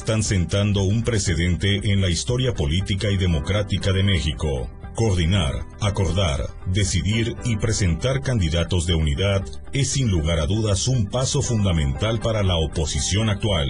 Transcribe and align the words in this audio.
están 0.00 0.22
sentando 0.22 0.82
un 0.82 1.02
precedente 1.02 1.92
en 1.92 2.00
la 2.00 2.08
historia 2.08 2.54
política 2.54 3.10
y 3.10 3.18
democrática 3.18 3.92
de 3.92 4.02
México. 4.02 4.70
Coordinar, 4.94 5.66
acordar, 5.78 6.40
decidir 6.72 7.36
y 7.44 7.56
presentar 7.56 8.22
candidatos 8.22 8.86
de 8.86 8.94
unidad 8.94 9.44
es 9.74 9.90
sin 9.90 10.10
lugar 10.10 10.38
a 10.38 10.46
dudas 10.46 10.88
un 10.88 11.04
paso 11.04 11.42
fundamental 11.42 12.18
para 12.18 12.42
la 12.42 12.56
oposición 12.56 13.28
actual. 13.28 13.68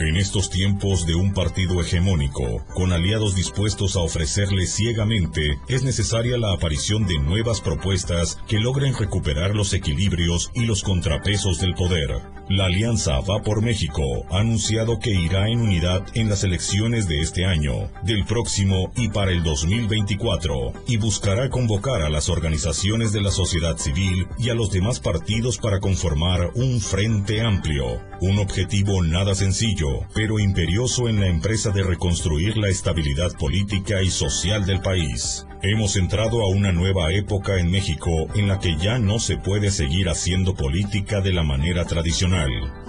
En 0.00 0.16
estos 0.16 0.48
tiempos 0.48 1.04
de 1.04 1.16
un 1.16 1.34
partido 1.34 1.82
hegemónico, 1.82 2.64
con 2.72 2.94
aliados 2.94 3.34
dispuestos 3.34 3.94
a 3.96 4.00
ofrecerle 4.00 4.66
ciegamente, 4.66 5.58
es 5.68 5.82
necesaria 5.82 6.38
la 6.38 6.54
aparición 6.54 7.06
de 7.06 7.18
nuevas 7.18 7.60
propuestas 7.60 8.38
que 8.48 8.58
logren 8.58 8.96
recuperar 8.96 9.54
los 9.54 9.74
equilibrios 9.74 10.50
y 10.54 10.64
los 10.64 10.82
contrapesos 10.82 11.60
del 11.60 11.74
poder. 11.74 12.37
La 12.50 12.64
Alianza 12.64 13.20
Va 13.20 13.42
por 13.42 13.60
México 13.60 14.02
ha 14.30 14.38
anunciado 14.38 14.98
que 14.98 15.10
irá 15.10 15.48
en 15.48 15.60
unidad 15.60 16.06
en 16.14 16.30
las 16.30 16.44
elecciones 16.44 17.06
de 17.06 17.20
este 17.20 17.44
año, 17.44 17.90
del 18.04 18.24
próximo 18.24 18.90
y 18.96 19.08
para 19.08 19.32
el 19.32 19.42
2024, 19.42 20.72
y 20.86 20.96
buscará 20.96 21.50
convocar 21.50 22.00
a 22.00 22.08
las 22.08 22.30
organizaciones 22.30 23.12
de 23.12 23.20
la 23.20 23.30
sociedad 23.30 23.76
civil 23.76 24.26
y 24.38 24.48
a 24.48 24.54
los 24.54 24.70
demás 24.70 24.98
partidos 24.98 25.58
para 25.58 25.78
conformar 25.78 26.50
un 26.54 26.80
frente 26.80 27.42
amplio, 27.42 28.00
un 28.22 28.38
objetivo 28.38 29.02
nada 29.02 29.34
sencillo 29.34 30.06
pero 30.14 30.38
imperioso 30.38 31.06
en 31.08 31.20
la 31.20 31.26
empresa 31.26 31.70
de 31.70 31.82
reconstruir 31.82 32.56
la 32.56 32.68
estabilidad 32.68 33.30
política 33.32 34.02
y 34.02 34.08
social 34.08 34.64
del 34.64 34.80
país. 34.80 35.44
Hemos 35.60 35.96
entrado 35.96 36.42
a 36.42 36.48
una 36.48 36.70
nueva 36.70 37.12
época 37.12 37.58
en 37.58 37.68
México 37.68 38.28
en 38.36 38.46
la 38.46 38.60
que 38.60 38.76
ya 38.76 39.00
no 39.00 39.18
se 39.18 39.36
puede 39.38 39.72
seguir 39.72 40.08
haciendo 40.08 40.54
política 40.54 41.20
de 41.20 41.32
la 41.32 41.42
manera 41.42 41.84
tradicional. 41.84 42.37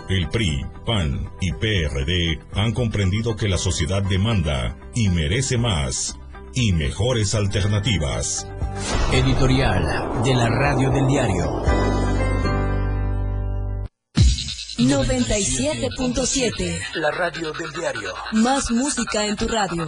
El 0.10 0.30
PRI, 0.30 0.66
PAN 0.86 1.32
y 1.42 1.52
PRD 1.52 2.40
han 2.54 2.74
comprendido 2.74 3.36
que 3.36 3.48
la 3.48 3.58
sociedad 3.58 4.04
demanda 4.04 4.78
y 4.96 5.10
merece 5.10 5.58
más 5.58 6.18
y 6.54 6.74
mejores 6.74 7.36
alternativas. 7.36 8.48
Editorial 9.14 10.24
de 10.24 10.36
la 10.36 10.50
Radio 10.50 10.90
del 10.90 11.08
Diario. 11.08 11.64
97.7. 14.80 16.80
La 16.96 17.12
radio 17.12 17.52
del 17.52 17.72
diario. 17.74 18.14
Más 18.32 18.72
música 18.72 19.26
en 19.26 19.36
tu 19.36 19.46
radio. 19.48 19.88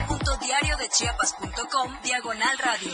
www.diariodechiapas.com 0.91 1.91
Diagonal 2.03 2.57
Radio. 2.63 2.91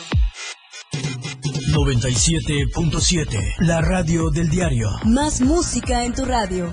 97.7. 1.74 3.56
La 3.60 3.82
radio 3.82 4.30
del 4.30 4.50
diario. 4.50 4.88
Más 5.06 5.42
música 5.42 6.04
en 6.04 6.14
tu 6.14 6.26
radio. 6.26 6.72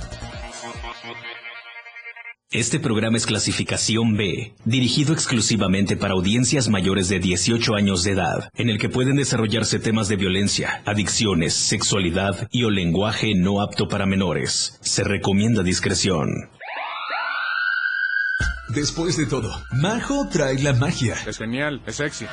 Este 2.50 2.78
programa 2.78 3.16
es 3.16 3.26
clasificación 3.26 4.16
B, 4.16 4.54
dirigido 4.64 5.12
exclusivamente 5.12 5.96
para 5.96 6.14
audiencias 6.14 6.68
mayores 6.68 7.08
de 7.08 7.18
18 7.18 7.74
años 7.74 8.04
de 8.04 8.12
edad, 8.12 8.48
en 8.54 8.68
el 8.68 8.78
que 8.78 8.88
pueden 8.88 9.16
desarrollarse 9.16 9.80
temas 9.80 10.06
de 10.08 10.16
violencia, 10.16 10.80
adicciones, 10.84 11.54
sexualidad 11.54 12.46
y 12.52 12.62
o 12.62 12.70
lenguaje 12.70 13.34
no 13.34 13.60
apto 13.60 13.88
para 13.88 14.06
menores. 14.06 14.78
Se 14.82 15.02
recomienda 15.02 15.64
discreción. 15.64 16.28
Después 18.68 19.16
de 19.16 19.26
todo, 19.26 19.50
Majo 19.72 20.26
trae 20.30 20.58
la 20.58 20.72
magia. 20.72 21.16
Es 21.26 21.36
genial, 21.36 21.82
es 21.86 21.96
sexy. 21.96 22.26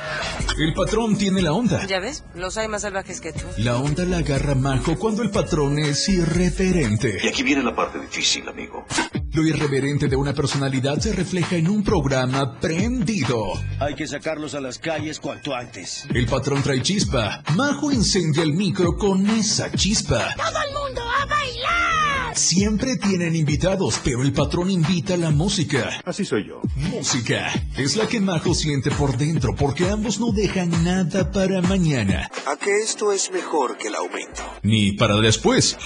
El 0.58 0.72
patrón 0.72 1.16
tiene 1.16 1.42
la 1.42 1.52
onda. 1.52 1.86
Ya 1.86 2.00
ves, 2.00 2.24
los 2.34 2.56
hay 2.56 2.68
más 2.68 2.82
salvajes 2.82 3.20
que 3.20 3.32
tú. 3.32 3.44
La 3.58 3.76
onda 3.76 4.04
la 4.04 4.18
agarra 4.18 4.54
Majo 4.54 4.98
cuando 4.98 5.22
el 5.22 5.30
patrón 5.30 5.78
es 5.78 6.08
irreverente. 6.08 7.18
Y 7.22 7.28
aquí 7.28 7.42
viene 7.42 7.62
la 7.62 7.74
parte 7.74 8.00
difícil, 8.00 8.48
amigo. 8.48 8.86
Lo 9.32 9.42
irreverente 9.46 10.08
de 10.08 10.16
una 10.16 10.32
personalidad 10.32 10.98
se 10.98 11.12
refleja 11.12 11.56
en 11.56 11.68
un 11.68 11.84
programa 11.84 12.58
prendido. 12.60 13.52
Hay 13.78 13.94
que 13.94 14.06
sacarlos 14.06 14.54
a 14.54 14.60
las 14.60 14.78
calles 14.78 15.20
cuanto 15.20 15.54
antes. 15.54 16.06
El 16.14 16.26
patrón 16.26 16.62
trae 16.62 16.82
chispa. 16.82 17.42
Majo 17.54 17.92
incendia 17.92 18.42
el 18.42 18.52
micro 18.54 18.96
con 18.96 19.28
esa 19.28 19.70
chispa. 19.72 20.34
¡Todo 20.36 20.58
el 20.68 20.74
mundo 20.74 21.02
a 21.02 21.26
bailar! 21.26 22.11
Siempre 22.34 22.96
tienen 22.96 23.36
invitados, 23.36 24.00
pero 24.02 24.22
el 24.22 24.32
patrón 24.32 24.70
invita 24.70 25.14
a 25.14 25.16
la 25.16 25.30
música. 25.30 26.00
Así 26.04 26.24
soy 26.24 26.48
yo. 26.48 26.60
Música 26.76 27.52
es 27.76 27.96
la 27.96 28.06
que 28.06 28.20
Majo 28.20 28.54
siente 28.54 28.90
por 28.90 29.16
dentro 29.16 29.54
porque 29.54 29.88
ambos 29.88 30.18
no 30.18 30.32
dejan 30.32 30.70
nada 30.84 31.30
para 31.30 31.60
mañana. 31.62 32.30
¿A 32.46 32.56
que 32.56 32.78
esto 32.78 33.12
es 33.12 33.30
mejor 33.30 33.76
que 33.76 33.88
el 33.88 33.94
aumento? 33.94 34.42
Ni 34.62 34.92
para 34.92 35.16
después. 35.16 35.76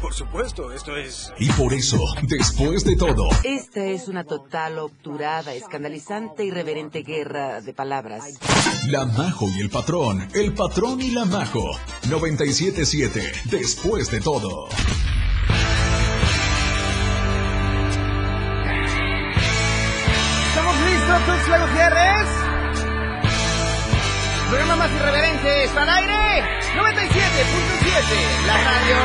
Por 0.00 0.14
supuesto, 0.14 0.72
esto 0.72 0.96
es... 0.96 1.30
Y 1.38 1.50
por 1.52 1.74
eso, 1.74 1.98
después 2.22 2.84
de 2.84 2.96
todo... 2.96 3.28
Esta 3.44 3.84
es 3.84 4.08
una 4.08 4.24
total, 4.24 4.78
obturada, 4.78 5.52
escandalizante 5.52 6.44
y 6.44 6.50
reverente 6.50 7.02
guerra 7.02 7.60
de 7.60 7.74
palabras. 7.74 8.24
La 8.88 9.04
Majo 9.04 9.46
y 9.54 9.60
el 9.60 9.68
Patrón, 9.68 10.26
el 10.32 10.54
Patrón 10.54 11.02
y 11.02 11.10
la 11.10 11.26
Majo. 11.26 11.70
97.7, 12.08 13.50
después 13.50 14.10
de 14.10 14.20
todo. 14.22 14.68
Programa 24.50 24.74
más 24.74 24.90
irreverente 24.90 25.62
está 25.62 25.82
al 25.82 25.90
aire. 25.90 26.42
97.7, 26.74 28.46
la 28.48 28.56
radio 28.58 28.96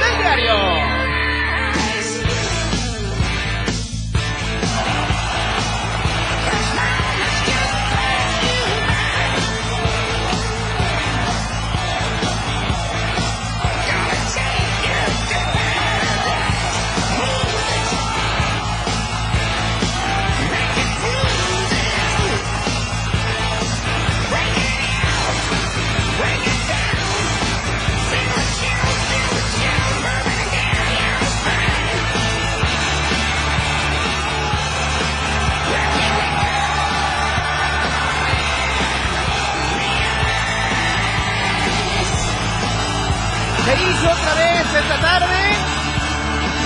del 0.00 0.18
diario. 0.18 1.01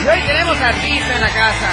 Y 0.07 0.09
hoy 0.09 0.21
tenemos 0.25 0.57
artista 0.61 1.17
en 1.17 1.21
la 1.21 1.31
casa. 1.31 1.71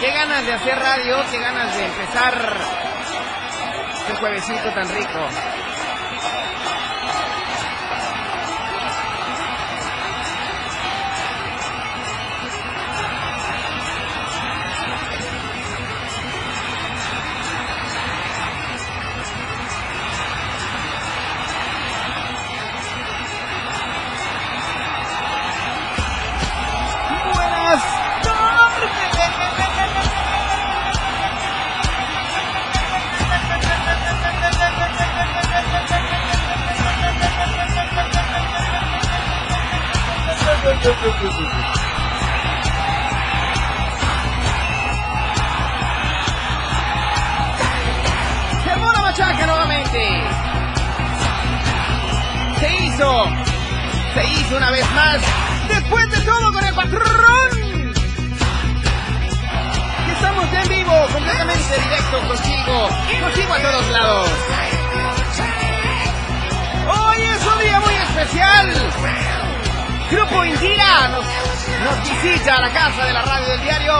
¡Qué 0.00 0.12
ganas 0.12 0.46
de 0.46 0.52
hacer 0.52 0.78
radio, 0.78 1.16
qué 1.30 1.38
ganas 1.38 1.76
de 1.76 1.84
empezar 1.84 2.77
juevesito 4.18 4.70
tan 4.74 4.88
rico. 4.88 5.67
La 40.88 40.94
machaca 49.02 49.46
nuevamente. 49.46 50.00
Se 52.58 52.84
hizo. 52.84 53.24
Se 54.14 54.24
hizo 54.24 54.56
una 54.56 54.70
vez 54.70 54.90
más. 54.92 55.18
Después 55.68 56.10
de 56.10 56.20
todo 56.22 56.52
con 56.54 56.64
el 56.64 56.74
patrón. 56.74 57.48
Estamos 60.10 60.52
en 60.54 60.68
vivo, 60.70 61.06
completamente 61.12 61.80
directo 61.82 62.18
contigo. 62.28 62.88
Contigo 63.20 63.52
a 63.52 63.58
todos 63.58 63.88
lados. 63.90 64.28
Hoy 66.88 67.22
es 67.24 67.46
un 67.46 67.58
día 67.58 67.80
muy 67.80 67.94
especial. 67.94 69.27
Grupo 70.10 70.42
Indira 70.42 71.08
nos, 71.08 71.26
visita 72.02 72.56
a 72.56 72.60
la 72.62 72.70
casa 72.70 73.04
de 73.04 73.12
la 73.12 73.22
radio 73.22 73.46
del 73.46 73.60
diario. 73.60 73.92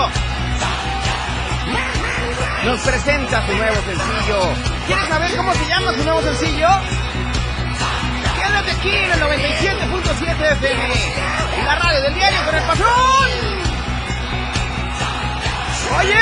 Nos 2.64 2.80
presenta 2.80 3.46
su 3.46 3.54
nuevo 3.54 3.76
sencillo. 3.82 4.54
¿Quieres 4.86 5.08
saber 5.08 5.36
cómo 5.36 5.52
se 5.52 5.66
llama 5.66 5.92
su 5.92 6.04
nuevo 6.04 6.22
sencillo? 6.22 6.68
Quédate 8.36 8.70
aquí 8.70 8.88
en 8.88 9.12
el 9.12 9.20
97.7 9.20 10.52
FM. 10.52 10.94
La 11.66 11.74
radio 11.74 12.00
del 12.00 12.14
diario 12.14 12.44
con 12.46 12.54
el 12.54 12.62
patrón. 12.62 13.30
Oye, 15.98 16.18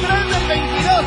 Tren 0.00 0.30
del 0.30 0.46
22. 0.48 1.04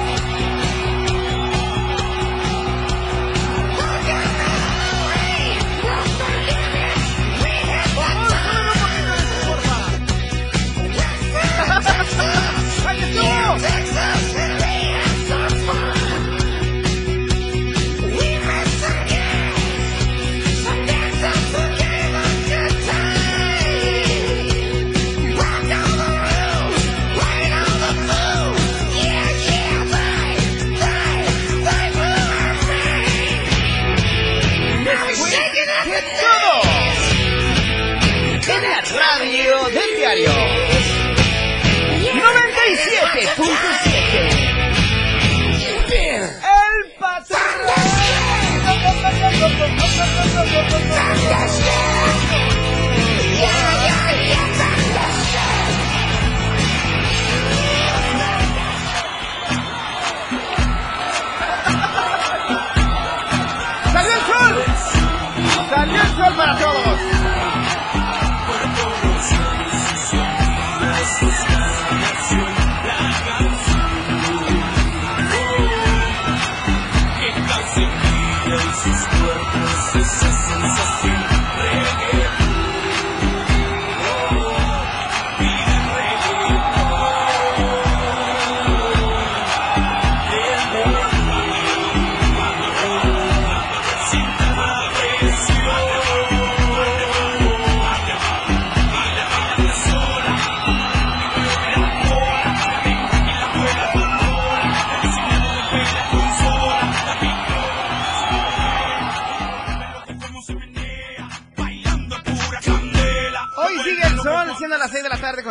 ¡Ahí 12.87 12.99
estuvo! 12.99 14.16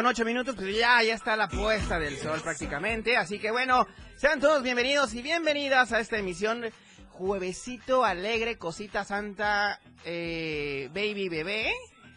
Con 0.07 0.13
8 0.13 0.25
minutos, 0.25 0.55
pues 0.55 0.77
ya, 0.77 1.03
ya 1.03 1.15
está 1.15 1.35
la 1.35 1.49
puesta 1.49 1.99
del 1.99 2.17
sol 2.17 2.41
prácticamente. 2.41 3.17
Así 3.17 3.41
que 3.41 3.51
bueno, 3.51 3.89
sean 4.15 4.39
todos 4.39 4.63
bienvenidos 4.63 5.13
y 5.15 5.21
bienvenidas 5.21 5.91
a 5.91 5.99
esta 5.99 6.17
emisión 6.17 6.65
Juevesito 7.11 8.05
Alegre, 8.05 8.57
Cosita 8.57 9.05
Santa, 9.05 9.81
eh, 10.05 10.89
Baby 10.95 11.29
Bebé, 11.29 11.73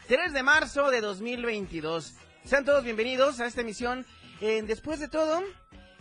3 0.07 0.33
de 0.33 0.43
marzo 0.43 0.91
de 0.91 1.01
2022. 1.01 2.13
Sean 2.43 2.63
todos 2.63 2.83
bienvenidos 2.83 3.39
a 3.39 3.47
esta 3.47 3.61
emisión. 3.61 4.05
Eh, 4.39 4.61
después 4.67 4.99
de 4.99 5.07
todo, 5.07 5.41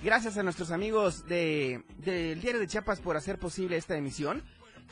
gracias 0.02 0.36
a 0.36 0.42
nuestros 0.42 0.70
amigos 0.72 1.26
de, 1.26 1.84
del 1.96 2.38
Diario 2.42 2.60
de 2.60 2.66
Chiapas 2.66 3.00
por 3.00 3.16
hacer 3.16 3.38
posible 3.38 3.78
esta 3.78 3.96
emisión. 3.96 4.42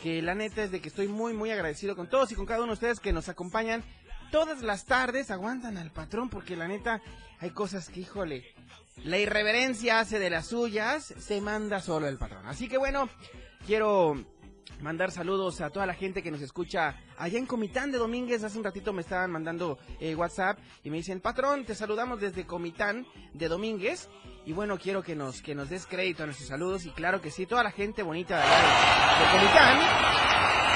Que 0.03 0.23
la 0.23 0.35
neta 0.35 0.63
es 0.63 0.71
de 0.71 0.81
que 0.81 0.89
estoy 0.89 1.09
muy, 1.09 1.35
muy 1.35 1.51
agradecido 1.51 1.95
con 1.95 2.09
todos 2.09 2.33
y 2.33 2.35
con 2.35 2.47
cada 2.47 2.61
uno 2.61 2.69
de 2.69 2.75
ustedes 2.75 3.01
que 3.01 3.13
nos 3.13 3.29
acompañan 3.29 3.85
todas 4.31 4.63
las 4.63 4.85
tardes 4.85 5.31
aguantan 5.31 5.77
al 5.77 5.91
patrón 5.91 6.29
porque 6.29 6.57
la 6.57 6.69
neta 6.69 7.01
hay 7.41 7.51
cosas 7.51 7.89
que, 7.89 8.01
híjole, 8.01 8.45
la 9.05 9.19
irreverencia 9.19 10.01
hace 10.01 10.19
de 10.19 10.31
las 10.31 10.47
suyas, 10.47 11.15
se 11.19 11.41
manda 11.41 11.81
solo 11.81 12.09
el 12.09 12.19
patrón. 12.19 12.47
Así 12.47 12.69
que 12.69 12.79
bueno, 12.79 13.09
quiero 13.67 14.15
mandar 14.81 15.11
saludos 15.11 15.61
a 15.61 15.71
toda 15.71 15.87
la 15.87 15.95
gente 15.95 16.23
que 16.23 16.31
nos 16.31 16.41
escucha 16.41 16.97
allá 17.19 17.39
en 17.39 17.47
Comitán 17.47 17.93
de 17.93 17.99
Domínguez. 17.99 18.43
Hace 18.45 18.59
un 18.59 18.65
ratito 18.65 18.93
me 18.93 19.03
estaban 19.03 19.31
mandando 19.31 19.79
eh, 20.01 20.15
WhatsApp 20.15 20.59
y 20.83 20.91
me 20.91 20.99
dicen, 20.99 21.21
patrón, 21.21 21.65
te 21.65 21.75
saludamos 21.75 22.21
desde 22.21 22.47
Comitán 22.47 23.07
de 23.33 23.49
Domínguez. 23.49 24.09
Y 24.45 24.53
bueno, 24.53 24.79
quiero 24.79 25.03
que 25.03 25.17
nos, 25.17 25.43
que 25.43 25.55
nos 25.55 25.69
des 25.71 25.87
crédito 25.87 26.23
a 26.23 26.27
nuestros 26.27 26.49
saludos 26.49 26.87
y 26.87 26.91
claro 26.91 27.21
que 27.21 27.31
sí, 27.31 27.47
toda 27.47 27.65
la 27.65 27.73
gente 27.73 28.03
bonita 28.03 28.37
de 28.37 28.43
allá 28.43 28.57
de, 28.57 29.25
de 29.25 29.31
Comitán. 29.33 30.76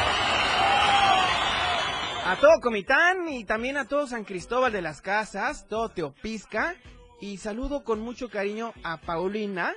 A 2.30 2.36
todo 2.36 2.60
Comitán 2.60 3.28
y 3.28 3.42
también 3.42 3.76
a 3.76 3.86
todo 3.86 4.06
San 4.06 4.22
Cristóbal 4.22 4.70
de 4.70 4.82
las 4.82 5.02
Casas, 5.02 5.66
todo 5.66 5.88
Teopisca. 5.88 6.76
Y 7.20 7.38
saludo 7.38 7.82
con 7.82 7.98
mucho 7.98 8.30
cariño 8.30 8.72
a 8.84 8.98
Paulina. 8.98 9.74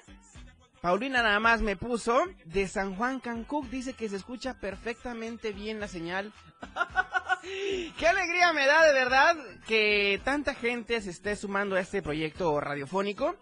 Paulina 0.79 1.23
nada 1.23 1.39
más 1.39 1.61
me 1.63 1.75
puso 1.75 2.21
de 2.45 2.67
San 2.67 2.95
Juan 2.95 3.19
Cancún. 3.19 3.71
Dice 3.71 3.93
que 3.93 4.07
se 4.07 4.17
escucha 4.17 4.59
perfectamente 4.59 5.51
bien 5.51 5.79
la 5.79 5.87
señal. 5.87 6.31
Qué 7.97 8.07
alegría 8.07 8.53
me 8.53 8.67
da 8.67 8.85
de 8.85 8.93
verdad 8.93 9.35
que 9.65 10.21
tanta 10.23 10.53
gente 10.53 11.01
se 11.01 11.09
esté 11.09 11.35
sumando 11.35 11.75
a 11.75 11.79
este 11.79 12.03
proyecto 12.03 12.59
radiofónico. 12.59 13.35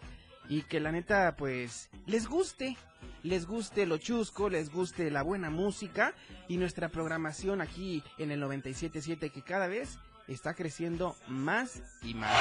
Y 0.47 0.61
que 0.61 0.79
la 0.79 0.93
neta 0.93 1.35
pues 1.35 1.89
les 2.05 2.29
guste 2.29 2.77
les 3.23 3.45
guste 3.45 3.85
lo 3.85 3.97
chusco, 3.97 4.49
les 4.49 4.69
guste 4.69 5.11
la 5.11 5.23
buena 5.23 5.49
música 5.49 6.13
y 6.47 6.57
nuestra 6.57 6.89
programación 6.89 7.61
aquí 7.61 8.03
en 8.17 8.31
el 8.31 8.41
97.7 8.41 9.31
que 9.31 9.41
cada 9.41 9.67
vez 9.67 9.99
está 10.27 10.53
creciendo 10.53 11.15
más 11.27 11.81
y 12.01 12.13
más. 12.13 12.31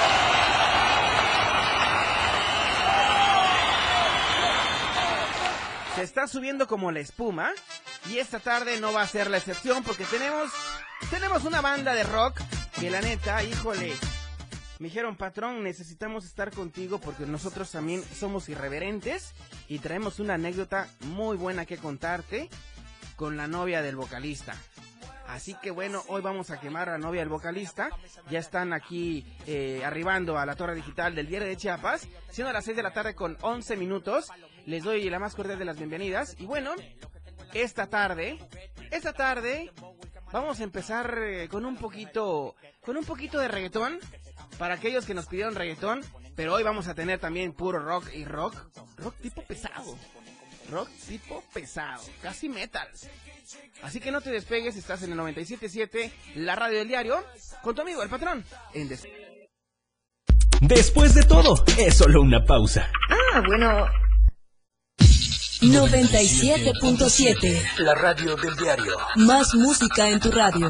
Se 5.95 6.03
está 6.03 6.27
subiendo 6.27 6.67
como 6.67 6.91
la 6.91 6.99
espuma 6.99 7.51
y 8.09 8.17
esta 8.17 8.39
tarde 8.39 8.79
no 8.79 8.93
va 8.93 9.01
a 9.01 9.07
ser 9.07 9.29
la 9.29 9.37
excepción 9.37 9.83
porque 9.83 10.05
tenemos 10.05 10.49
tenemos 11.09 11.43
una 11.43 11.61
banda 11.61 11.93
de 11.93 12.03
rock 12.03 12.39
que 12.79 12.89
la 12.89 13.01
neta, 13.01 13.43
híjole, 13.43 13.93
me 14.81 14.87
dijeron, 14.87 15.15
patrón, 15.15 15.63
necesitamos 15.63 16.25
estar 16.25 16.49
contigo 16.49 16.97
porque 16.97 17.27
nosotros 17.27 17.69
también 17.69 18.01
somos 18.01 18.49
irreverentes 18.49 19.31
y 19.67 19.77
traemos 19.77 20.19
una 20.19 20.33
anécdota 20.33 20.89
muy 21.01 21.37
buena 21.37 21.67
que 21.67 21.77
contarte 21.77 22.49
con 23.15 23.37
la 23.37 23.45
novia 23.45 23.83
del 23.83 23.95
vocalista. 23.95 24.55
Así 25.27 25.53
que 25.61 25.69
bueno, 25.69 26.01
hoy 26.07 26.23
vamos 26.23 26.49
a 26.49 26.59
quemar 26.59 26.89
a 26.89 26.93
la 26.93 26.97
novia 26.97 27.21
del 27.21 27.29
vocalista. 27.29 27.89
Ya 28.31 28.39
están 28.39 28.73
aquí 28.73 29.23
eh, 29.45 29.83
arribando 29.85 30.39
a 30.39 30.47
la 30.47 30.55
torre 30.55 30.73
digital 30.73 31.13
del 31.13 31.27
diario 31.27 31.47
de 31.47 31.57
Chiapas, 31.57 32.07
siendo 32.31 32.51
las 32.51 32.65
6 32.65 32.75
de 32.75 32.83
la 32.83 32.91
tarde 32.91 33.13
con 33.13 33.37
11 33.39 33.77
minutos. 33.77 34.29
Les 34.65 34.83
doy 34.83 35.07
la 35.11 35.19
más 35.19 35.35
cordial 35.35 35.59
de 35.59 35.65
las 35.65 35.77
bienvenidas. 35.77 36.35
Y 36.39 36.47
bueno, 36.47 36.73
esta 37.53 37.85
tarde, 37.85 38.39
esta 38.89 39.13
tarde 39.13 39.71
vamos 40.31 40.59
a 40.59 40.63
empezar 40.63 41.19
eh, 41.19 41.47
con 41.49 41.65
un 41.65 41.77
poquito, 41.77 42.55
con 42.83 42.97
un 42.97 43.05
poquito 43.05 43.37
de 43.37 43.47
reggaetón 43.47 43.99
para 44.61 44.75
aquellos 44.75 45.07
que 45.07 45.15
nos 45.15 45.25
pidieron 45.25 45.55
reggaetón. 45.55 46.01
Pero 46.35 46.53
hoy 46.53 46.61
vamos 46.61 46.87
a 46.87 46.93
tener 46.93 47.17
también 47.17 47.51
puro 47.51 47.79
rock 47.79 48.13
y 48.13 48.25
rock, 48.25 48.55
rock 48.97 49.15
tipo 49.19 49.41
pesado, 49.41 49.97
rock 50.69 50.87
tipo 51.07 51.43
pesado, 51.51 52.03
casi 52.21 52.47
metal. 52.47 52.87
Así 53.81 53.99
que 53.99 54.11
no 54.11 54.21
te 54.21 54.29
despegues, 54.29 54.75
estás 54.75 55.01
en 55.01 55.13
el 55.13 55.17
97.7, 55.17 56.11
la 56.35 56.55
radio 56.55 56.77
del 56.77 56.87
diario, 56.87 57.25
con 57.63 57.73
tu 57.73 57.81
amigo 57.81 58.03
el 58.03 58.09
patrón. 58.09 58.45
En 58.75 58.87
des 58.87 59.01
Después 60.61 61.15
de 61.15 61.23
todo, 61.23 61.55
es 61.79 61.97
solo 61.97 62.21
una 62.21 62.45
pausa. 62.45 62.87
Ah, 63.09 63.41
bueno. 63.43 63.87
97.7. 65.61 67.79
La 67.79 67.95
radio 67.95 68.35
del 68.35 68.55
diario. 68.57 68.95
Más 69.15 69.55
música 69.55 70.07
en 70.07 70.19
tu 70.19 70.31
radio. 70.31 70.69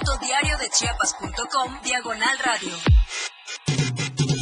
www.diariodechiapas.com 0.00 1.82
Diagonal 1.84 2.38
Radio. 2.44 2.72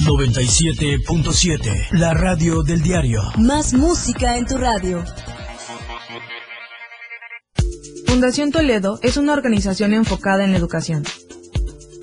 97.7. 0.06 1.88
La 1.92 2.14
radio 2.14 2.62
del 2.62 2.82
diario. 2.82 3.20
Más 3.38 3.74
música 3.74 4.36
en 4.36 4.46
tu 4.46 4.56
radio. 4.56 5.04
Fundación 8.06 8.52
Toledo 8.52 8.98
es 9.02 9.16
una 9.16 9.32
organización 9.32 9.94
enfocada 9.94 10.44
en 10.44 10.52
la 10.52 10.58
educación. 10.58 11.04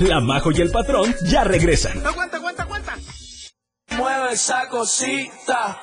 La 0.00 0.18
Majo 0.18 0.50
y 0.50 0.62
el 0.62 0.70
patrón 0.70 1.14
ya 1.24 1.44
regresan. 1.44 2.04
Aguanta, 2.06 2.38
aguanta, 2.38 2.62
aguanta. 2.62 2.96
Mueve 3.90 4.32
esa 4.32 4.66
cosita. 4.68 5.78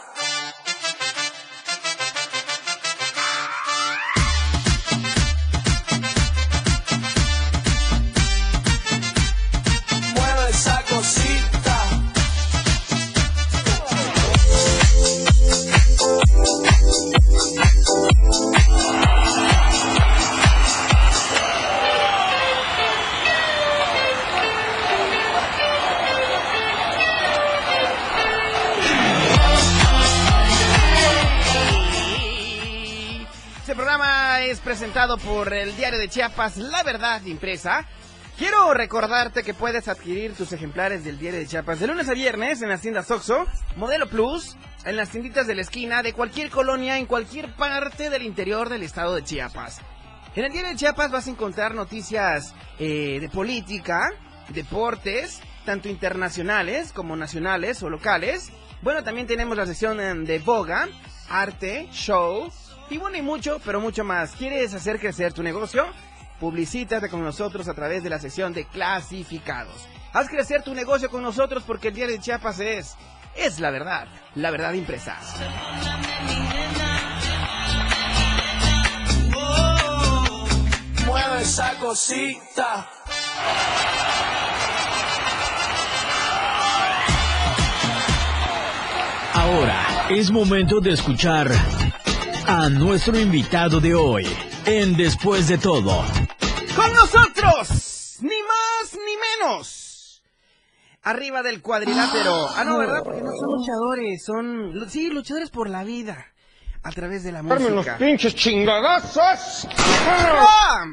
Presentado 34.98 35.32
por 35.32 35.54
el 35.54 35.77
diario 35.77 36.00
de 36.00 36.10
Chiapas, 36.10 36.58
La 36.58 36.82
Verdad 36.82 37.22
Impresa. 37.25 37.86
Quiero 38.36 38.74
recordarte 38.74 39.44
que 39.44 39.54
puedes 39.54 39.88
adquirir 39.88 40.34
tus 40.34 40.54
ejemplares 40.54 41.04
del 41.04 41.20
diario 41.20 41.39
de 41.39 41.46
Chiapas 41.46 41.80
de 41.80 41.86
lunes 41.86 42.10
a 42.10 42.16
viernes 42.16 42.63
en 42.63 42.70
las 42.70 42.82
tiendas 42.82 43.12
Oxxo, 43.12 43.46
Modelo 43.75 44.08
Plus, 44.10 44.58
en 44.86 44.96
las 44.96 45.10
tienditas 45.10 45.46
de 45.46 45.54
la 45.54 45.62
esquina 45.62 46.01
de 46.01 46.13
cualquier 46.13 46.50
colonia 46.50 46.98
en 46.98 47.06
cualquier 47.06 47.54
parte 47.54 48.10
del 48.10 48.24
interior 48.24 48.70
del 48.70 48.82
estado 48.82 49.13
de 49.13 49.24
Chiapas. 49.24 49.82
En 50.36 50.46
el 50.46 50.51
diario 50.51 50.72
de 50.72 50.77
Chiapas 50.77 51.12
vas 51.12 51.27
a 51.27 51.30
encontrar 51.30 51.75
noticias 51.75 52.56
eh, 52.80 53.20
de 53.22 53.30
política, 53.30 54.10
deportes, 54.50 55.42
tanto 55.63 55.89
internacionales 55.89 56.92
como 56.92 57.16
nacionales 57.16 57.84
o 57.84 57.89
locales. 57.92 58.50
Bueno, 58.82 59.04
también 59.04 59.27
tenemos 59.27 59.56
la 59.58 59.68
sección 59.68 60.00
em, 60.00 60.25
de 60.25 60.39
boga, 60.39 60.89
arte, 61.30 61.88
show, 61.92 62.51
y 62.89 62.98
bueno, 62.98 63.17
y 63.17 63.22
mucho, 63.22 63.60
pero 63.65 63.82
mucho 63.82 64.03
más. 64.03 64.32
¿Quieres 64.32 64.74
hacer 64.74 65.00
crecer 65.00 65.34
tu 65.34 65.44
negocio? 65.44 65.86
Publicítate 66.39 67.10
con 67.10 67.24
nosotros 67.24 67.67
a 67.67 67.74
través 67.74 68.03
de 68.03 68.10
la 68.10 68.20
sección 68.20 68.53
de 68.53 68.65
clasificados. 68.65 69.88
Haz 70.13 70.29
crecer 70.29 70.63
tu 70.63 70.74
negocio 70.74 71.10
con 71.10 71.22
nosotros 71.22 71.63
porque 71.65 71.89
el 71.89 71.96
diario 71.96 72.15
de 72.15 72.22
Chiapas 72.22 72.60
es, 72.60 72.96
es 73.36 73.60
la 73.60 73.72
verdad, 73.72 74.08
la 74.36 74.51
verdad 74.51 74.74
impresa. 74.74 75.17
Mueve 81.06 81.41
esa 81.41 81.77
cosita. 81.79 82.89
Ahora 89.34 90.08
es 90.10 90.32
momento 90.32 90.79
de 90.79 90.91
escuchar 90.91 91.51
a 92.48 92.70
nuestro 92.70 93.18
invitado 93.20 93.80
de 93.80 93.94
hoy 93.94 94.25
en 94.66 94.96
Después 94.96 95.48
de 95.48 95.58
todo. 95.58 96.04
Con 96.75 96.94
nosotros, 96.94 98.18
ni 98.22 98.27
más 98.30 98.94
ni 98.94 99.46
menos. 99.46 100.22
Arriba 101.04 101.42
del 101.44 101.62
cuadrilátero. 101.62 102.50
Ah, 102.56 102.63
no, 102.63 102.77
¿verdad? 102.77 103.01
Porque 103.04 103.22
no 103.22 103.32
son 103.32 103.51
luchadores, 103.58 104.24
son, 104.25 104.89
sí, 104.89 105.10
luchadores 105.10 105.50
por 105.50 105.70
la 105.70 105.84
vida. 105.84 106.25
A 106.84 106.92
través 106.92 107.24
de 107.24 107.32
la 107.32 107.42
¡Darme 107.42 107.66
los 107.66 107.74
música. 107.86 107.98
pinches 107.98 108.36
chingadazos! 108.36 109.68
¡Ah! 110.08 110.84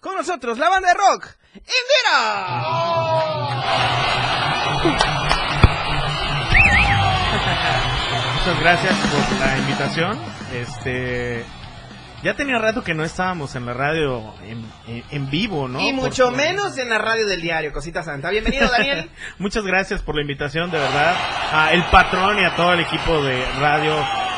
Con 0.00 0.16
nosotros, 0.16 0.58
la 0.58 0.68
banda 0.68 0.88
de 0.88 0.94
rock, 0.94 1.28
Indira. 1.54 2.44
Muchas 8.46 8.60
gracias 8.60 8.94
por 8.98 9.38
la 9.40 9.58
invitación. 9.58 10.18
Este, 10.52 11.44
ya 12.22 12.34
tenía 12.34 12.58
rato 12.58 12.82
que 12.84 12.92
no 12.92 13.02
estábamos 13.02 13.54
en 13.56 13.64
la 13.64 13.72
radio 13.72 14.34
en, 14.42 14.62
en- 14.86 15.04
en 15.10 15.30
vivo, 15.30 15.66
¿no? 15.66 15.80
Y 15.80 15.92
Por- 15.94 16.02
mucho 16.04 16.30
menos 16.30 16.76
en 16.76 16.90
la 16.90 16.98
radio 16.98 17.26
del 17.26 17.40
diario, 17.40 17.72
cosita 17.72 18.02
santa. 18.02 18.28
Bienvenido, 18.30 18.68
Daniel. 18.70 19.08
Muchas 19.38 19.64
gracias 19.64 20.02
por 20.02 20.14
la 20.16 20.20
invitación, 20.22 20.70
de 20.70 20.78
verdad. 20.78 21.14
A 21.52 21.72
el 21.72 21.84
patrón 21.84 22.38
y 22.38 22.44
a 22.44 22.54
todo 22.54 22.74
el 22.74 22.80
equipo 22.80 23.22
de 23.22 23.42
radio 23.60 23.96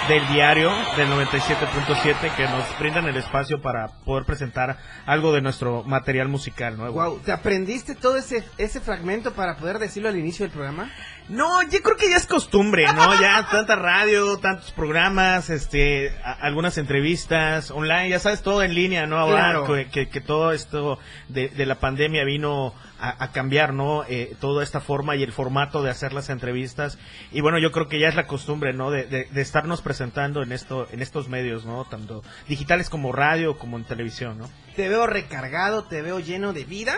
del 0.08 0.26
diario 0.28 0.70
del 0.96 1.08
97.7 1.08 2.36
que 2.36 2.44
nos 2.44 2.78
brindan 2.78 3.06
el 3.06 3.16
espacio 3.16 3.60
para 3.60 3.88
poder 4.04 4.24
presentar 4.24 4.78
algo 5.04 5.32
de 5.32 5.40
nuestro 5.40 5.82
material 5.82 6.28
musical 6.28 6.76
nuevo. 6.76 6.94
Wow, 6.94 7.20
¿te 7.24 7.32
aprendiste 7.32 7.96
todo 7.96 8.16
ese, 8.16 8.44
ese 8.56 8.80
fragmento 8.80 9.32
para 9.32 9.56
poder 9.56 9.80
decirlo 9.80 10.08
al 10.08 10.16
inicio 10.16 10.44
del 10.44 10.52
programa? 10.52 10.90
No, 11.28 11.60
yo 11.62 11.82
creo 11.82 11.96
que 11.96 12.08
ya 12.08 12.16
es 12.16 12.26
costumbre, 12.26 12.86
¿no? 12.92 13.20
Ya 13.20 13.48
tanta 13.50 13.74
radio, 13.74 14.38
tantos 14.38 14.70
programas, 14.70 15.50
este, 15.50 16.14
algunas 16.40 16.78
entrevistas 16.78 17.72
online, 17.72 18.10
ya 18.10 18.20
sabes, 18.20 18.42
todo 18.42 18.62
en 18.62 18.74
línea, 18.74 19.06
¿no? 19.06 19.18
Ahora 19.18 19.62
que, 19.90 20.08
que, 20.08 20.20
todo 20.20 20.52
esto 20.52 21.00
de, 21.28 21.48
de, 21.48 21.66
la 21.66 21.80
pandemia 21.80 22.24
vino 22.24 22.74
a, 22.98 23.32
cambiar, 23.32 23.72
¿no? 23.74 24.04
Eh, 24.08 24.36
toda 24.40 24.62
esta 24.62 24.80
forma 24.80 25.16
y 25.16 25.22
el 25.22 25.32
formato 25.32 25.82
de 25.82 25.90
hacer 25.90 26.12
las 26.12 26.30
entrevistas. 26.30 26.98
Y 27.32 27.40
bueno, 27.40 27.58
yo 27.58 27.72
creo 27.72 27.88
que 27.88 28.00
ya 28.00 28.08
es 28.08 28.14
la 28.14 28.26
costumbre, 28.26 28.72
¿no? 28.72 28.90
De, 28.90 29.04
de, 29.04 29.40
estarnos 29.40 29.82
presentando 29.82 30.42
en 30.42 30.52
esto, 30.52 30.88
en 30.90 31.02
estos 31.02 31.28
medios, 31.28 31.64
¿no? 31.66 31.84
Tanto 31.84 32.22
digitales 32.48 32.88
como 32.88 33.12
radio, 33.12 33.58
como 33.58 33.76
en 33.76 33.84
televisión, 33.84 34.38
¿no? 34.38 34.50
Te 34.74 34.88
veo 34.88 35.06
recargado, 35.06 35.84
te 35.84 36.02
veo 36.02 36.20
lleno 36.20 36.52
de 36.52 36.64
vida 36.64 36.96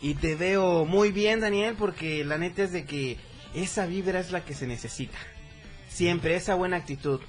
y 0.00 0.14
te 0.14 0.34
veo 0.34 0.84
muy 0.84 1.12
bien, 1.12 1.40
Daniel, 1.40 1.76
porque 1.78 2.24
la 2.24 2.38
neta 2.38 2.62
es 2.62 2.72
de 2.72 2.84
que 2.84 3.18
esa 3.54 3.86
vibra 3.86 4.20
es 4.20 4.32
la 4.32 4.44
que 4.44 4.54
se 4.54 4.66
necesita. 4.66 5.18
Siempre, 5.88 6.36
esa 6.36 6.54
buena 6.54 6.76
actitud. 6.76 7.20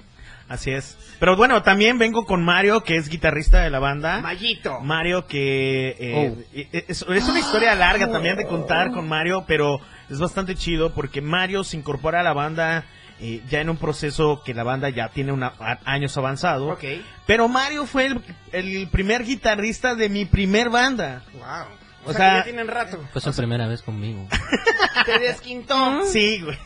Así 0.48 0.70
es. 0.70 0.96
Pero 1.18 1.36
bueno, 1.36 1.62
también 1.62 1.98
vengo 1.98 2.24
con 2.24 2.44
Mario, 2.44 2.82
que 2.84 2.96
es 2.96 3.08
guitarrista 3.08 3.62
de 3.62 3.70
la 3.70 3.80
banda. 3.80 4.20
Mayito. 4.20 4.80
Mario, 4.80 5.26
que 5.26 5.96
eh, 5.98 6.34
oh. 6.34 6.82
es, 6.88 7.02
una 7.02 7.40
historia 7.40 7.74
larga 7.74 8.10
también 8.10 8.36
de 8.36 8.46
contar 8.46 8.92
con 8.92 9.08
Mario, 9.08 9.44
pero 9.46 9.80
es 10.08 10.18
bastante 10.18 10.54
chido 10.54 10.94
porque 10.94 11.20
Mario 11.20 11.64
se 11.64 11.76
incorpora 11.76 12.20
a 12.20 12.22
la 12.22 12.32
banda 12.32 12.84
eh, 13.18 13.42
ya 13.48 13.60
en 13.60 13.70
un 13.70 13.76
proceso 13.76 14.42
que 14.44 14.54
la 14.54 14.62
banda 14.62 14.88
ya 14.90 15.08
tiene 15.08 15.32
una, 15.32 15.52
años 15.84 16.16
avanzado. 16.16 16.68
Okay. 16.68 17.04
Pero 17.26 17.48
Mario 17.48 17.86
fue 17.86 18.06
el, 18.06 18.20
el 18.52 18.88
primer 18.88 19.24
guitarrista 19.24 19.94
de 19.96 20.08
mi 20.08 20.26
primer 20.26 20.70
banda. 20.70 21.22
Wow. 21.32 21.85
O, 22.06 22.12
sea, 22.12 22.38
ya 22.38 22.44
tienen 22.44 22.68
rato. 22.68 23.00
Fue 23.12 23.20
su 23.20 23.34
primera 23.34 23.66
vez 23.66 23.82
conmigo. 23.82 24.28
Te 25.04 25.18
desquintó. 25.18 26.02
Sí, 26.04 26.40
güey. 26.40 26.58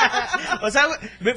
o 0.62 0.70
sea, 0.70 0.86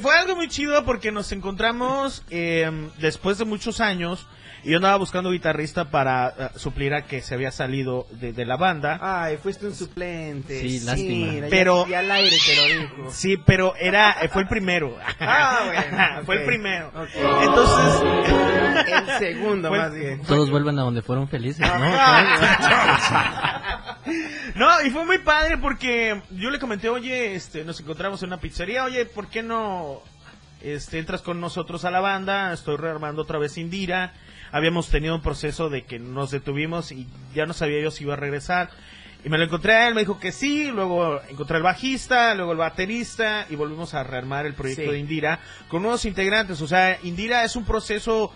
fue 0.00 0.16
algo 0.16 0.36
muy 0.36 0.48
chido 0.48 0.84
porque 0.84 1.12
nos 1.12 1.32
encontramos 1.32 2.24
eh, 2.30 2.90
después 2.98 3.38
de 3.38 3.44
muchos 3.44 3.80
años. 3.80 4.26
Y 4.64 4.70
yo 4.70 4.76
andaba 4.76 4.96
buscando 4.96 5.32
guitarrista 5.32 5.90
para 5.90 6.28
eh, 6.28 6.50
suplir 6.56 6.94
a 6.94 7.02
que 7.02 7.20
se 7.20 7.34
había 7.34 7.50
salido 7.50 8.06
de, 8.12 8.44
la 8.44 8.56
banda. 8.56 8.98
Ay, 9.00 9.36
fuiste 9.36 9.66
un 9.66 9.74
suplente. 9.74 10.60
Sí, 10.60 10.78
lástima. 10.80 11.46
pero 11.50 11.84
al 11.84 12.10
aire 12.10 12.36
te 12.44 12.56
lo 12.56 12.66
dijo. 12.66 13.10
Sí, 13.10 13.36
pero 13.44 13.74
era 13.74 14.16
eh, 14.22 14.28
fue 14.28 14.42
el 14.42 14.48
primero. 14.48 14.96
Ah, 15.20 15.60
bueno. 15.66 16.22
fue 16.26 16.36
el 16.36 16.44
primero. 16.44 16.92
Entonces, 17.14 18.02
el 18.86 19.18
segundo 19.18 19.70
más 19.70 19.94
bien. 19.94 20.22
Todos 20.22 20.50
vuelven 20.50 20.78
a 20.78 20.82
donde 20.82 21.02
fueron 21.02 21.28
felices, 21.28 21.66
¿no? 21.66 21.78
no, 24.56 24.82
y 24.84 24.90
fue 24.90 25.04
muy 25.04 25.18
padre 25.18 25.58
porque 25.58 26.22
yo 26.30 26.50
le 26.50 26.58
comenté, 26.58 26.88
"Oye, 26.88 27.34
este 27.34 27.64
nos 27.64 27.80
encontramos 27.80 28.22
en 28.22 28.28
una 28.28 28.38
pizzería, 28.38 28.84
oye, 28.84 29.06
¿por 29.06 29.28
qué 29.28 29.42
no 29.42 30.00
este 30.60 30.98
entras 30.98 31.22
con 31.22 31.40
nosotros 31.40 31.84
a 31.84 31.90
la 31.90 32.00
banda? 32.00 32.52
Estoy 32.52 32.76
rearmando 32.76 33.22
otra 33.22 33.38
vez 33.38 33.58
Indira." 33.58 34.12
Habíamos 34.52 34.88
tenido 34.88 35.14
un 35.14 35.22
proceso 35.22 35.70
de 35.70 35.84
que 35.84 35.98
nos 35.98 36.30
detuvimos 36.30 36.92
y 36.92 37.08
ya 37.34 37.46
no 37.46 37.54
sabía 37.54 37.82
yo 37.82 37.90
si 37.90 38.04
iba 38.04 38.12
a 38.14 38.18
regresar. 38.18 38.70
Y 39.24 39.28
me 39.28 39.38
lo 39.38 39.44
encontré 39.44 39.72
a 39.72 39.88
él, 39.88 39.94
me 39.94 40.00
dijo 40.00 40.18
que 40.18 40.32
sí, 40.32 40.70
luego 40.70 41.20
encontré 41.28 41.56
al 41.56 41.62
bajista, 41.62 42.34
luego 42.34 42.52
el 42.52 42.58
baterista 42.58 43.46
y 43.48 43.56
volvimos 43.56 43.94
a 43.94 44.02
rearmar 44.02 44.46
el 44.46 44.54
proyecto 44.54 44.92
de 44.92 44.98
Indira 44.98 45.40
con 45.68 45.82
nuevos 45.82 46.04
integrantes. 46.04 46.60
O 46.60 46.68
sea, 46.68 46.98
Indira 47.02 47.44
es 47.44 47.56
un 47.56 47.64
proceso 47.64 48.32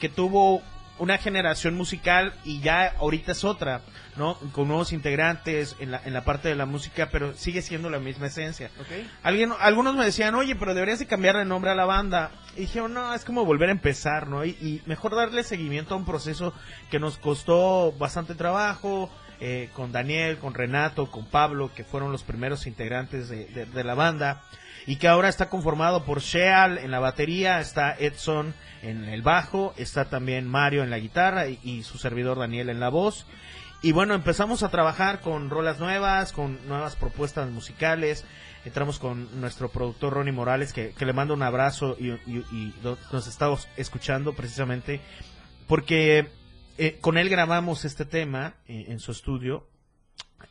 que 0.00 0.08
tuvo 0.08 0.62
una 1.00 1.16
generación 1.16 1.74
musical 1.74 2.34
y 2.44 2.60
ya 2.60 2.94
ahorita 2.98 3.32
es 3.32 3.42
otra, 3.42 3.80
¿no? 4.16 4.36
Con 4.52 4.68
nuevos 4.68 4.92
integrantes 4.92 5.74
en 5.80 5.90
la, 5.90 6.00
en 6.04 6.12
la 6.12 6.24
parte 6.24 6.48
de 6.48 6.54
la 6.54 6.66
música, 6.66 7.08
pero 7.10 7.32
sigue 7.34 7.62
siendo 7.62 7.88
la 7.88 7.98
misma 7.98 8.26
esencia. 8.26 8.70
Alguien, 9.22 9.50
algunos 9.60 9.96
me 9.96 10.04
decían, 10.04 10.34
oye, 10.34 10.54
pero 10.56 10.74
deberías 10.74 10.98
de 10.98 11.06
cambiar 11.06 11.36
de 11.38 11.46
nombre 11.46 11.70
a 11.70 11.74
la 11.74 11.86
banda. 11.86 12.30
Y 12.54 12.62
dije, 12.62 12.82
no, 12.86 13.14
es 13.14 13.24
como 13.24 13.46
volver 13.46 13.70
a 13.70 13.72
empezar, 13.72 14.28
¿no? 14.28 14.44
Y, 14.44 14.82
mejor 14.84 15.16
darle 15.16 15.42
seguimiento 15.42 15.94
a 15.94 15.96
un 15.96 16.04
proceso 16.04 16.52
que 16.90 17.00
nos 17.00 17.16
costó 17.16 17.92
bastante 17.92 18.34
trabajo, 18.34 19.10
eh, 19.40 19.70
con 19.72 19.92
Daniel, 19.92 20.36
con 20.36 20.52
Renato, 20.52 21.10
con 21.10 21.24
Pablo, 21.24 21.72
que 21.74 21.82
fueron 21.82 22.12
los 22.12 22.24
primeros 22.24 22.66
integrantes 22.66 23.30
de, 23.30 23.46
de 23.46 23.84
la 23.84 23.94
banda 23.94 24.42
y 24.90 24.96
que 24.96 25.06
ahora 25.06 25.28
está 25.28 25.48
conformado 25.48 26.04
por 26.04 26.20
Sheal 26.20 26.76
en 26.76 26.90
la 26.90 26.98
batería, 26.98 27.60
está 27.60 27.94
Edson 27.96 28.54
en 28.82 29.04
el 29.04 29.22
bajo, 29.22 29.72
está 29.76 30.06
también 30.06 30.48
Mario 30.48 30.82
en 30.82 30.90
la 30.90 30.98
guitarra 30.98 31.46
y, 31.46 31.84
su 31.84 31.96
servidor 31.96 32.40
Daniel 32.40 32.70
en 32.70 32.80
la 32.80 32.88
voz. 32.88 33.24
Y 33.82 33.92
bueno, 33.92 34.14
empezamos 34.14 34.64
a 34.64 34.68
trabajar 34.68 35.20
con 35.20 35.48
rolas 35.48 35.78
nuevas, 35.78 36.32
con 36.32 36.58
nuevas 36.66 36.96
propuestas 36.96 37.48
musicales. 37.50 38.24
Entramos 38.64 38.98
con 38.98 39.40
nuestro 39.40 39.68
productor 39.68 40.14
Ronnie 40.14 40.32
Morales, 40.32 40.72
que, 40.72 40.92
le 40.98 41.12
mando 41.12 41.34
un 41.34 41.44
abrazo 41.44 41.96
y, 41.96 42.74
nos 43.12 43.28
estamos 43.28 43.68
escuchando 43.76 44.32
precisamente 44.32 45.00
porque 45.68 46.26
eh, 46.78 46.98
con 47.00 47.16
él 47.16 47.28
grabamos 47.28 47.84
este 47.84 48.06
tema 48.06 48.54
eh, 48.66 48.86
en 48.88 48.98
su 48.98 49.12
estudio 49.12 49.68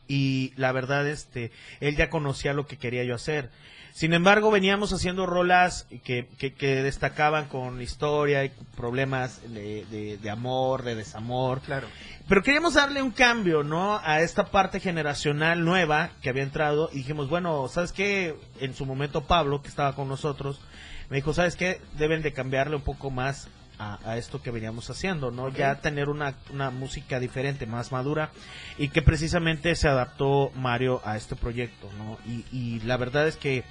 y 0.08 0.54
la 0.56 0.72
verdad 0.72 1.06
este 1.06 1.52
él 1.80 1.94
ya 1.96 2.08
conocía 2.08 2.54
lo 2.54 2.66
que 2.66 2.78
quería 2.78 3.04
yo 3.04 3.16
hacer 3.16 3.50
sin 3.92 4.14
embargo, 4.14 4.50
veníamos 4.50 4.92
haciendo 4.92 5.26
rolas 5.26 5.86
que, 6.04 6.26
que, 6.38 6.82
destacaban 6.82 7.48
con 7.48 7.82
historia 7.82 8.44
y 8.44 8.52
problemas 8.76 9.40
de, 9.52 10.18
de, 10.20 10.30
amor, 10.30 10.82
de 10.82 10.94
desamor. 10.94 11.60
Claro. 11.60 11.88
Pero 12.28 12.42
queríamos 12.42 12.74
darle 12.74 13.02
un 13.02 13.10
cambio, 13.10 13.62
¿no? 13.62 14.00
A 14.04 14.20
esta 14.20 14.46
parte 14.46 14.80
generacional 14.80 15.64
nueva 15.64 16.10
que 16.22 16.28
había 16.30 16.44
entrado 16.44 16.88
y 16.92 16.98
dijimos, 16.98 17.28
bueno, 17.28 17.68
¿sabes 17.68 17.92
qué? 17.92 18.36
En 18.60 18.74
su 18.74 18.86
momento 18.86 19.22
Pablo, 19.22 19.62
que 19.62 19.68
estaba 19.68 19.94
con 19.94 20.08
nosotros, 20.08 20.60
me 21.08 21.16
dijo, 21.16 21.34
¿sabes 21.34 21.56
qué? 21.56 21.80
Deben 21.98 22.22
de 22.22 22.32
cambiarle 22.32 22.76
un 22.76 22.82
poco 22.82 23.10
más 23.10 23.48
a, 23.80 24.18
esto 24.18 24.42
que 24.42 24.50
veníamos 24.50 24.90
haciendo, 24.90 25.30
¿no? 25.30 25.48
Ya 25.48 25.80
tener 25.80 26.10
una, 26.10 26.34
una, 26.52 26.70
música 26.70 27.18
diferente, 27.18 27.66
más 27.66 27.92
madura, 27.92 28.30
y 28.76 28.88
que 28.88 29.00
precisamente 29.00 29.74
se 29.74 29.88
adaptó 29.88 30.52
Mario 30.54 31.00
a 31.04 31.16
este 31.16 31.34
proyecto, 31.34 31.88
¿no? 31.96 32.18
Y, 32.30 32.44
y 32.52 32.80
la 32.80 32.98
verdad 32.98 33.26
es 33.26 33.36
que 33.36 33.64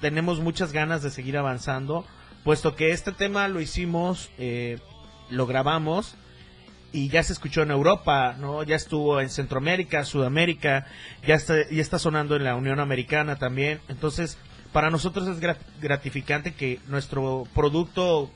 tenemos 0.00 0.40
muchas 0.40 0.72
ganas 0.72 1.02
de 1.02 1.10
seguir 1.10 1.38
avanzando, 1.38 2.04
puesto 2.44 2.76
que 2.76 2.90
este 2.90 3.12
tema 3.12 3.48
lo 3.48 3.60
hicimos, 3.60 4.30
eh, 4.38 4.78
lo 5.30 5.46
grabamos, 5.46 6.16
y 6.92 7.08
ya 7.08 7.22
se 7.22 7.32
escuchó 7.32 7.62
en 7.62 7.70
Europa, 7.70 8.36
¿no? 8.38 8.62
Ya 8.62 8.76
estuvo 8.76 9.20
en 9.20 9.30
Centroamérica, 9.30 10.04
Sudamérica, 10.04 10.86
ya 11.26 11.34
está, 11.34 11.68
ya 11.70 11.82
está 11.82 11.98
sonando 11.98 12.36
en 12.36 12.44
la 12.44 12.54
Unión 12.54 12.78
Americana 12.78 13.36
también. 13.36 13.80
Entonces, 13.88 14.38
para 14.72 14.90
nosotros 14.90 15.28
es 15.28 15.40
gratificante 15.80 16.54
que 16.54 16.78
nuestro 16.86 17.46
producto 17.54 18.30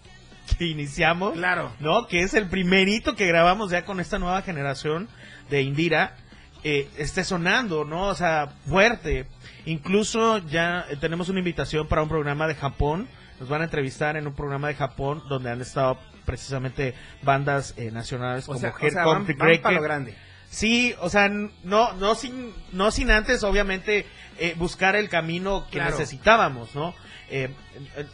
que 0.59 0.66
iniciamos, 0.66 1.35
claro. 1.35 1.72
¿no? 1.81 2.07
Que 2.07 2.22
es 2.22 2.35
el 2.35 2.48
primerito 2.48 3.14
que 3.14 3.26
grabamos 3.26 3.70
ya 3.70 3.85
con 3.85 4.00
esta 4.00 4.18
nueva 4.18 4.42
generación 4.42 5.09
de 5.48 5.62
Indira, 5.62 6.16
eh, 6.62 6.88
esté 6.98 7.24
sonando, 7.24 7.85
¿no? 7.85 8.09
O 8.09 8.14
sea, 8.14 8.48
fuerte. 8.66 9.26
Incluso 9.64 10.38
ya 10.38 10.87
tenemos 11.00 11.29
una 11.29 11.38
invitación 11.38 11.88
para 11.88 12.03
un 12.03 12.09
programa 12.09 12.46
de 12.46 12.55
Japón. 12.55 13.09
Nos 13.38 13.48
van 13.48 13.62
a 13.62 13.64
entrevistar 13.64 14.16
en 14.16 14.26
un 14.26 14.35
programa 14.35 14.68
de 14.68 14.74
Japón 14.74 15.22
donde 15.29 15.50
han 15.50 15.61
estado 15.61 15.98
precisamente 16.26 16.94
bandas 17.22 17.74
eh, 17.76 17.90
nacionales 17.90 18.44
como 18.44 18.59
sea, 18.59 18.72
grande. 18.72 20.14
Sí, 20.50 20.94
o 21.00 21.09
sea, 21.09 21.29
no, 21.29 21.92
no 21.94 22.14
sin, 22.14 22.53
no 22.72 22.90
sin 22.90 23.11
antes, 23.11 23.44
obviamente, 23.44 24.05
eh, 24.38 24.55
buscar 24.59 24.96
el 24.96 25.09
camino 25.09 25.66
que 25.70 25.81
necesitábamos, 25.81 26.74
¿no? 26.74 26.94
Eh, 27.31 27.55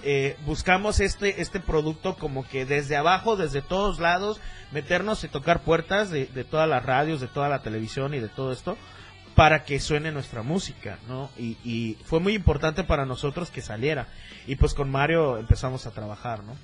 eh, 0.02 0.36
buscamos 0.44 1.00
este, 1.00 1.40
este 1.40 1.58
producto 1.58 2.16
como 2.16 2.46
que 2.46 2.66
desde 2.66 2.96
abajo, 2.96 3.36
desde 3.36 3.62
todos 3.62 3.98
lados, 3.98 4.40
meternos 4.72 5.24
y 5.24 5.28
tocar 5.28 5.62
puertas 5.62 6.10
de, 6.10 6.26
todas 6.44 6.68
las 6.68 6.84
radios, 6.84 7.20
de 7.20 7.28
toda 7.28 7.48
la 7.48 7.62
televisión 7.62 8.12
y 8.14 8.20
de 8.20 8.28
todo 8.28 8.52
esto, 8.52 8.76
para 9.34 9.64
que 9.64 9.80
suene 9.80 10.12
nuestra 10.12 10.42
música, 10.42 10.98
¿no? 11.08 11.30
Y 11.38 11.96
fue 12.04 12.20
muy 12.20 12.34
importante 12.34 12.84
para 12.84 13.06
nosotros 13.06 13.50
que 13.50 13.62
saliera. 13.62 14.08
Y 14.46 14.56
pues 14.56 14.74
con 14.74 14.90
Mario 14.90 15.38
empezamos 15.38 15.86
a 15.86 15.90
trabajar, 15.90 16.44
¿no? 16.44 16.54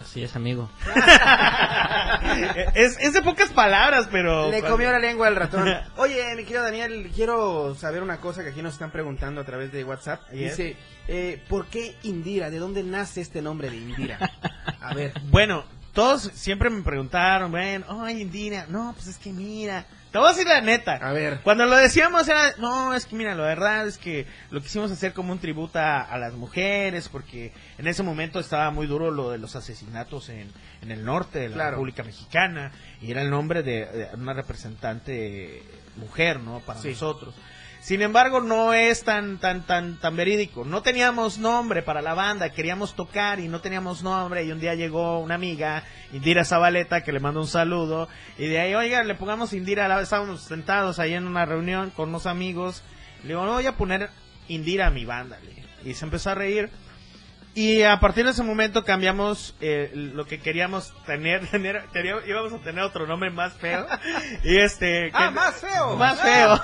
Así 0.00 0.24
es, 0.24 0.34
amigo. 0.34 0.70
es, 2.74 3.12
de 3.12 3.22
pocas 3.22 3.50
palabras, 3.50 4.08
pero... 4.10 4.50
Le 4.50 4.62
comió 4.62 4.90
la 4.90 4.98
lengua 4.98 5.28
al 5.28 5.36
ratón. 5.36 5.68
Oye, 5.96 6.34
mi 6.36 6.44
querido 6.44 6.62
Daniel, 6.62 7.10
quiero 7.14 7.74
saber 7.74 8.02
una 8.02 8.18
cosa 8.18 8.42
que 8.42 8.48
aquí 8.48 8.62
nos 8.62 8.72
están 8.72 8.90
preguntando 8.90 9.42
a 9.42 9.44
través 9.44 9.72
de 9.72 9.84
WhatsApp. 9.84 10.28
Dice, 10.30 10.76
eh, 11.06 11.42
¿por 11.48 11.66
qué 11.66 11.96
Indira? 12.02 12.48
¿De 12.48 12.58
dónde 12.58 12.82
nace 12.82 13.20
este 13.20 13.42
nombre 13.42 13.68
de 13.68 13.76
Indira? 13.76 14.18
A 14.80 14.94
ver. 14.94 15.12
Bueno, 15.24 15.64
todos 15.92 16.22
siempre 16.34 16.70
me 16.70 16.82
preguntaron, 16.82 17.50
bueno, 17.50 17.84
ay, 18.02 18.22
Indira, 18.22 18.66
no, 18.68 18.92
pues 18.94 19.06
es 19.08 19.18
que 19.18 19.32
mira, 19.32 19.84
te 20.10 20.18
voy 20.18 20.28
a 20.28 20.30
decir 20.30 20.46
la 20.46 20.60
neta. 20.60 20.94
A 20.94 21.12
ver. 21.12 21.40
Cuando 21.42 21.66
lo 21.66 21.76
decíamos 21.76 22.28
era, 22.28 22.54
no, 22.58 22.94
es 22.94 23.06
que 23.06 23.14
mira, 23.14 23.34
la 23.34 23.44
verdad 23.44 23.86
es 23.86 23.96
que 23.96 24.26
lo 24.50 24.60
quisimos 24.60 24.90
hacer 24.90 25.12
como 25.12 25.32
un 25.32 25.38
tributo 25.38 25.78
a, 25.78 26.18
las 26.18 26.34
mujeres, 26.34 27.08
porque 27.08 27.52
en 27.78 27.86
ese 27.86 28.02
momento 28.02 28.40
estaba 28.40 28.70
muy 28.70 28.86
duro 28.86 29.10
lo 29.10 29.30
de 29.30 29.38
los 29.38 29.56
asesinatos 29.56 30.28
en, 30.28 30.50
en 30.82 30.90
el 30.90 31.04
norte 31.04 31.40
de 31.40 31.48
la 31.50 31.70
República 31.70 32.02
Mexicana, 32.02 32.72
y 33.00 33.10
era 33.10 33.22
el 33.22 33.30
nombre 33.30 33.62
de, 33.62 34.08
una 34.14 34.32
representante 34.32 35.62
mujer, 35.96 36.40
¿no? 36.40 36.60
Para 36.60 36.82
nosotros. 36.82 37.34
Sin 37.80 38.02
embargo, 38.02 38.40
no 38.42 38.74
es 38.74 39.04
tan, 39.04 39.38
tan, 39.38 39.62
tan, 39.62 39.96
tan 39.96 40.14
verídico. 40.14 40.66
No 40.66 40.82
teníamos 40.82 41.38
nombre 41.38 41.82
para 41.82 42.02
la 42.02 42.12
banda, 42.12 42.50
queríamos 42.50 42.94
tocar 42.94 43.40
y 43.40 43.48
no 43.48 43.62
teníamos 43.62 44.02
nombre. 44.02 44.44
Y 44.44 44.52
un 44.52 44.60
día 44.60 44.74
llegó 44.74 45.18
una 45.18 45.36
amiga, 45.36 45.84
Indira 46.12 46.44
Zabaleta, 46.44 47.02
que 47.02 47.12
le 47.12 47.20
mando 47.20 47.40
un 47.40 47.46
saludo. 47.46 48.08
Y 48.36 48.48
de 48.48 48.60
ahí, 48.60 48.74
oiga, 48.74 49.02
le 49.02 49.14
pongamos 49.14 49.54
Indira. 49.54 50.00
Estábamos 50.02 50.42
sentados 50.42 50.98
ahí 50.98 51.14
en 51.14 51.26
una 51.26 51.46
reunión 51.46 51.88
con 51.90 52.10
unos 52.10 52.26
amigos. 52.26 52.82
Le 53.22 53.28
digo, 53.28 53.46
no 53.46 53.52
voy 53.52 53.66
a 53.66 53.76
poner 53.76 54.10
Indira 54.48 54.88
a 54.88 54.90
mi 54.90 55.06
banda. 55.06 55.38
Y 55.82 55.94
se 55.94 56.04
empezó 56.04 56.30
a 56.30 56.34
reír. 56.34 56.68
Y 57.54 57.82
a 57.82 57.98
partir 57.98 58.24
de 58.24 58.30
ese 58.30 58.44
momento 58.44 58.84
cambiamos 58.84 59.56
eh, 59.60 59.90
lo 59.94 60.24
que 60.24 60.40
queríamos 60.40 60.94
tener, 61.04 61.46
tener 61.50 61.84
queríamos, 61.92 62.26
íbamos 62.26 62.52
a 62.52 62.58
tener 62.58 62.84
otro 62.84 63.06
nombre 63.06 63.30
más 63.30 63.54
feo. 63.54 63.86
Y 64.44 64.58
este... 64.58 65.10
Ah, 65.12 65.30
más 65.30 65.56
feo. 65.56 65.96
Más 65.96 66.20
feo. 66.20 66.60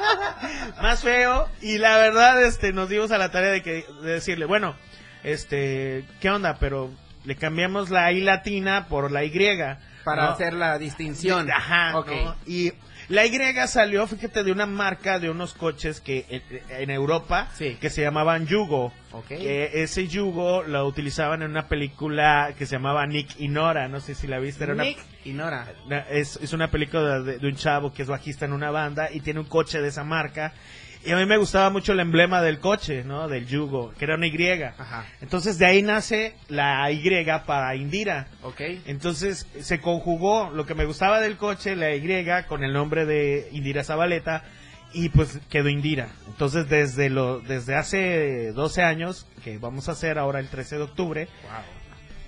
más 0.82 1.02
feo. 1.02 1.48
Y 1.60 1.78
la 1.78 1.96
verdad, 1.98 2.42
este, 2.44 2.72
nos 2.72 2.88
dimos 2.88 3.10
a 3.10 3.18
la 3.18 3.30
tarea 3.30 3.50
de, 3.50 3.62
que, 3.62 3.84
de 4.02 4.12
decirle, 4.12 4.44
bueno, 4.44 4.76
este, 5.24 6.04
¿qué 6.20 6.30
onda? 6.30 6.56
Pero 6.60 6.90
le 7.24 7.36
cambiamos 7.36 7.90
la 7.90 8.12
I 8.12 8.20
latina 8.20 8.86
por 8.88 9.10
la 9.10 9.24
Y. 9.24 9.32
Para 10.04 10.26
¿no? 10.26 10.30
hacer 10.30 10.52
la 10.52 10.78
distinción. 10.78 11.50
Ajá. 11.50 11.98
Ok. 11.98 12.10
¿no? 12.10 12.36
Y 12.46 12.72
la 13.12 13.26
Y 13.26 13.68
salió, 13.68 14.06
fíjate, 14.06 14.42
de 14.42 14.52
una 14.52 14.66
marca 14.66 15.18
de 15.18 15.28
unos 15.28 15.52
coches 15.54 16.00
que 16.00 16.24
en, 16.28 16.42
en 16.82 16.90
Europa 16.90 17.48
que 17.80 17.90
se 17.90 18.00
llamaban 18.02 18.46
Yugo. 18.46 18.92
Ok. 19.12 19.26
Que 19.28 19.82
ese 19.82 20.08
Yugo 20.08 20.62
lo 20.62 20.86
utilizaban 20.86 21.42
en 21.42 21.50
una 21.50 21.68
película 21.68 22.54
que 22.56 22.64
se 22.66 22.76
llamaba 22.76 23.06
Nick 23.06 23.38
y 23.38 23.48
Nora. 23.48 23.88
No 23.88 24.00
sé 24.00 24.14
si 24.14 24.26
la 24.26 24.38
viste. 24.38 24.64
Era 24.64 24.72
una- 24.72 24.84
Nick 24.84 24.98
y 25.24 25.32
Nora. 25.32 25.66
es, 26.10 26.36
es 26.42 26.52
una 26.54 26.70
película 26.70 27.20
de, 27.20 27.38
de 27.38 27.46
un 27.48 27.56
chavo 27.56 27.92
que 27.92 28.02
es 28.02 28.08
bajista 28.08 28.46
en 28.46 28.52
una 28.54 28.70
banda 28.70 29.10
y 29.12 29.20
tiene 29.20 29.40
un 29.40 29.46
coche 29.46 29.80
de 29.82 29.88
esa 29.88 30.04
marca. 30.04 30.54
Y 31.04 31.10
a 31.10 31.16
mí 31.16 31.26
me 31.26 31.36
gustaba 31.36 31.68
mucho 31.70 31.92
el 31.92 32.00
emblema 32.00 32.40
del 32.42 32.60
coche, 32.60 33.02
¿no? 33.02 33.26
Del 33.26 33.46
Yugo, 33.46 33.92
que 33.98 34.04
era 34.04 34.14
una 34.14 34.26
Y. 34.28 34.62
Ajá. 34.62 35.04
Entonces 35.20 35.58
de 35.58 35.66
ahí 35.66 35.82
nace 35.82 36.34
la 36.48 36.90
Y 36.92 37.24
para 37.44 37.74
Indira. 37.74 38.28
Ok. 38.42 38.60
Entonces 38.86 39.46
se 39.60 39.80
conjugó 39.80 40.50
lo 40.50 40.64
que 40.64 40.74
me 40.74 40.84
gustaba 40.84 41.20
del 41.20 41.36
coche, 41.36 41.74
la 41.74 41.94
Y, 41.94 42.24
con 42.46 42.62
el 42.62 42.72
nombre 42.72 43.04
de 43.04 43.48
Indira 43.50 43.82
Zabaleta 43.82 44.44
y 44.92 45.08
pues 45.08 45.40
quedó 45.48 45.68
Indira. 45.68 46.08
Entonces 46.28 46.68
desde 46.68 47.10
lo 47.10 47.40
desde 47.40 47.74
hace 47.74 48.52
12 48.52 48.82
años, 48.82 49.26
que 49.42 49.58
vamos 49.58 49.88
a 49.88 49.92
hacer 49.92 50.18
ahora 50.18 50.38
el 50.38 50.48
13 50.48 50.76
de 50.76 50.82
octubre, 50.82 51.28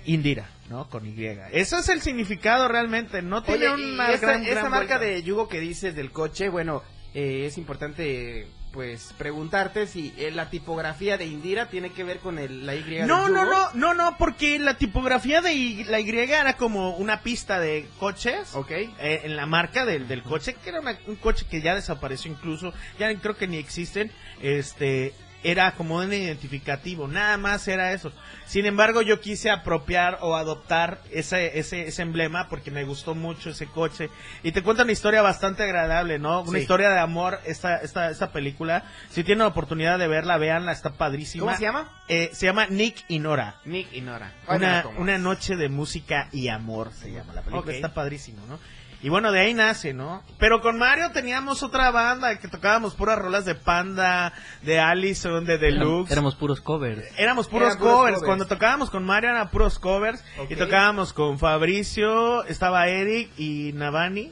Indira, 0.05 0.49
¿no? 0.69 0.89
Con 0.89 1.05
Y. 1.05 1.15
Eso 1.51 1.77
es 1.79 1.89
el 1.89 2.01
significado 2.01 2.67
realmente, 2.67 3.21
no 3.21 3.41
tiene 3.43 3.67
Oye, 3.67 3.81
y 3.81 3.93
una 3.93 4.11
esa, 4.11 4.37
gran, 4.37 4.69
marca 4.69 4.97
vuelta. 4.97 4.99
de 4.99 5.23
yugo 5.23 5.47
que 5.47 5.59
dices 5.59 5.95
del 5.95 6.11
coche, 6.11 6.49
bueno, 6.49 6.83
eh, 7.13 7.45
es 7.45 7.57
importante 7.57 8.47
pues 8.75 9.13
preguntarte 9.17 9.87
si 9.87 10.13
eh, 10.17 10.31
la 10.31 10.49
tipografía 10.49 11.17
de 11.17 11.25
Indira 11.25 11.69
tiene 11.69 11.91
que 11.93 12.03
ver 12.03 12.19
con 12.19 12.37
el, 12.37 12.65
la 12.65 12.75
Y 12.75 12.83
No, 13.07 13.29
no, 13.29 13.45
no, 13.45 13.71
no, 13.73 13.93
no, 13.93 14.17
porque 14.17 14.59
la 14.59 14.77
tipografía 14.77 15.41
de 15.41 15.53
Y- 15.53 15.85
la 15.85 16.01
Y 16.01 16.09
era 16.09 16.57
como 16.57 16.97
una 16.97 17.21
pista 17.21 17.59
de 17.61 17.87
coches. 17.99 18.53
Ok. 18.53 18.71
eh, 18.71 19.21
en 19.23 19.37
la 19.37 19.45
marca 19.45 19.85
del, 19.85 20.09
del 20.09 20.23
coche, 20.23 20.55
que 20.61 20.69
era 20.69 20.81
una- 20.81 20.99
un 21.07 21.15
coche 21.15 21.45
que 21.49 21.61
ya 21.61 21.73
desapareció 21.73 22.29
incluso, 22.29 22.73
ya 22.99 23.15
creo 23.19 23.37
que 23.37 23.47
ni 23.47 23.55
existen, 23.57 24.11
este, 24.41 25.13
era 25.45 25.73
como 25.75 25.97
un 25.97 26.11
identificativo, 26.11 27.07
nada 27.07 27.37
más 27.37 27.67
era 27.67 27.91
eso. 27.93 28.11
Sin 28.47 28.65
embargo, 28.65 29.01
yo 29.01 29.19
quise 29.19 29.49
apropiar 29.51 30.17
o 30.21 30.35
adoptar 30.35 30.99
ese, 31.11 31.59
ese, 31.59 31.87
ese 31.87 32.01
emblema 32.01 32.47
porque 32.49 32.71
me 32.71 32.83
gustó 32.83 33.13
mucho 33.15 33.51
ese 33.51 33.67
coche. 33.67 34.09
Y 34.43 34.51
te 34.51 34.63
cuenta 34.63 34.83
una 34.83 34.91
historia 34.91 35.21
bastante 35.21 35.63
agradable, 35.63 36.17
¿no? 36.19 36.41
Una 36.41 36.51
Sí. 36.53 36.57
historia 36.59 36.89
de 36.89 36.99
amor, 36.99 37.39
esta, 37.45 37.77
esta, 37.77 38.09
esta 38.09 38.31
película. 38.31 38.83
Si 39.09 39.23
tienen 39.23 39.39
la 39.43 39.47
oportunidad 39.47 39.99
de 39.99 40.07
verla, 40.07 40.37
véanla, 40.37 40.71
está 40.71 40.93
padrísima. 40.93 41.45
¿Cómo 41.45 41.55
se 41.57 41.63
llama? 41.63 41.89
Eh, 42.07 42.29
se 42.33 42.45
llama 42.47 42.67
Nick 42.67 43.05
y 43.07 43.19
Nora. 43.19 43.55
Nick 43.65 43.93
y 43.93 44.01
Nora. 44.01 44.33
Una, 44.47 44.85
una 44.97 45.17
noche 45.17 45.55
de 45.55 45.69
música 45.69 46.27
y 46.31 46.47
amor 46.49 46.91
se 46.93 47.11
llama 47.11 47.33
la 47.33 47.41
película. 47.41 47.71
Está 47.73 47.93
padrísimo, 47.93 48.45
¿no? 48.47 48.59
Y 49.01 49.09
bueno, 49.09 49.31
de 49.31 49.39
ahí 49.39 49.53
nace, 49.53 49.93
¿no? 49.93 50.23
Pero 50.39 50.61
con 50.61 50.77
Mario 50.77 51.11
teníamos 51.11 51.63
otra 51.63 51.91
banda 51.91 52.39
que 52.39 52.47
tocábamos 52.47 52.95
puras 52.95 53.17
rolas 53.19 53.45
de 53.45 53.55
Panda, 53.55 54.33
de 54.63 54.79
Allison, 54.79 55.45
de 55.45 55.57
Deluxe. 55.57 56.11
Éramos 56.11 56.35
puros 56.35 56.61
covers. 56.61 57.03
Éramos 57.17 57.47
puros 57.47 57.75
covers. 57.75 57.95
covers. 57.95 58.23
Cuando 58.23 58.47
tocábamos 58.47 58.89
con 58.89 59.03
Mario 59.03 59.29
eran 59.31 59.49
puros 59.49 59.79
covers. 59.79 60.23
Y 60.49 60.55
tocábamos 60.55 61.13
con 61.13 61.39
Fabricio, 61.39 62.43
estaba 62.45 62.87
Eric 62.87 63.31
y 63.37 63.71
Navani. 63.73 64.31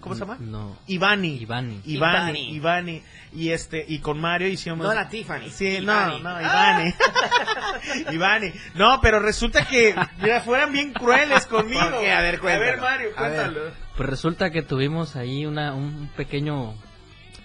¿Cómo 0.00 0.14
se 0.14 0.20
llama? 0.20 0.36
No. 0.40 0.76
Ivani. 0.86 1.36
Ivani. 1.40 1.80
Ivani. 1.84 2.50
Ivani. 2.54 3.02
Y 3.34 3.50
este, 3.50 3.84
y 3.88 3.98
con 3.98 4.20
Mario 4.20 4.46
hicimos. 4.48 4.78
No 4.86 4.94
la 4.94 5.08
Tiffany. 5.08 5.50
Sí, 5.50 5.66
Ivani. 5.78 6.20
no, 6.22 6.30
no, 6.30 6.40
Ivani. 6.40 6.94
Ivani. 8.12 8.52
No, 8.74 9.00
pero 9.00 9.18
resulta 9.18 9.66
que 9.66 9.94
mira, 10.22 10.40
fueran 10.42 10.72
bien 10.72 10.92
crueles 10.92 11.46
conmigo. 11.46 11.80
A 11.80 12.20
ver, 12.20 12.36
A 12.36 12.38
cuéntalo. 12.38 12.60
ver, 12.64 12.80
Mario, 12.80 13.08
A 13.16 13.22
ver. 13.22 13.32
cuéntalo. 13.32 13.60
Pues 13.96 14.08
resulta 14.08 14.50
que 14.50 14.62
tuvimos 14.62 15.16
ahí 15.16 15.44
una, 15.46 15.74
un 15.74 16.08
pequeño 16.16 16.74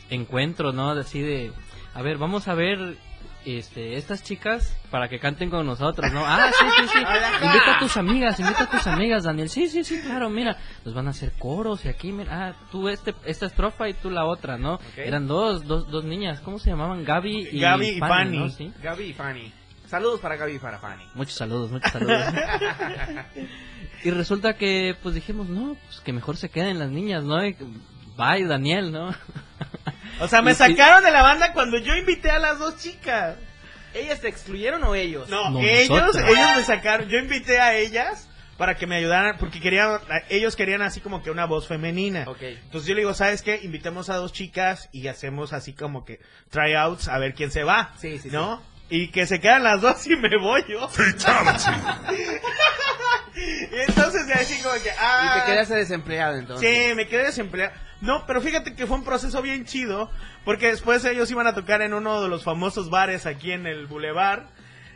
encuentro, 0.09 0.71
¿no? 0.71 0.91
Así 0.91 1.21
de, 1.21 1.51
a 1.93 2.01
ver, 2.01 2.17
vamos 2.17 2.47
a 2.47 2.53
ver 2.53 2.97
este, 3.45 3.95
estas 3.95 4.23
chicas 4.23 4.75
para 4.91 5.07
que 5.07 5.19
canten 5.19 5.49
con 5.49 5.65
nosotros, 5.65 6.11
¿no? 6.11 6.23
Ah, 6.29 6.51
sí, 6.51 6.65
sí, 6.77 6.87
sí. 6.93 6.99
Invita 6.99 7.77
a 7.77 7.79
tus 7.79 7.97
amigas, 7.97 8.39
invita 8.39 8.63
a 8.63 8.69
tus 8.69 8.85
amigas, 8.87 9.23
Daniel. 9.23 9.49
Sí, 9.49 9.67
sí, 9.67 9.83
sí, 9.83 10.01
claro, 10.01 10.29
mira, 10.29 10.57
nos 10.85 10.93
van 10.93 11.07
a 11.07 11.09
hacer 11.09 11.33
coros 11.39 11.85
y 11.85 11.89
aquí, 11.89 12.11
mira, 12.11 12.49
ah, 12.49 12.67
tú 12.71 12.87
este, 12.87 13.15
esta 13.25 13.47
estrofa 13.47 13.89
y 13.89 13.93
tú 13.93 14.09
la 14.09 14.25
otra, 14.25 14.57
¿no? 14.57 14.79
Eran 14.95 15.27
dos, 15.27 15.65
dos, 15.65 15.89
dos 15.89 16.05
niñas, 16.05 16.39
¿cómo 16.41 16.59
se 16.59 16.69
llamaban? 16.69 17.03
Gaby 17.03 17.49
y 17.51 17.59
Gaby 17.59 17.87
y 17.89 17.99
Fanny. 17.99 18.37
¿no? 18.37 18.49
Sí. 18.49 18.71
Gaby 18.81 19.03
y 19.05 19.13
Fanny. 19.13 19.53
Saludos 19.87 20.19
para 20.19 20.35
Gaby 20.35 20.55
y 20.55 20.59
para 20.59 20.79
Fanny. 20.79 21.03
Muchos 21.15 21.35
saludos, 21.35 21.71
muchos 21.71 21.91
saludos. 21.91 22.21
y 24.03 24.11
resulta 24.11 24.53
que, 24.53 24.95
pues 25.01 25.15
dijimos, 25.15 25.49
no, 25.49 25.75
pues 25.87 25.99
que 26.01 26.13
mejor 26.13 26.37
se 26.37 26.49
queden 26.49 26.77
las 26.77 26.91
niñas, 26.91 27.23
¿no? 27.23 27.43
Y, 27.43 27.55
Bye, 28.19 28.45
Daniel, 28.45 28.91
¿no? 28.91 29.15
O 30.19 30.27
sea, 30.27 30.41
me 30.41 30.51
Y- 30.51 30.55
sacaron 30.55 31.03
de 31.03 31.11
la 31.11 31.21
banda 31.21 31.53
cuando 31.53 31.77
yo 31.77 31.95
invité 31.95 32.29
a 32.31 32.39
las 32.39 32.59
dos 32.59 32.77
chicas. 32.77 33.35
¿Ellas 33.93 34.19
te 34.21 34.27
excluyeron 34.27 34.83
o 34.83 34.93
ellos? 34.95 35.29
No, 35.29 35.49
No, 35.49 35.59
ellos, 35.61 35.89
nosotros. 35.89 36.23
ellos 36.29 36.49
me 36.57 36.63
sacaron. 36.63 37.09
Yo 37.09 37.17
invité 37.17 37.59
a 37.59 37.75
ellas 37.75 38.27
para 38.57 38.75
que 38.75 38.85
me 38.85 38.97
ayudaran, 38.97 39.37
porque 39.39 39.59
querían, 39.61 39.99
ellos 40.29 40.55
querían 40.55 40.81
así 40.81 40.99
como 40.99 41.23
que 41.23 41.31
una 41.31 41.45
voz 41.45 41.67
femenina. 41.67 42.25
Ok. 42.27 42.41
Entonces 42.41 42.87
yo 42.87 42.93
le 42.93 43.01
digo, 43.01 43.13
¿sabes 43.13 43.41
qué? 43.41 43.59
Invitemos 43.63 44.09
a 44.09 44.15
dos 44.17 44.31
chicas 44.33 44.89
y 44.91 45.07
hacemos 45.07 45.53
así 45.53 45.73
como 45.73 46.03
que 46.05 46.19
tryouts 46.51 47.07
a 47.07 47.17
ver 47.17 47.33
quién 47.33 47.51
se 47.51 47.63
va. 47.63 47.93
Sí, 47.97 48.19
sí, 48.19 48.29
¿No? 48.29 48.61
Y 48.91 49.09
que 49.11 49.25
se 49.27 49.39
quedan 49.39 49.63
las 49.63 49.81
dos 49.81 50.05
y 50.07 50.15
me 50.15 50.35
voy 50.39 50.63
yo. 50.67 50.89
y 53.71 53.79
entonces 53.87 54.23
así 54.35 54.61
como 54.61 54.75
que, 54.81 54.91
ah. 54.99 55.35
Y 55.35 55.39
te 55.39 55.45
quedaste 55.51 55.75
desempleado 55.75 56.37
entonces. 56.37 56.67
Sí, 56.89 56.95
me 56.95 57.07
quedé 57.07 57.25
desempleado. 57.25 57.73
No, 58.01 58.25
pero 58.25 58.41
fíjate 58.41 58.75
que 58.75 58.87
fue 58.87 58.97
un 58.97 59.03
proceso 59.03 59.41
bien 59.41 59.65
chido, 59.65 60.09
porque 60.45 60.67
después 60.67 61.03
ellos 61.03 61.29
iban 61.31 61.47
a 61.47 61.53
tocar 61.53 61.81
en 61.81 61.93
uno 61.93 62.21
de 62.21 62.29
los 62.29 62.43
famosos 62.43 62.89
bares 62.89 63.25
aquí 63.25 63.51
en 63.51 63.67
el 63.67 63.87
Boulevard. 63.87 64.43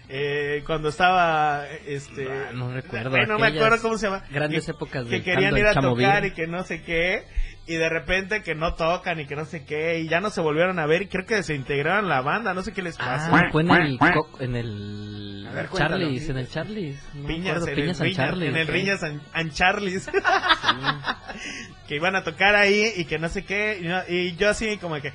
Eh, 0.09 0.63
cuando 0.65 0.89
estaba 0.89 1.65
este 1.85 2.27
Ah, 2.29 2.51
no 2.53 2.71
recuerdo, 2.73 3.15
eh, 3.17 3.25
no 3.27 3.39
me 3.39 3.47
acuerdo 3.47 3.81
cómo 3.81 3.97
se 3.97 4.07
llama 4.07 4.23
grandes 4.31 4.65
que, 4.65 4.71
épocas 4.71 5.05
que 5.07 5.21
querían 5.23 5.57
ir 5.57 5.65
a 5.65 5.73
Chamovir. 5.73 6.05
tocar 6.07 6.25
y 6.25 6.31
que 6.33 6.47
no 6.47 6.63
sé 6.63 6.81
qué 6.83 7.23
y 7.65 7.75
de 7.75 7.87
repente 7.87 8.43
que 8.43 8.55
no 8.55 8.75
tocan 8.75 9.21
y 9.21 9.25
que 9.25 9.35
no 9.37 9.45
sé 9.45 9.63
qué 9.63 9.99
y 9.99 10.09
ya 10.09 10.19
no 10.19 10.29
se 10.29 10.41
volvieron 10.41 10.79
a 10.79 10.85
ver 10.85 11.03
y 11.03 11.07
creo 11.07 11.25
que 11.25 11.35
desintegraron 11.35 12.09
la 12.09 12.19
banda 12.21 12.53
no 12.53 12.61
sé 12.61 12.73
qué 12.73 12.81
les 12.81 12.97
pasó 12.97 13.33
Ah, 13.33 13.47
fue 13.51 13.61
en 13.61 13.71
el, 13.71 13.99
en 14.41 14.55
el 14.57 15.49
ver. 15.53 15.69
Charlies, 15.73 16.29
en 16.29 16.37
el 16.37 16.49
Charlies. 16.49 16.99
No 17.13 17.27
Piñas, 17.27 17.57
acuerdo, 17.57 17.67
en, 17.69 17.75
Piñas 17.75 18.01
el 18.01 18.05
and 18.07 18.09
Riñas, 18.09 18.17
Charlies, 18.27 18.49
en 18.49 18.57
el. 18.57 18.67
Riñas 18.67 19.03
and, 19.03 19.21
and 19.33 19.53
Charlies. 19.53 20.09
que 21.87 21.95
iban 21.95 22.15
a 22.15 22.23
tocar 22.23 22.55
ahí 22.55 22.91
y 22.97 23.05
que 23.05 23.19
no 23.19 23.29
sé 23.29 23.43
qué. 23.43 23.79
Y, 23.81 23.87
no- 23.87 24.01
y 24.07 24.35
yo 24.35 24.49
así 24.49 24.77
como 24.77 24.99
que 25.01 25.13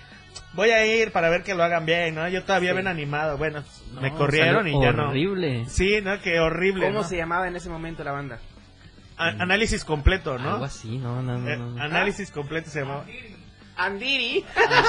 voy 0.55 0.71
a 0.71 0.85
ir 0.87 1.13
para 1.13 1.29
ver 1.31 1.43
que 1.43 1.55
lo 1.55 1.63
hagan 1.65 1.87
bien, 1.87 2.15
¿no? 2.15 2.29
Yo 2.29 2.43
todavía 2.45 2.71
Sí. 2.71 2.77
bien 2.77 2.89
animado. 2.89 3.37
Bueno, 3.39 3.63
No, 3.93 4.01
me 4.01 4.13
corrieron 4.13 4.67
y 4.69 4.73
ya 4.81 4.93
no. 4.93 5.09
Horrible. 5.11 5.67
Sí, 5.69 6.01
¿no? 6.03 6.21
Que 6.21 6.41
horrible. 6.41 6.87
¿Cómo 6.87 7.01
¿no? 7.01 7.05
se 7.09 7.17
llamaba 7.17 7.49
en 7.49 7.57
ese 7.57 7.69
momento 7.69 8.03
la 8.05 8.13
banda? 8.13 8.39
A- 9.17 9.29
análisis 9.43 9.85
completo, 9.85 10.39
¿no? 10.39 10.53
Algo 10.55 10.65
así, 10.65 10.99
no, 10.99 11.23
no, 11.23 11.39
no. 11.39 11.49
Eh, 11.51 11.57
no, 11.57 11.83
análisis 11.83 12.31
completo 12.31 12.71
se 12.71 12.81
llamaba. 12.81 13.05
Andiri. 13.77 14.45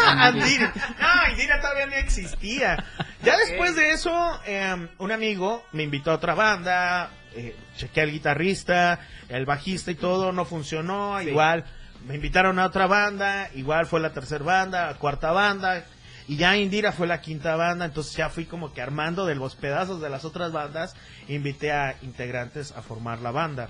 Andiri. 0.08 0.58
No, 1.00 1.08
Andira 1.26 1.60
todavía 1.62 1.86
no 1.88 1.94
existía. 1.96 2.84
Ya 3.24 3.38
después 3.38 3.76
de 3.76 3.92
eso, 3.92 4.40
eh, 4.46 4.88
un 4.98 5.12
amigo 5.12 5.64
me 5.74 5.84
invitó 5.84 6.12
a 6.12 6.16
otra 6.16 6.34
banda, 6.34 7.10
eh, 7.36 7.56
chequé 7.78 8.02
al 8.02 8.12
guitarrista, 8.12 9.00
el 9.30 9.46
bajista 9.46 9.92
y 9.92 9.96
todo, 9.96 10.32
no 10.32 10.46
funcionó, 10.46 11.20
Sí. 11.22 11.30
igual 11.30 11.66
me 12.08 12.16
invitaron 12.16 12.60
a 12.60 12.66
otra 12.66 12.88
banda, 12.88 13.50
igual 13.56 13.86
fue 13.86 14.00
la 14.00 14.14
tercera 14.14 14.44
banda, 14.44 14.94
cuarta 14.96 15.32
banda, 15.32 15.86
y 16.28 16.38
ya 16.38 16.58
Indira 16.58 16.92
fue 16.92 17.08
la 17.08 17.22
quinta 17.22 17.56
banda, 17.56 17.86
entonces 17.86 18.16
ya 18.16 18.30
fui 18.30 18.46
como 18.46 18.74
que 18.74 18.82
armando 18.82 19.26
de 19.26 19.36
los 19.36 19.56
pedazos 19.56 20.00
de 20.02 20.10
las 20.10 20.26
otras 20.26 20.52
bandas, 20.52 20.96
invité 21.28 21.72
a 21.72 21.96
integrantes 22.04 22.72
a 22.72 22.82
formar 22.82 23.20
la 23.20 23.32
banda. 23.32 23.70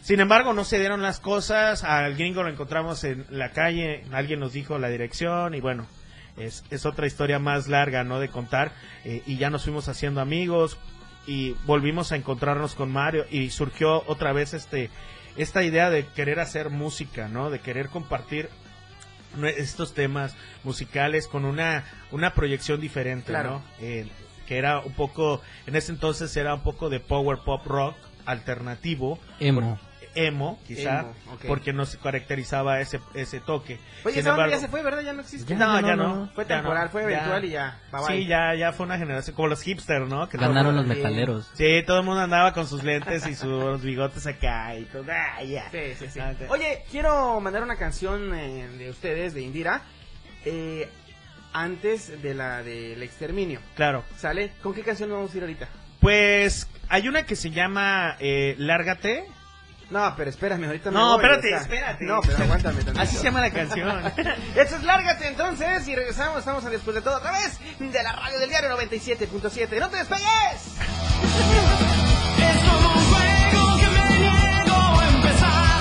Sin 0.00 0.20
embargo, 0.20 0.54
no 0.54 0.64
se 0.64 0.78
dieron 0.78 1.02
las 1.02 1.20
cosas. 1.20 1.84
Al 1.84 2.14
gringo 2.14 2.42
lo 2.42 2.48
encontramos 2.48 3.04
en 3.04 3.26
la 3.28 3.50
calle. 3.50 4.04
Alguien 4.12 4.40
nos 4.40 4.52
dijo 4.52 4.78
la 4.78 4.88
dirección 4.88 5.54
y 5.54 5.60
bueno, 5.60 5.86
es, 6.38 6.64
es 6.70 6.86
otra 6.86 7.06
historia 7.06 7.38
más 7.38 7.68
larga, 7.68 8.02
¿no? 8.02 8.18
De 8.18 8.28
contar. 8.28 8.72
eh, 9.04 9.22
y 9.26 9.36
ya 9.36 9.50
nos 9.50 9.64
fuimos 9.64 9.88
haciendo 9.88 10.20
amigos 10.20 10.78
y 11.26 11.54
volvimos 11.66 12.12
a 12.12 12.16
encontrarnos 12.16 12.74
con 12.74 12.90
Mario 12.90 13.26
y 13.30 13.50
surgió 13.50 14.02
otra 14.06 14.32
vez 14.32 14.54
este 14.54 14.90
esta 15.42 15.62
idea 15.62 15.90
de 15.90 16.06
querer 16.06 16.40
hacer 16.40 16.70
música, 16.70 17.28
¿no? 17.28 17.50
De 17.50 17.60
querer 17.60 17.88
compartir 17.88 18.48
estos 19.56 19.94
temas 19.94 20.34
musicales 20.64 21.28
con 21.28 21.44
una 21.44 21.84
una 22.10 22.34
proyección 22.34 22.80
diferente, 22.80 23.30
Claro. 23.30 23.50
¿no? 23.50 23.64
Eh, 23.80 24.08
que 24.46 24.58
era 24.58 24.80
un 24.80 24.92
poco 24.92 25.40
en 25.66 25.76
ese 25.76 25.92
entonces 25.92 26.36
era 26.36 26.54
un 26.54 26.62
poco 26.62 26.90
de 26.90 26.98
power 26.98 27.38
pop 27.44 27.64
rock 27.66 27.96
alternativo 28.26 29.18
Emo. 29.38 29.78
Emo, 30.14 30.58
quizá, 30.66 31.00
Emo, 31.00 31.14
ok. 31.34 31.44
porque 31.46 31.72
nos 31.72 31.96
caracterizaba 31.96 32.80
ese 32.80 33.00
ese 33.14 33.40
toque. 33.40 33.78
Oye, 34.04 34.14
Sin 34.14 34.20
esa 34.20 34.30
banda 34.30 34.42
ya 34.50 34.54
embargo- 34.56 34.60
se 34.60 34.68
fue, 34.68 34.82
¿verdad? 34.82 35.02
Ya 35.02 35.12
no 35.12 35.20
existe. 35.20 35.52
Ya, 35.52 35.58
no, 35.58 35.80
ya 35.80 35.96
no. 35.96 36.30
Fue 36.34 36.44
ya 36.44 36.56
temporal, 36.56 36.84
no, 36.86 36.90
fue 36.90 37.02
ya. 37.02 37.08
eventual 37.10 37.44
y 37.44 37.50
ya. 37.50 37.80
Bye, 37.92 38.00
bye. 38.06 38.16
Sí, 38.16 38.26
ya, 38.26 38.54
ya 38.54 38.72
fue 38.72 38.86
una 38.86 38.98
generación 38.98 39.36
como 39.36 39.48
los 39.48 39.62
hipsters, 39.62 40.08
¿no? 40.08 40.28
Que 40.28 40.38
Ganaron 40.38 40.74
los 40.76 40.86
metaleros. 40.86 41.50
Sí, 41.54 41.82
todo 41.86 41.98
el 42.00 42.04
mundo 42.04 42.20
andaba 42.22 42.52
con 42.52 42.66
sus 42.66 42.82
lentes 42.82 43.26
y 43.26 43.34
sus 43.34 43.82
bigotes 43.84 44.26
acá 44.26 44.74
y 44.76 44.84
todo. 44.84 45.04
Ah, 45.10 45.42
ya. 45.42 45.70
Sí, 45.70 45.94
sí, 45.98 46.06
sí. 46.08 46.20
Oye, 46.48 46.84
quiero 46.90 47.38
mandar 47.40 47.62
una 47.62 47.76
canción 47.76 48.34
eh, 48.34 48.68
de 48.78 48.90
ustedes, 48.90 49.34
de 49.34 49.42
Indira, 49.42 49.82
eh, 50.44 50.88
antes 51.52 52.22
de 52.22 52.34
la 52.34 52.62
del 52.62 53.02
exterminio. 53.02 53.60
Claro. 53.74 54.04
¿Sale? 54.16 54.52
¿Con 54.62 54.74
qué 54.74 54.82
canción 54.82 55.10
vamos 55.10 55.32
a 55.34 55.36
ir 55.36 55.42
ahorita? 55.42 55.68
Pues 56.00 56.68
hay 56.88 57.08
una 57.08 57.24
que 57.24 57.36
se 57.36 57.50
llama 57.50 58.16
eh, 58.20 58.54
Lárgate. 58.58 59.24
No, 59.90 60.14
pero 60.16 60.30
espérame, 60.30 60.64
ahorita 60.66 60.90
me 60.90 60.98
No, 60.98 61.16
voy, 61.16 61.24
espérate, 61.24 61.46
o 61.46 61.50
sea, 61.50 61.60
espérate. 61.62 62.04
No, 62.04 62.20
pero 62.20 62.38
aguántame 62.44 62.82
tantito. 62.84 63.00
Así 63.00 63.16
se 63.16 63.24
llama 63.24 63.40
la 63.40 63.50
canción. 63.50 63.88
Esto 64.56 64.76
es 64.76 64.82
Lárgate 64.84 65.26
entonces 65.26 65.88
y 65.88 65.96
regresamos, 65.96 66.38
estamos 66.38 66.64
a 66.64 66.70
después 66.70 66.94
de 66.94 67.02
todo 67.02 67.16
otra 67.16 67.32
vez 67.32 67.58
de 67.78 68.02
la 68.02 68.12
radio 68.12 68.38
del 68.38 68.48
diario 68.50 68.70
97.7. 68.76 69.80
¡No 69.80 69.90
te 69.90 69.96
despegues! 69.96 70.76
Es 72.38 72.56
como 72.70 72.88
un 72.88 73.04
juego 73.10 73.78
que 73.80 73.88
me 73.90 74.18
niego 74.18 74.76
a 75.00 75.08
empezar 75.08 75.80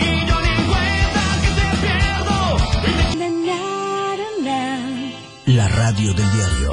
Y 0.00 0.26
yo 0.26 0.40
ni 0.40 0.48
en 0.48 0.66
cuenta 0.66 1.22
que 1.42 1.50
te 1.60 1.66
pierdo 1.86 2.38
La 5.46 5.68
radio 5.68 6.14
del 6.14 6.32
diario. 6.32 6.72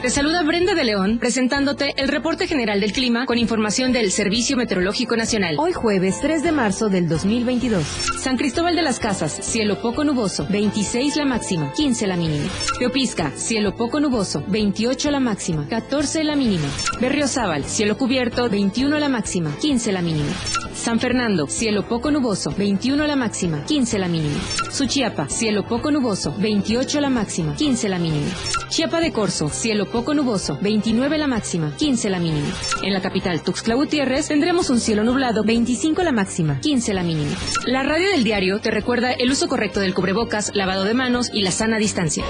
Te 0.00 0.10
saluda 0.10 0.44
Brenda 0.44 0.76
de 0.76 0.84
León 0.84 1.18
presentándote 1.18 1.92
el 1.96 2.06
reporte 2.06 2.46
general 2.46 2.80
del 2.80 2.92
clima 2.92 3.26
con 3.26 3.36
información 3.36 3.92
del 3.92 4.12
Servicio 4.12 4.56
Meteorológico 4.56 5.16
Nacional. 5.16 5.56
Hoy 5.58 5.72
jueves 5.72 6.20
3 6.20 6.44
de 6.44 6.52
marzo 6.52 6.88
del 6.88 7.08
2022. 7.08 7.82
San 8.20 8.36
Cristóbal 8.36 8.76
de 8.76 8.82
las 8.82 9.00
Casas, 9.00 9.32
cielo 9.32 9.82
poco 9.82 10.04
nuboso, 10.04 10.46
26 10.48 11.16
la 11.16 11.24
máxima, 11.24 11.72
15 11.72 12.06
la 12.06 12.16
mínima. 12.16 12.48
Teopisca, 12.78 13.32
cielo 13.34 13.74
poco 13.74 13.98
nuboso, 13.98 14.44
28 14.46 15.10
la 15.10 15.18
máxima, 15.18 15.66
14 15.68 16.22
la 16.22 16.36
mínima. 16.36 16.68
Berriozábal, 17.00 17.64
cielo 17.64 17.98
cubierto, 17.98 18.48
21 18.48 19.00
la 19.00 19.08
máxima, 19.08 19.50
15 19.60 19.90
la 19.90 20.00
mínima. 20.02 20.32
San 20.74 21.00
Fernando, 21.00 21.48
cielo 21.48 21.88
poco 21.88 22.12
nuboso, 22.12 22.54
21 22.56 23.04
la 23.04 23.16
máxima, 23.16 23.64
15 23.64 23.98
la 23.98 24.06
mínima. 24.06 24.38
Suchiapa, 24.70 25.28
cielo 25.28 25.66
poco 25.66 25.90
nuboso, 25.90 26.32
28 26.38 27.00
la 27.00 27.10
máxima, 27.10 27.56
15 27.56 27.88
la 27.88 27.98
mínima. 27.98 28.30
Chiapa 28.68 29.00
de 29.00 29.12
Corzo, 29.12 29.48
cielo 29.48 29.87
poco 29.92 30.14
nuboso, 30.14 30.58
29 30.60 31.18
la 31.18 31.26
máxima, 31.26 31.74
15 31.76 32.10
la 32.10 32.18
mínima. 32.18 32.48
En 32.82 32.92
la 32.92 33.00
capital 33.00 33.42
Tuxtla 33.42 33.74
Gutiérrez 33.74 34.28
tendremos 34.28 34.70
un 34.70 34.80
cielo 34.80 35.04
nublado, 35.04 35.44
25 35.44 36.02
la 36.02 36.12
máxima, 36.12 36.60
15 36.60 36.94
la 36.94 37.02
mínima. 37.02 37.36
La 37.66 37.82
radio 37.82 38.10
del 38.10 38.24
diario 38.24 38.60
te 38.60 38.70
recuerda 38.70 39.12
el 39.12 39.30
uso 39.30 39.48
correcto 39.48 39.80
del 39.80 39.94
cubrebocas, 39.94 40.52
lavado 40.54 40.84
de 40.84 40.94
manos 40.94 41.30
y 41.32 41.42
la 41.42 41.50
sana 41.50 41.78
distancia. 41.78 42.24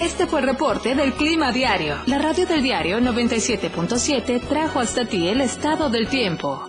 Este 0.00 0.26
fue 0.26 0.40
el 0.40 0.46
reporte 0.46 0.94
del 0.94 1.12
Clima 1.12 1.50
Diario. 1.50 1.96
La 2.06 2.18
radio 2.18 2.46
del 2.46 2.62
diario 2.62 3.00
97.7 3.00 4.40
trajo 4.48 4.78
hasta 4.78 5.06
ti 5.06 5.28
el 5.28 5.40
estado 5.40 5.90
del 5.90 6.08
tiempo. 6.08 6.68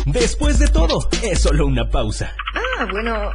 Después 0.05 0.59
de 0.59 0.67
todo, 0.67 0.99
es 1.21 1.41
solo 1.41 1.65
una 1.65 1.89
pausa. 1.89 2.35
Ah, 2.55 2.85
bueno. 2.91 3.31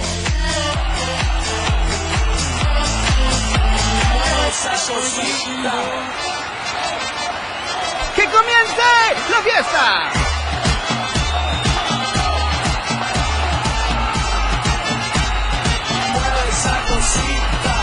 ¡Que 8.15 8.25
comience 8.25 8.89
la 9.29 9.41
fiesta! 9.43 10.09
esa 16.49 16.81
cosita. 16.87 17.75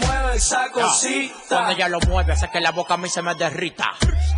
Mueve 0.00 0.36
esa 0.36 0.70
cosita. 0.70 1.34
Cuando 1.48 1.70
ella 1.72 1.88
lo 1.88 2.00
mueve, 2.00 2.34
hace 2.34 2.50
que 2.50 2.60
la 2.60 2.72
boca 2.72 2.92
a 2.94 2.96
mí 2.98 3.08
se 3.08 3.22
me 3.22 3.34
derrita. 3.34 3.94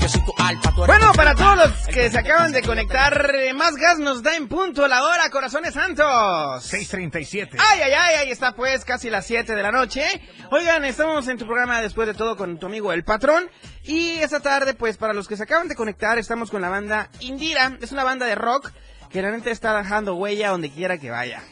Soy 0.08 0.24
tu 0.24 0.32
alfa, 0.38 0.70
Bueno, 0.70 1.12
para 1.14 1.34
todos 1.34 1.56
los 1.56 1.86
que 1.88 2.10
se 2.10 2.18
acaban 2.18 2.50
de 2.50 2.62
conectar, 2.62 3.30
eh, 3.34 3.52
más 3.52 3.74
gas 3.76 3.98
nos 3.98 4.22
da 4.22 4.36
en 4.36 4.48
punto 4.48 4.88
la 4.88 5.02
hora, 5.04 5.28
corazones 5.28 5.74
santos. 5.74 6.64
637. 6.64 7.58
Ay, 7.60 7.80
ay, 7.82 7.92
ay, 7.92 8.14
ahí 8.16 8.30
está 8.30 8.54
pues 8.54 8.86
casi 8.86 9.10
las 9.10 9.26
7 9.26 9.54
de 9.54 9.62
la 9.62 9.70
noche. 9.70 10.02
Oigan, 10.50 10.86
estamos 10.86 11.28
en 11.28 11.36
tu 11.36 11.44
programa 11.44 11.82
después 11.82 12.08
de 12.08 12.14
todo 12.14 12.38
con 12.38 12.58
tu 12.58 12.66
amigo 12.66 12.90
El 12.92 13.04
Patrón. 13.04 13.50
Y 13.84 14.12
esta 14.20 14.40
tarde, 14.40 14.72
pues 14.72 14.96
para 14.96 15.12
los 15.12 15.28
que 15.28 15.36
se 15.36 15.42
acaban 15.42 15.68
de 15.68 15.74
conectar, 15.74 16.18
estamos 16.18 16.50
con 16.50 16.62
la 16.62 16.70
banda 16.70 17.10
Indira. 17.20 17.76
Es 17.82 17.92
una 17.92 18.04
banda 18.04 18.24
de 18.24 18.34
rock 18.34 18.72
que 19.10 19.20
realmente 19.20 19.50
está 19.50 19.76
dejando 19.76 20.14
huella 20.14 20.50
donde 20.50 20.70
quiera 20.70 20.96
que 20.96 21.10
vaya. 21.10 21.42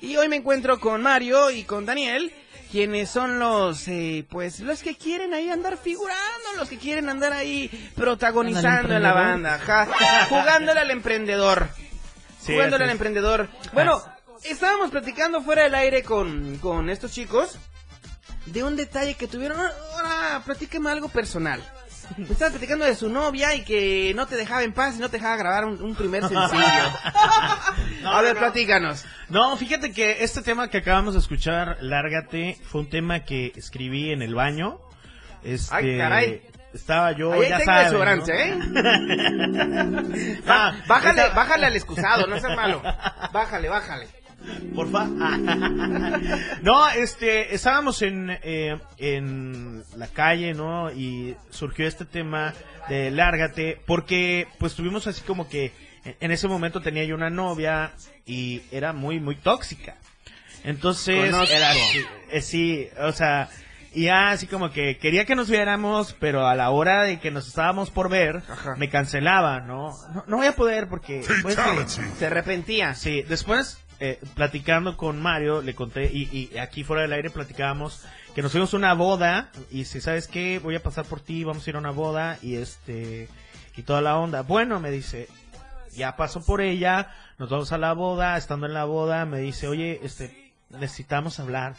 Y 0.00 0.16
hoy 0.16 0.28
me 0.28 0.36
encuentro 0.36 0.78
con 0.78 1.02
Mario 1.02 1.50
y 1.50 1.64
con 1.64 1.84
Daniel, 1.84 2.32
quienes 2.70 3.10
son 3.10 3.38
los, 3.38 3.88
eh, 3.88 4.26
pues, 4.28 4.60
los 4.60 4.82
que 4.82 4.96
quieren 4.96 5.34
ahí 5.34 5.50
andar 5.50 5.76
figurando, 5.76 6.48
los 6.56 6.68
que 6.68 6.78
quieren 6.78 7.08
andar 7.08 7.32
ahí 7.32 7.90
protagonizando 7.94 8.96
en 8.96 9.02
la 9.02 9.12
banda, 9.12 9.54
ajá, 9.54 9.88
jugándole 10.28 10.80
al 10.80 10.90
emprendedor. 10.90 11.68
Sí, 12.40 12.52
jugándole 12.54 12.84
al 12.84 12.90
emprendedor. 12.90 13.48
Bueno, 13.72 14.02
estábamos 14.44 14.90
platicando 14.90 15.42
fuera 15.42 15.64
del 15.64 15.74
aire 15.74 16.02
con, 16.02 16.58
con 16.58 16.88
estos 16.90 17.12
chicos 17.12 17.58
de 18.46 18.62
un 18.62 18.76
detalle 18.76 19.14
que 19.14 19.26
tuvieron. 19.26 19.58
Ahora, 19.58 19.74
ahora 19.94 20.42
platíqueme 20.44 20.90
algo 20.90 21.08
personal. 21.08 21.62
Me 22.16 22.24
estabas 22.24 22.52
platicando 22.52 22.84
de 22.84 22.94
su 22.94 23.08
novia 23.08 23.54
y 23.54 23.62
que 23.64 24.12
no 24.14 24.26
te 24.26 24.36
dejaba 24.36 24.62
en 24.62 24.72
paz 24.72 24.96
y 24.96 25.00
no 25.00 25.08
te 25.08 25.18
dejaba 25.18 25.36
grabar 25.36 25.64
un, 25.64 25.82
un 25.82 25.94
primer 25.94 26.22
sencillo. 26.28 26.62
a 28.04 28.20
ver, 28.22 28.36
platícanos. 28.36 29.04
No, 29.28 29.56
fíjate 29.56 29.92
que 29.92 30.22
este 30.24 30.42
tema 30.42 30.68
que 30.68 30.78
acabamos 30.78 31.14
de 31.14 31.20
escuchar, 31.20 31.78
Lárgate, 31.80 32.58
fue 32.64 32.80
un 32.82 32.90
tema 32.90 33.20
que 33.20 33.52
escribí 33.56 34.10
en 34.12 34.22
el 34.22 34.34
baño. 34.34 34.80
Este, 35.42 35.74
Ay, 35.74 35.98
caray. 35.98 36.42
Estaba 36.74 37.12
yo, 37.12 37.32
Ahí 37.32 37.48
ya 37.48 37.58
desodorante, 37.84 38.54
¿no? 38.54 40.02
Ah, 40.46 40.74
bájale, 40.86 41.30
bájale 41.34 41.66
al 41.66 41.74
excusado, 41.76 42.26
no 42.26 42.38
seas 42.38 42.54
malo. 42.54 42.82
Bájale, 43.32 43.68
bájale. 43.68 44.06
Porfa. 44.74 45.04
no, 46.62 46.88
este, 46.90 47.54
estábamos 47.54 48.02
en, 48.02 48.30
eh, 48.42 48.78
en 48.98 49.82
la 49.96 50.06
calle, 50.08 50.54
¿no? 50.54 50.90
Y 50.92 51.34
surgió 51.50 51.86
este 51.86 52.04
tema 52.04 52.54
de 52.88 53.10
lárgate, 53.10 53.80
porque 53.86 54.46
pues 54.58 54.74
tuvimos 54.74 55.06
así 55.06 55.22
como 55.22 55.48
que 55.48 55.72
en- 56.04 56.16
en 56.20 56.30
ese 56.30 56.48
momento 56.48 56.80
tenía 56.80 57.04
yo 57.04 57.14
una 57.14 57.30
novia 57.30 57.92
y 58.26 58.62
era 58.70 58.92
muy, 58.92 59.20
muy 59.20 59.36
tóxica. 59.36 59.96
Entonces, 60.64 61.30
Conozco. 61.30 61.54
era 61.54 61.70
así, 61.70 62.04
eh, 62.30 62.40
sí, 62.40 62.88
o 63.00 63.12
sea, 63.12 63.48
y 63.94 64.04
ya 64.04 64.30
así 64.30 64.46
como 64.46 64.70
que 64.70 64.98
quería 64.98 65.24
que 65.24 65.34
nos 65.36 65.48
viéramos, 65.48 66.14
pero 66.18 66.46
a 66.46 66.54
la 66.56 66.70
hora 66.70 67.04
de 67.04 67.20
que 67.20 67.30
nos 67.30 67.46
estábamos 67.46 67.90
por 67.90 68.10
ver, 68.10 68.42
me 68.76 68.88
cancelaba, 68.90 69.60
¿no? 69.60 69.92
¿no? 70.14 70.24
no 70.26 70.36
voy 70.36 70.46
a 70.46 70.56
poder 70.56 70.88
porque... 70.88 71.22
pues, 71.42 71.56
Se 72.18 72.26
arrepentía. 72.26 72.94
Sí, 72.94 73.22
después, 73.22 73.78
eh, 74.00 74.20
platicando 74.34 74.96
con 74.96 75.20
Mario, 75.20 75.62
le 75.62 75.74
conté, 75.74 76.10
y, 76.12 76.50
y 76.52 76.58
aquí 76.58 76.84
fuera 76.84 77.02
del 77.02 77.12
aire 77.12 77.30
platicábamos 77.30 78.04
que 78.34 78.42
nos 78.42 78.52
fuimos 78.52 78.72
a 78.72 78.76
una 78.76 78.94
boda, 78.94 79.50
y 79.70 79.84
si 79.84 80.00
sabes 80.00 80.28
qué, 80.28 80.60
voy 80.60 80.76
a 80.76 80.82
pasar 80.82 81.04
por 81.04 81.20
ti, 81.20 81.42
vamos 81.42 81.66
a 81.66 81.70
ir 81.70 81.76
a 81.76 81.80
una 81.80 81.90
boda, 81.90 82.38
y 82.40 82.56
este, 82.56 83.28
y 83.76 83.82
toda 83.82 84.00
la 84.00 84.16
onda. 84.16 84.42
Bueno, 84.42 84.78
me 84.78 84.90
dice, 84.90 85.28
ya 85.92 86.16
paso 86.16 86.44
por 86.44 86.60
ella, 86.60 87.12
nos 87.38 87.50
vamos 87.50 87.72
a 87.72 87.78
la 87.78 87.92
boda, 87.94 88.36
estando 88.36 88.66
en 88.66 88.74
la 88.74 88.84
boda, 88.84 89.24
me 89.24 89.40
dice, 89.40 89.66
oye, 89.66 90.00
este, 90.02 90.52
necesitamos 90.70 91.40
hablar. 91.40 91.74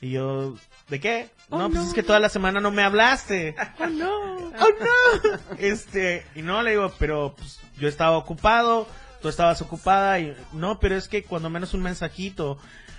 Y 0.00 0.10
yo, 0.10 0.56
¿de 0.88 0.98
qué? 0.98 1.30
Oh, 1.48 1.58
no, 1.58 1.70
pues 1.70 1.86
es 1.86 1.94
que 1.94 2.02
toda 2.02 2.18
la 2.18 2.28
semana 2.28 2.58
no 2.58 2.72
me 2.72 2.82
hablaste. 2.82 3.54
Oh 3.78 3.86
no. 3.86 4.34
¡Oh, 4.58 4.68
no! 4.80 5.38
Este, 5.58 6.26
y 6.34 6.42
no, 6.42 6.62
le 6.62 6.72
digo, 6.72 6.92
pero 6.98 7.34
pues, 7.36 7.60
yo 7.78 7.88
estaba 7.88 8.16
ocupado, 8.16 8.88
tú 9.22 9.28
estabas 9.28 9.62
ocupada, 9.62 10.18
y 10.18 10.36
no, 10.52 10.78
pero 10.80 10.96
es 10.96 11.08
que 11.08 11.22
cuando 11.22 11.48
menos 11.48 11.72
un 11.74 11.82
mensajito. 11.82 12.58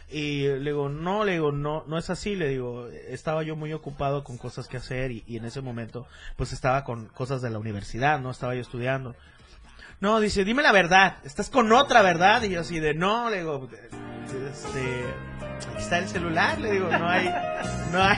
Y 0.10 0.44
le 0.44 0.60
digo, 0.60 0.90
no, 0.90 1.24
le 1.24 1.34
digo, 1.34 1.52
no, 1.52 1.84
no 1.88 1.98
es 1.98 2.12
así, 2.12 2.36
le 2.36 2.48
digo, 2.48 2.88
estaba 3.08 3.42
yo 3.42 3.56
muy 3.56 3.74
ocupado 3.74 4.24
con 4.24 4.38
cosas 4.38 4.68
que 4.68 4.78
hacer 4.78 5.12
y, 5.12 5.24
y 5.26 5.38
en 5.38 5.46
ese 5.46 5.62
momento 5.62 6.06
pues 6.36 6.54
estaba 6.54 6.84
con 6.84 7.08
cosas 7.08 7.42
de 7.42 7.50
la 7.50 7.58
universidad, 7.58 8.20
no 8.20 8.30
estaba 8.30 8.54
yo 8.54 8.62
estudiando. 8.62 9.16
No, 10.04 10.20
dice, 10.20 10.44
dime 10.44 10.62
la 10.64 10.74
verdad, 10.74 11.16
estás 11.24 11.50
con 11.50 11.72
otra, 11.72 12.02
¿verdad? 12.02 12.44
Y 12.44 12.50
yo 12.50 12.60
así 12.60 12.78
de, 12.78 12.94
no, 12.94 13.30
le 13.30 13.38
digo, 13.38 13.70
este, 14.52 15.06
aquí 15.72 15.78
está 15.82 15.98
el 16.00 16.10
celular, 16.10 16.60
le 16.60 16.72
digo, 16.72 16.90
no 16.90 17.08
hay, 17.08 17.34
no 17.94 18.04
hay, 18.04 18.18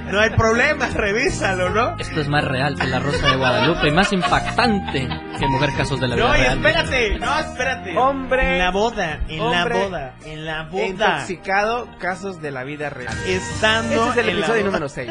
no 0.12 0.20
hay 0.20 0.30
problema, 0.30 0.86
revísalo, 0.86 1.70
¿no? 1.70 1.96
Esto 1.98 2.20
es 2.20 2.28
más 2.28 2.44
real 2.44 2.76
que 2.78 2.86
la 2.86 3.00
Rosa 3.00 3.30
de 3.30 3.36
Guadalupe 3.36 3.88
y 3.88 3.90
más 3.90 4.12
impactante 4.12 5.08
que 5.40 5.46
mover 5.48 5.72
casos 5.76 5.98
de 5.98 6.06
la 6.06 6.14
vida 6.14 6.28
No, 6.28 6.36
y 6.36 6.38
real. 6.40 6.56
espérate, 6.58 7.18
no, 7.18 7.38
espérate. 7.40 7.98
Hombre. 7.98 8.52
En 8.52 8.58
la 8.60 8.70
boda, 8.70 9.20
en 9.26 9.50
la 9.50 9.64
boda, 9.64 10.14
en 10.24 10.46
la 10.46 10.62
boda. 10.68 10.86
Intoxicado, 10.86 11.88
casos 11.98 12.40
de 12.40 12.52
la 12.52 12.62
vida 12.62 12.90
real. 12.90 13.12
Estando 13.26 13.94
Ese 14.04 14.10
es 14.10 14.16
el 14.18 14.28
en 14.28 14.40
la 14.40 14.46
episodio 14.46 14.60
boda. 14.66 14.70
número 14.70 14.88
6. 14.88 15.10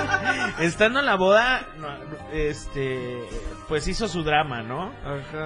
Estando 0.60 1.00
en 1.00 1.06
la 1.06 1.16
boda, 1.16 1.66
este, 2.32 3.18
pues 3.68 3.88
hizo 3.88 4.06
su 4.06 4.22
drama, 4.22 4.62
¿no? 4.62 4.83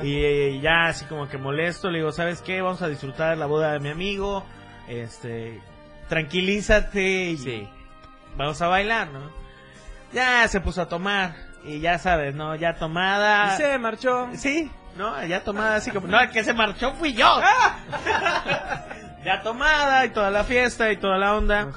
Y 0.03 0.61
ya 0.61 0.86
así 0.86 1.05
como 1.07 1.28
que 1.28 1.39
molesto, 1.39 1.91
le 1.91 1.99
digo, 1.99 2.12
¿sabes 2.12 2.43
qué? 2.43 2.61
Vamos 2.61 2.82
a 2.82 2.89
disfrutar 2.89 3.36
la 3.36 3.47
boda 3.47 3.72
de 3.72 3.80
mi 3.80 3.89
amigo, 3.89 4.45
este, 4.89 5.61
tranquilízate 6.09 7.30
y 7.30 7.68
vamos 8.36 8.61
a 8.62 8.68
bailar, 8.68 9.09
¿no? 9.09 9.30
Ya 10.12 10.47
se 10.49 10.61
puso 10.61 10.82
a 10.82 10.89
tomar 10.89 11.34
y 11.64 11.80
ya 11.80 11.99
sabes, 11.99 12.34
¿no? 12.34 12.55
Ya 12.55 12.76
tomada. 12.76 13.55
Y 13.55 13.57
se 13.57 13.78
marchó. 13.78 14.28
Sí, 14.34 14.70
¿no? 14.97 15.24
Ya 15.26 15.45
tomada 15.45 15.76
así 15.76 15.91
como, 15.91 16.07
no, 16.07 16.20
el 16.20 16.30
que 16.30 16.45
se 16.45 16.55
marchó 16.55 16.93
fui 16.95 17.12
yo. 17.12 17.41
ya 19.24 19.43
tomada 19.43 20.05
y 20.07 20.11
toda 20.11 20.30
la 20.30 20.45
fiesta 20.45 20.91
y 20.91 20.97
toda 20.97 21.18
la 21.18 21.36
onda. 21.36 21.68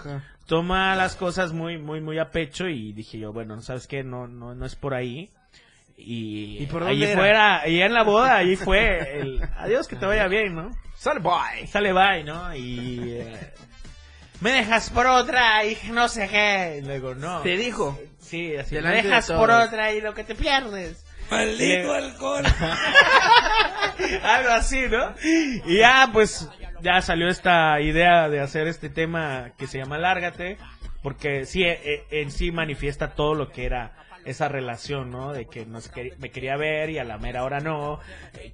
Toma 0.46 0.96
las 0.96 1.16
cosas 1.16 1.54
muy, 1.54 1.78
muy, 1.78 2.02
muy 2.02 2.20
a 2.20 2.32
pecho 2.32 2.68
y 2.68 2.92
dije 2.94 3.20
yo, 3.20 3.32
bueno, 3.32 3.62
¿sabes 3.62 3.88
qué? 3.88 4.04
No, 4.04 4.28
no, 4.28 4.54
no 4.54 4.66
es 4.66 4.76
por 4.76 4.94
ahí. 4.94 5.32
Y, 6.04 6.64
¿Y 6.64 6.66
por 6.66 6.84
allí 6.84 7.04
era? 7.04 7.20
fuera, 7.20 7.62
allí 7.62 7.82
en 7.82 7.94
la 7.94 8.04
boda, 8.04 8.38
allí 8.38 8.56
fue 8.56 9.20
el 9.20 9.42
adiós 9.58 9.88
que 9.88 9.96
te 9.96 10.06
vaya 10.06 10.28
bien, 10.28 10.56
¿no? 10.56 10.72
Sale 10.96 11.20
bye. 11.20 11.68
Sale 11.68 11.94
bye, 11.94 12.24
¿no? 12.24 12.56
Y 12.56 13.14
eh, 13.20 13.54
me 14.40 14.52
dejas 14.52 14.90
por 14.90 15.06
otra 15.08 15.64
y 15.66 15.78
no 15.92 16.08
sé 16.08 16.28
qué. 16.28 16.80
Y 16.82 16.86
luego, 16.86 17.16
no. 17.16 17.42
Te 17.42 17.56
dijo. 17.58 18.00
Sí, 18.20 18.56
así, 18.56 18.76
me 18.76 18.82
de 18.82 19.04
dejas 19.04 19.32
por 19.32 19.52
otra 19.52 19.92
y 19.94 20.02
lo 20.02 20.14
que 20.14 20.24
te 20.24 20.36
pierdes. 20.36 21.06
Maldito 21.30 21.94
alcohol. 21.94 22.44
Algo 24.24 24.50
así, 24.52 24.88
¿no? 24.90 25.14
Y 25.24 25.78
ya, 25.78 26.10
pues, 26.12 26.50
ya 26.82 27.02
salió 27.02 27.30
esta 27.30 27.80
idea 27.80 28.28
de 28.30 28.42
hacer 28.42 28.68
este 28.68 28.90
tema 28.90 29.52
que 29.58 29.68
se 29.68 29.78
llama 29.78 29.98
Lárgate, 29.98 30.58
porque 31.02 31.46
sí, 31.46 31.64
eh, 31.64 31.80
eh, 31.84 32.06
en 32.12 32.32
sí 32.32 32.52
manifiesta 32.52 33.12
todo 33.12 33.34
lo 33.34 33.50
que 33.50 33.66
era 33.66 33.94
esa 34.26 34.48
relación, 34.48 35.12
¿no? 35.12 35.34
De 35.34 35.46
que 35.46 35.66
nos 35.66 35.92
me 36.18 36.32
quería 36.32 36.58
ver 36.58 36.90
y 36.90 37.00
a 37.00 37.04
la 37.04 37.18
mera 37.18 37.44
hora 37.44 37.60
no, 37.60 38.00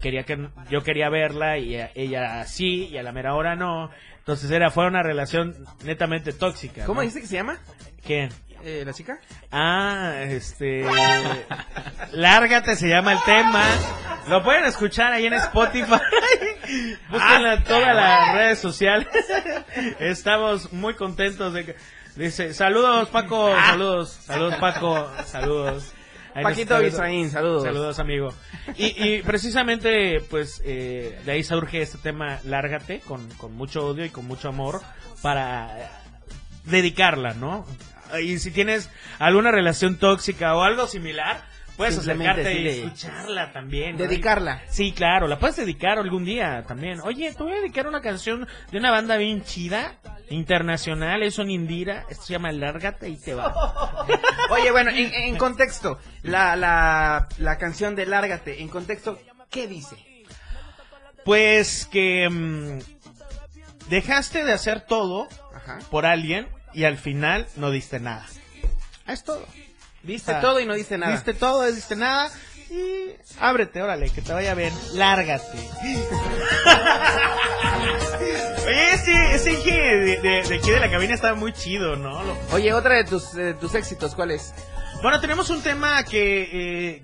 quería 0.02 0.24
que 0.24 0.50
yo 0.70 0.82
quería 0.84 1.10
verla 1.10 1.58
y 1.58 1.78
ella 1.96 2.46
sí 2.46 2.88
y 2.88 2.98
a 2.98 3.04
la 3.04 3.12
mera 3.12 3.36
hora 3.36 3.56
no. 3.56 3.90
Entonces 4.20 4.52
era 4.52 4.72
fue 4.72 4.88
una 4.88 5.04
relación 5.04 5.56
netamente 5.84 6.34
tóxica. 6.34 6.86
¿Cómo 6.86 6.96
¿no? 6.96 7.02
dijiste 7.02 7.22
que 7.22 7.28
se 7.28 7.36
llama? 7.36 7.60
¿Quién? 8.06 8.30
Eh, 8.64 8.84
¿La 8.86 8.94
chica? 8.94 9.20
Ah, 9.52 10.16
este. 10.24 10.84
Lárgate 12.12 12.76
se 12.76 12.88
llama 12.90 13.14
el 13.14 13.20
tema. 13.24 13.64
Lo 14.28 14.44
pueden 14.44 14.66
escuchar 14.66 15.14
ahí 15.14 15.26
en 15.26 15.34
Spotify. 15.34 15.86
Búsquenla 17.10 17.54
en 17.54 17.64
todas 17.64 17.96
las 17.96 18.34
redes 18.34 18.60
sociales. 18.60 19.08
Estamos 20.00 20.74
muy 20.74 20.96
contentos 20.96 21.54
de 21.54 21.66
que. 21.66 21.76
Dice, 22.18 22.54
saludos 22.54 23.10
Paco, 23.10 23.54
saludos, 23.68 24.10
saludos 24.10 24.56
Paco, 24.56 25.08
saludos. 25.26 25.94
Ahí 26.34 26.44
Paquito 26.44 26.80
Bisaín, 26.80 27.30
saludos. 27.30 27.64
Saludos, 27.64 28.00
amigo. 28.00 28.34
Y, 28.76 29.04
y 29.04 29.22
precisamente, 29.24 30.20
pues, 30.30 30.62
eh, 30.66 31.20
de 31.26 31.32
ahí 31.32 31.44
surge 31.44 31.82
este 31.82 31.98
tema, 31.98 32.40
Lárgate, 32.44 33.00
con, 33.02 33.28
con 33.38 33.56
mucho 33.56 33.88
odio 33.88 34.06
y 34.06 34.10
con 34.10 34.26
mucho 34.26 34.50
amor, 34.50 34.82
para 35.22 35.92
dedicarla, 36.66 37.34
¿no? 37.34 37.66
Y 38.22 38.38
si 38.40 38.52
tienes 38.52 38.90
alguna 39.20 39.52
relación 39.52 39.98
tóxica 39.98 40.56
o 40.56 40.62
algo 40.62 40.88
similar, 40.88 41.44
puedes 41.78 41.98
acercarte 41.98 42.60
y 42.60 42.68
escucharla 42.68 43.54
también. 43.54 43.94
¿no? 43.94 44.00
Dedicarla. 44.00 44.64
Sí, 44.68 44.92
claro, 44.92 45.28
la 45.28 45.40
puedes 45.40 45.56
dedicar 45.56 46.00
algún 46.00 46.26
día 46.26 46.64
también. 46.68 47.00
Oye, 47.02 47.32
te 47.34 47.44
voy 47.44 47.54
a 47.54 47.58
dedicar 47.58 47.88
una 47.88 48.02
canción 48.02 48.48
de 48.72 48.78
una 48.78 48.92
banda 48.92 49.16
bien 49.18 49.44
chida, 49.44 49.94
internacional, 50.30 51.24
es 51.24 51.38
un 51.38 51.50
Indira, 51.50 52.06
esto 52.10 52.26
se 52.26 52.34
llama 52.34 52.52
Lárgate 52.52 53.08
y 53.10 53.18
te 53.18 53.34
va. 53.34 53.54
Oye, 54.50 54.72
bueno, 54.72 54.90
en, 54.92 55.14
en 55.14 55.38
contexto, 55.38 56.00
la, 56.24 56.56
la, 56.56 57.28
la 57.38 57.58
canción 57.58 57.96
de 57.96 58.06
Lárgate, 58.06 58.62
en 58.62 58.68
contexto, 58.68 59.20
¿qué 59.50 59.68
dice? 59.68 59.96
Pues 61.24 61.86
que 61.92 62.28
mm, 62.30 62.80
dejaste 63.90 64.44
de 64.44 64.54
hacer 64.54 64.82
todo 64.82 65.28
Ajá. 65.54 65.80
por 65.92 66.06
alguien 66.06 66.48
y 66.74 66.86
al 66.86 66.98
final 66.98 67.48
no 67.56 67.72
diste 67.72 68.00
nada. 68.00 68.26
Es 69.08 69.24
todo. 69.24 69.46
Diste 70.04 70.32
Ah, 70.32 70.42
todo 70.42 70.60
y 70.60 70.66
no 70.66 70.74
diste 70.74 70.98
nada. 70.98 71.12
Diste 71.14 71.34
todo, 71.34 71.64
diste 71.72 71.96
nada 71.96 72.30
y 72.70 73.16
ábrete, 73.40 73.82
órale, 73.82 74.10
que 74.10 74.22
te 74.22 74.34
vaya 74.34 74.54
bien. 74.54 74.74
Lárgate. 74.94 75.46
Oye, 78.66 78.94
ese, 78.94 79.36
ese 79.36 79.52
de, 79.52 80.18
de, 80.22 80.44
de 80.44 80.56
aquí 80.56 80.70
de 80.72 80.80
la 80.80 80.90
cabina 80.92 81.14
estaba 81.14 81.36
muy 81.36 81.54
chido, 81.54 81.96
¿no? 81.96 82.24
Lo- 82.24 82.38
Oye, 82.52 82.74
otra 82.74 82.96
de 82.96 83.04
tus, 83.06 83.36
eh, 83.36 83.56
tus 83.60 83.74
éxitos, 83.76 84.16
¿cuál 84.16 84.32
es? 84.32 84.54
Bueno, 85.02 85.20
tenemos 85.22 85.50
un 85.50 85.62
tema 85.62 86.04
que 86.04 86.42
eh, 86.96 87.04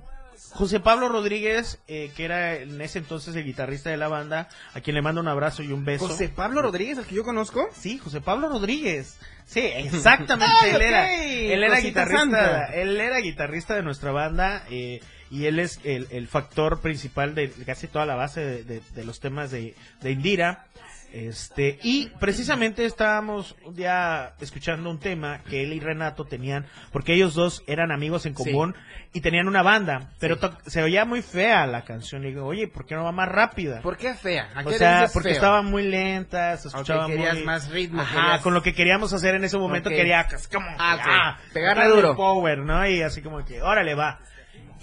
José 0.54 0.80
Pablo 0.80 1.10
Rodríguez, 1.10 1.80
eh, 1.88 2.12
que 2.16 2.26
era 2.26 2.56
en 2.56 2.80
ese 2.82 2.99
entonces 2.99 3.36
el 3.36 3.43
guitarrista 3.43 3.89
de 3.89 3.97
la 3.97 4.08
banda, 4.08 4.49
a 4.74 4.82
quien 4.82 4.95
le 4.95 5.01
mando 5.01 5.20
un 5.22 5.28
abrazo 5.28 5.64
y 5.64 5.72
un 5.72 5.84
beso. 5.84 6.08
José 6.08 6.30
Pablo 6.30 6.62
Rodríguez, 6.62 6.97
el 6.99 7.06
que 7.06 7.16
yo 7.16 7.24
conozco. 7.24 7.68
Sí, 7.74 7.97
José 7.97 8.22
Pablo 8.22 8.49
Rodríguez. 8.49 9.18
Sí, 9.45 9.60
exactamente. 9.62 10.54
Ay, 10.62 10.72
él 10.76 10.82
era, 10.82 11.14
él 11.16 11.64
era 11.64 11.76
cosita 11.76 11.88
guitarrista. 12.06 12.20
santa. 12.20 12.66
Él 12.74 13.01
era 13.01 13.18
guitarrista 13.20 13.76
de 13.76 13.84
nuestra 13.84 14.12
banda 14.12 14.64
eh, 14.70 15.01
y 15.32 15.45
él 15.47 15.60
es 15.60 15.80
el, 15.84 16.08
el 16.12 16.28
factor 16.28 16.80
principal 16.82 17.34
de 17.36 17.49
casi 17.66 17.88
toda 17.88 18.06
la 18.06 18.16
base 18.16 18.39
de, 18.41 18.64
de- 18.64 18.82
de 18.93 19.04
los 19.06 19.20
temas 19.20 19.49
de, 19.51 19.76
de 20.01 20.12
Indira. 20.12 20.66
Este, 21.14 21.78
y 21.84 22.07
precisamente 22.20 22.86
estábamos 22.86 23.55
un 23.66 23.76
día 23.76 24.34
escuchando 24.41 24.89
un 24.89 24.99
tema 24.99 25.41
que 25.47 25.61
él 25.61 25.72
y 25.74 25.80
Renato 25.80 26.26
tenían, 26.26 26.66
porque 26.91 27.14
ellos 27.14 27.36
dos 27.36 27.64
eran 27.68 27.91
amigos 27.91 28.26
en 28.26 28.34
común 28.34 28.76
y 29.14 29.22
tenían 29.22 29.47
una 29.47 29.61
banda, 29.61 30.09
pero 30.20 30.39
to- 30.39 30.57
se 30.66 30.82
oía 30.82 31.05
muy 31.05 31.22
fea 31.22 31.68
la 31.68 31.84
canción. 31.84 32.24
Y 32.24 32.30
digo, 32.30 32.47
oye, 32.47 32.68
¿por 32.68 32.88
qué 32.88 32.95
no 32.95 33.03
va 33.03 33.11
más 33.11 33.30
rápida? 33.30 33.82
¿Por 33.82 33.95
qué 33.95 34.16
fea? 34.16 34.49
¿A 34.55 34.61
O 34.61 34.64
qué 34.64 34.72
le 34.72 34.78
sea, 34.80 35.05
porque 35.14 35.30
feo? 35.30 35.36
estaba 35.36 35.61
muy 35.61 35.84
lenta, 35.84 36.57
se 36.57 36.70
escuchaba 36.70 37.05
querías 37.05 37.36
muy... 37.36 37.43
más 37.43 37.70
ritmo, 37.70 38.01
Ajá, 38.01 38.16
querías- 38.16 38.41
con 38.41 38.55
lo 38.55 38.64
que 38.64 38.74
queríamos 38.74 39.14
hacer 39.14 39.36
en 39.36 39.43
ese 39.43 39.59
momento 39.59 39.91
quería 39.91 40.26
pues, 40.28 40.47
como 40.47 40.66
Ah, 40.80 40.97
ah, 40.99 41.38
Pegarle 41.53 41.89
duro. 41.89 42.16
power, 42.16 42.57
¿no? 42.57 42.88
Y 42.88 43.03
así 43.03 43.22
como 43.22 43.45
que, 43.45 43.61
órale, 43.61 43.93
va. 43.93 44.20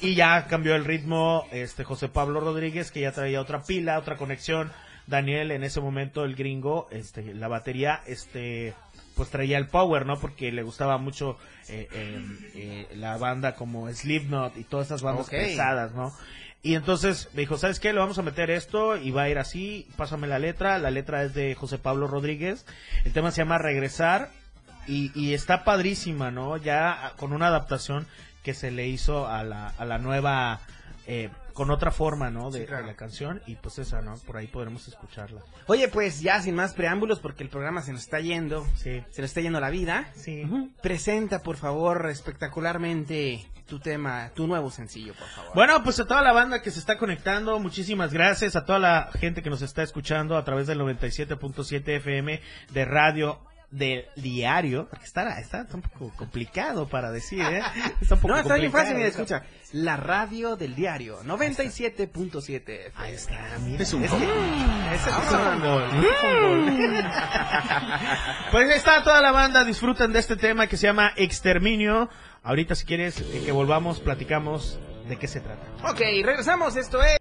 Y 0.01 0.15
ya 0.15 0.47
cambió 0.47 0.77
el 0.77 0.85
ritmo 0.85 1.49
este 1.51 1.83
José 1.83 2.09
Pablo 2.09 2.39
Rodríguez, 2.39 2.93
que 2.93 3.01
ya 3.01 3.11
traía 3.11 3.41
otra 3.41 3.65
pila, 3.65 3.99
otra 3.99 4.17
conexión. 4.17 4.71
Daniel, 5.11 5.51
en 5.51 5.65
ese 5.65 5.81
momento, 5.81 6.25
el 6.25 6.35
gringo, 6.35 6.89
este, 6.91 7.35
la 7.35 7.49
batería, 7.49 8.01
este, 8.07 8.75
pues 9.15 9.29
traía 9.29 9.59
el 9.59 9.67
power, 9.67 10.07
¿no? 10.07 10.19
Porque 10.19 10.51
le 10.53 10.63
gustaba 10.63 10.97
mucho 10.97 11.37
eh, 11.69 11.89
eh, 11.93 12.23
eh, 12.55 12.89
la 12.97 13.19
banda 13.19 13.55
como 13.55 13.93
Slipknot 13.93 14.57
y 14.57 14.65
todas 14.65 14.87
esas 14.87 15.03
bandas 15.03 15.29
pesadas, 15.29 15.93
¿no? 15.93 16.13
Y 16.63 16.75
entonces 16.75 17.29
me 17.33 17.41
dijo, 17.41 17.57
¿sabes 17.57 17.81
qué? 17.81 17.93
Le 17.93 18.01
vamos 18.01 18.19
a 18.19 18.23
meter 18.23 18.51
esto 18.51 18.97
y 18.97 19.11
va 19.11 19.23
a 19.23 19.29
ir 19.31 19.39
así, 19.39 19.89
pásame 19.97 20.27
la 20.27 20.39
letra. 20.39 20.79
La 20.79 20.91
letra 20.91 21.23
es 21.23 21.35
de 21.35 21.55
José 21.55 21.79
Pablo 21.79 22.07
Rodríguez. 22.07 22.67
El 23.05 23.13
tema 23.13 23.31
se 23.31 23.39
llama 23.39 23.57
Regresar 23.57 24.31
y, 24.87 25.11
y 25.19 25.33
está 25.33 25.65
padrísima, 25.65 26.31
¿no? 26.31 26.59
Ya 26.59 27.15
con 27.17 27.33
una 27.33 27.47
adaptación 27.47 28.07
que 28.43 28.55
se 28.55 28.71
le 28.71 28.89
hizo 28.89 29.27
a 29.27 29.43
la, 29.43 29.69
a 29.69 29.85
la 29.85 29.99
nueva, 29.99 30.61
eh, 31.07 31.31
con 31.61 31.71
otra 31.71 31.91
forma, 31.91 32.31
¿no? 32.31 32.51
De, 32.51 32.61
Sí, 32.61 32.65
claro. 32.67 32.85
de 32.85 32.93
la 32.93 32.97
canción 32.97 33.43
y 33.47 33.57
pues 33.57 33.79
esa, 33.79 34.01
¿no? 34.01 34.15
Por 34.27 34.39
ahí 34.39 34.47
podremos 34.47 34.89
escucharla. 34.89 35.43
Oye, 35.67 35.89
pues 35.89 36.23
ya 36.23 36.41
sin 36.41 36.55
más 36.55 36.73
preámbulos, 36.73 37.19
porque 37.21 37.43
el 37.43 37.51
programa 37.51 37.83
se 37.83 37.93
nos 37.93 38.01
está 38.01 38.19
yendo, 38.19 38.65
Sí. 38.77 39.05
se 39.11 39.21
nos 39.21 39.29
está 39.31 39.43
yendo 39.43 39.61
la 39.61 39.69
vida. 39.69 40.09
Sí. 40.15 40.43
Presenta, 40.83 41.43
por 41.43 41.59
favor, 41.59 42.09
espectacularmente 42.09 43.45
tu 43.67 43.79
tema, 43.79 44.31
tu 44.35 44.47
nuevo 44.47 44.71
sencillo, 44.71 45.13
por 45.13 45.29
favor. 45.29 45.55
Bueno, 45.55 45.85
pues 45.85 46.01
a 46.01 46.07
toda 46.07 46.23
la 46.23 46.33
banda 46.33 46.63
que 46.63 46.71
se 46.71 46.79
está 46.79 46.97
conectando, 46.97 47.59
muchísimas 47.61 48.11
gracias. 48.11 48.57
A 48.57 48.65
toda 48.65 48.79
la 48.79 49.11
gente 49.21 49.43
que 49.43 49.51
nos 49.51 49.61
está 49.61 49.83
escuchando 49.83 50.39
a 50.39 50.45
través 50.45 50.67
del 50.67 50.79
97.7 50.81 51.97
FM 51.97 52.41
de 52.73 52.85
radio 52.87 53.39
del 53.71 54.07
diario. 54.17 54.89
Porque 54.89 55.05
está, 55.05 55.39
está 55.41 55.67
un 55.73 55.83
poco 55.83 56.13
complicado 56.17 56.89
para 56.89 57.11
decir, 57.11 57.41
¿eh? 57.43 57.63
Está 58.01 58.15
un 58.17 58.21
poco 58.21 58.35
no, 58.35 58.41
está 58.41 58.55
bien 58.57 58.73
fácil, 58.73 58.95
mira, 58.97 59.09
escucha. 59.09 59.43
La 59.73 59.97
radio 59.97 60.57
del 60.57 60.75
diario, 60.75 61.23
97.7. 61.23 62.91
Ahí 62.97 63.13
está, 63.15 63.39
mira. 63.65 63.81
Es 63.83 63.93
un 63.93 64.03
Es 64.05 64.11
gol. 64.11 64.21
que- 64.21 64.27
ese 64.95 65.11
Ah. 65.13 65.21
fue 65.29 65.39
un 65.39 65.61
gol, 65.61 65.89
gol. 66.01 67.05
Pues 68.51 68.69
ahí 68.71 68.77
está 68.77 69.03
toda 69.05 69.21
la 69.23 69.31
banda, 69.33 69.65
disfruten 69.65 70.13
de 70.13 70.19
este 70.19 70.35
tema 70.37 70.67
que 70.67 70.77
se 70.77 70.87
llama 70.89 71.13
Exterminio. 71.17 72.09
Ahorita 72.43 72.75
si 72.75 72.85
quieres 72.87 73.21
eh, 73.21 73.43
que 73.45 73.53
volvamos, 73.53 74.01
platicamos 74.01 74.81
de 75.09 75.17
qué 75.17 75.29
se 75.29 75.41
trata. 75.41 75.63
Ok, 75.89 76.01
regresamos, 76.25 76.75
esto 76.77 77.01
es... 77.03 77.17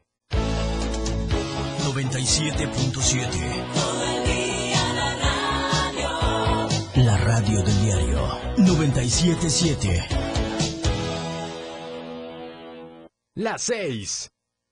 97.7 1.84 3.89
977 8.70 10.08
Las 13.34 13.64
6. 13.64 14.30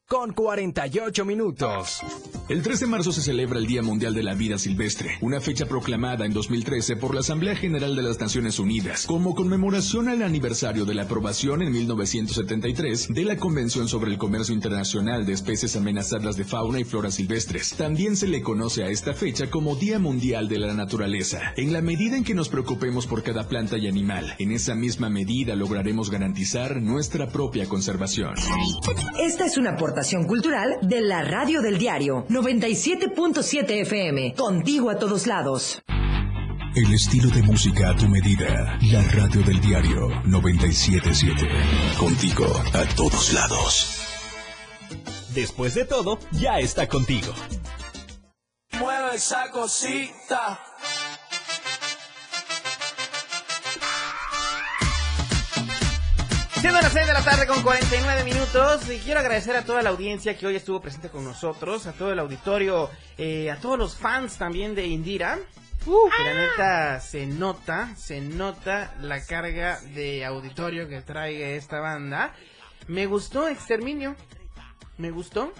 Con 0.09 0.31
48 0.31 1.25
minutos. 1.25 1.99
El 2.47 2.61
3 2.61 2.79
de 2.79 2.87
marzo 2.87 3.11
se 3.11 3.21
celebra 3.21 3.59
el 3.59 3.67
Día 3.67 3.81
Mundial 3.81 4.13
de 4.13 4.23
la 4.23 4.35
Vida 4.35 4.57
Silvestre, 4.57 5.17
una 5.19 5.41
fecha 5.41 5.65
proclamada 5.65 6.25
en 6.25 6.31
2013 6.31 6.95
por 6.95 7.13
la 7.13 7.19
Asamblea 7.19 7.57
General 7.57 7.93
de 7.93 8.03
las 8.03 8.17
Naciones 8.17 8.57
Unidas 8.57 9.05
como 9.05 9.35
conmemoración 9.35 10.07
al 10.07 10.23
aniversario 10.23 10.85
de 10.85 10.95
la 10.95 11.03
aprobación 11.03 11.61
en 11.61 11.73
1973 11.73 13.09
de 13.09 13.25
la 13.25 13.35
Convención 13.35 13.89
sobre 13.89 14.09
el 14.11 14.17
Comercio 14.17 14.53
Internacional 14.53 15.25
de 15.25 15.33
Especies 15.33 15.75
Amenazadas 15.75 16.37
de 16.37 16.45
Fauna 16.45 16.79
y 16.79 16.85
Flora 16.85 17.11
Silvestres. 17.11 17.73
También 17.75 18.15
se 18.15 18.29
le 18.29 18.41
conoce 18.41 18.85
a 18.85 18.87
esta 18.87 19.13
fecha 19.13 19.49
como 19.49 19.75
Día 19.75 19.99
Mundial 19.99 20.47
de 20.47 20.59
la 20.59 20.73
Naturaleza. 20.73 21.51
En 21.57 21.73
la 21.73 21.81
medida 21.81 22.15
en 22.15 22.23
que 22.23 22.33
nos 22.33 22.47
preocupemos 22.47 23.07
por 23.07 23.23
cada 23.23 23.49
planta 23.49 23.77
y 23.77 23.89
animal, 23.89 24.35
en 24.39 24.53
esa 24.53 24.73
misma 24.73 25.09
medida 25.09 25.53
lograremos 25.57 26.09
garantizar 26.09 26.81
nuestra 26.81 27.27
propia 27.27 27.67
conservación. 27.67 28.35
Esta 29.19 29.45
es 29.45 29.57
una 29.57 29.75
aportación 29.97 30.25
cultural 30.25 30.77
de 30.83 31.01
la 31.01 31.23
radio 31.23 31.59
del 31.59 31.79
diario 31.79 32.27
97.7 32.29 33.81
FM. 33.81 34.35
Contigo 34.35 34.91
a 34.91 34.99
todos 34.99 35.25
lados. 35.25 35.81
El 36.75 36.93
estilo 36.93 37.31
de 37.31 37.41
música 37.41 37.89
a 37.89 37.95
tu 37.95 38.07
medida. 38.07 38.77
La 38.91 39.01
radio 39.01 39.41
del 39.41 39.59
diario 39.59 40.09
977. 40.25 41.47
Contigo 41.97 42.45
a 42.73 42.85
todos 42.95 43.33
lados. 43.33 44.03
Después 45.33 45.73
de 45.73 45.85
todo, 45.85 46.19
ya 46.33 46.59
está 46.59 46.87
contigo. 46.87 47.33
Mueve 48.79 49.15
esa 49.15 49.49
cosita. 49.49 50.59
Siendo 56.67 56.81
las 56.81 56.91
6 56.91 57.07
de 57.07 57.13
la 57.13 57.23
tarde 57.23 57.47
con 57.47 57.63
49 57.63 58.25
minutos, 58.25 58.91
y 58.91 58.97
quiero 58.97 59.21
agradecer 59.21 59.55
a 59.55 59.63
toda 59.63 59.81
la 59.81 59.89
audiencia 59.89 60.37
que 60.37 60.45
hoy 60.45 60.57
estuvo 60.57 60.81
presente 60.81 61.07
con 61.07 61.23
nosotros, 61.23 61.87
a 61.87 61.93
todo 61.93 62.11
el 62.11 62.19
auditorio, 62.19 62.89
eh, 63.17 63.49
a 63.49 63.55
todos 63.55 63.79
los 63.79 63.95
fans 63.95 64.37
también 64.37 64.75
de 64.75 64.85
Indira. 64.85 65.39
Que 65.85 66.23
la 66.25 66.33
neta 66.33 66.99
se 66.99 67.25
nota, 67.25 67.95
se 67.95 68.19
nota 68.19 68.93
la 68.99 69.23
carga 69.25 69.79
de 69.95 70.25
auditorio 70.25 70.89
que 70.89 71.01
trae 71.01 71.55
esta 71.55 71.79
banda. 71.79 72.33
Me 72.89 73.05
gustó 73.05 73.47
Exterminio, 73.47 74.17
me 74.97 75.09
gustó. 75.09 75.53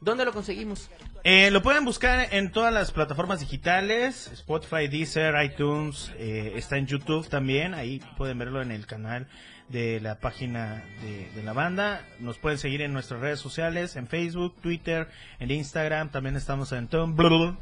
¿Dónde 0.00 0.24
lo 0.24 0.32
conseguimos? 0.32 0.90
Eh, 1.22 1.52
lo 1.52 1.62
pueden 1.62 1.84
buscar 1.84 2.34
en 2.34 2.50
todas 2.50 2.74
las 2.74 2.90
plataformas 2.90 3.38
digitales, 3.38 4.28
Spotify, 4.32 4.88
Deezer, 4.88 5.34
iTunes, 5.44 6.10
eh, 6.16 6.54
está 6.56 6.76
en 6.76 6.88
YouTube 6.88 7.28
también, 7.28 7.74
ahí 7.74 8.02
pueden 8.16 8.38
verlo 8.38 8.62
en 8.62 8.72
el 8.72 8.84
canal 8.84 9.28
de 9.68 10.00
la 10.00 10.18
página 10.18 10.82
de, 11.02 11.30
de 11.34 11.42
la 11.42 11.52
banda. 11.52 12.02
Nos 12.20 12.38
pueden 12.38 12.58
seguir 12.58 12.82
en 12.82 12.92
nuestras 12.92 13.20
redes 13.20 13.38
sociales, 13.40 13.96
en 13.96 14.08
Facebook, 14.08 14.54
Twitter, 14.60 15.08
en 15.38 15.50
Instagram, 15.50 16.10
también 16.10 16.36
estamos 16.36 16.72
en 16.72 16.88
Tumblr, 16.88 17.54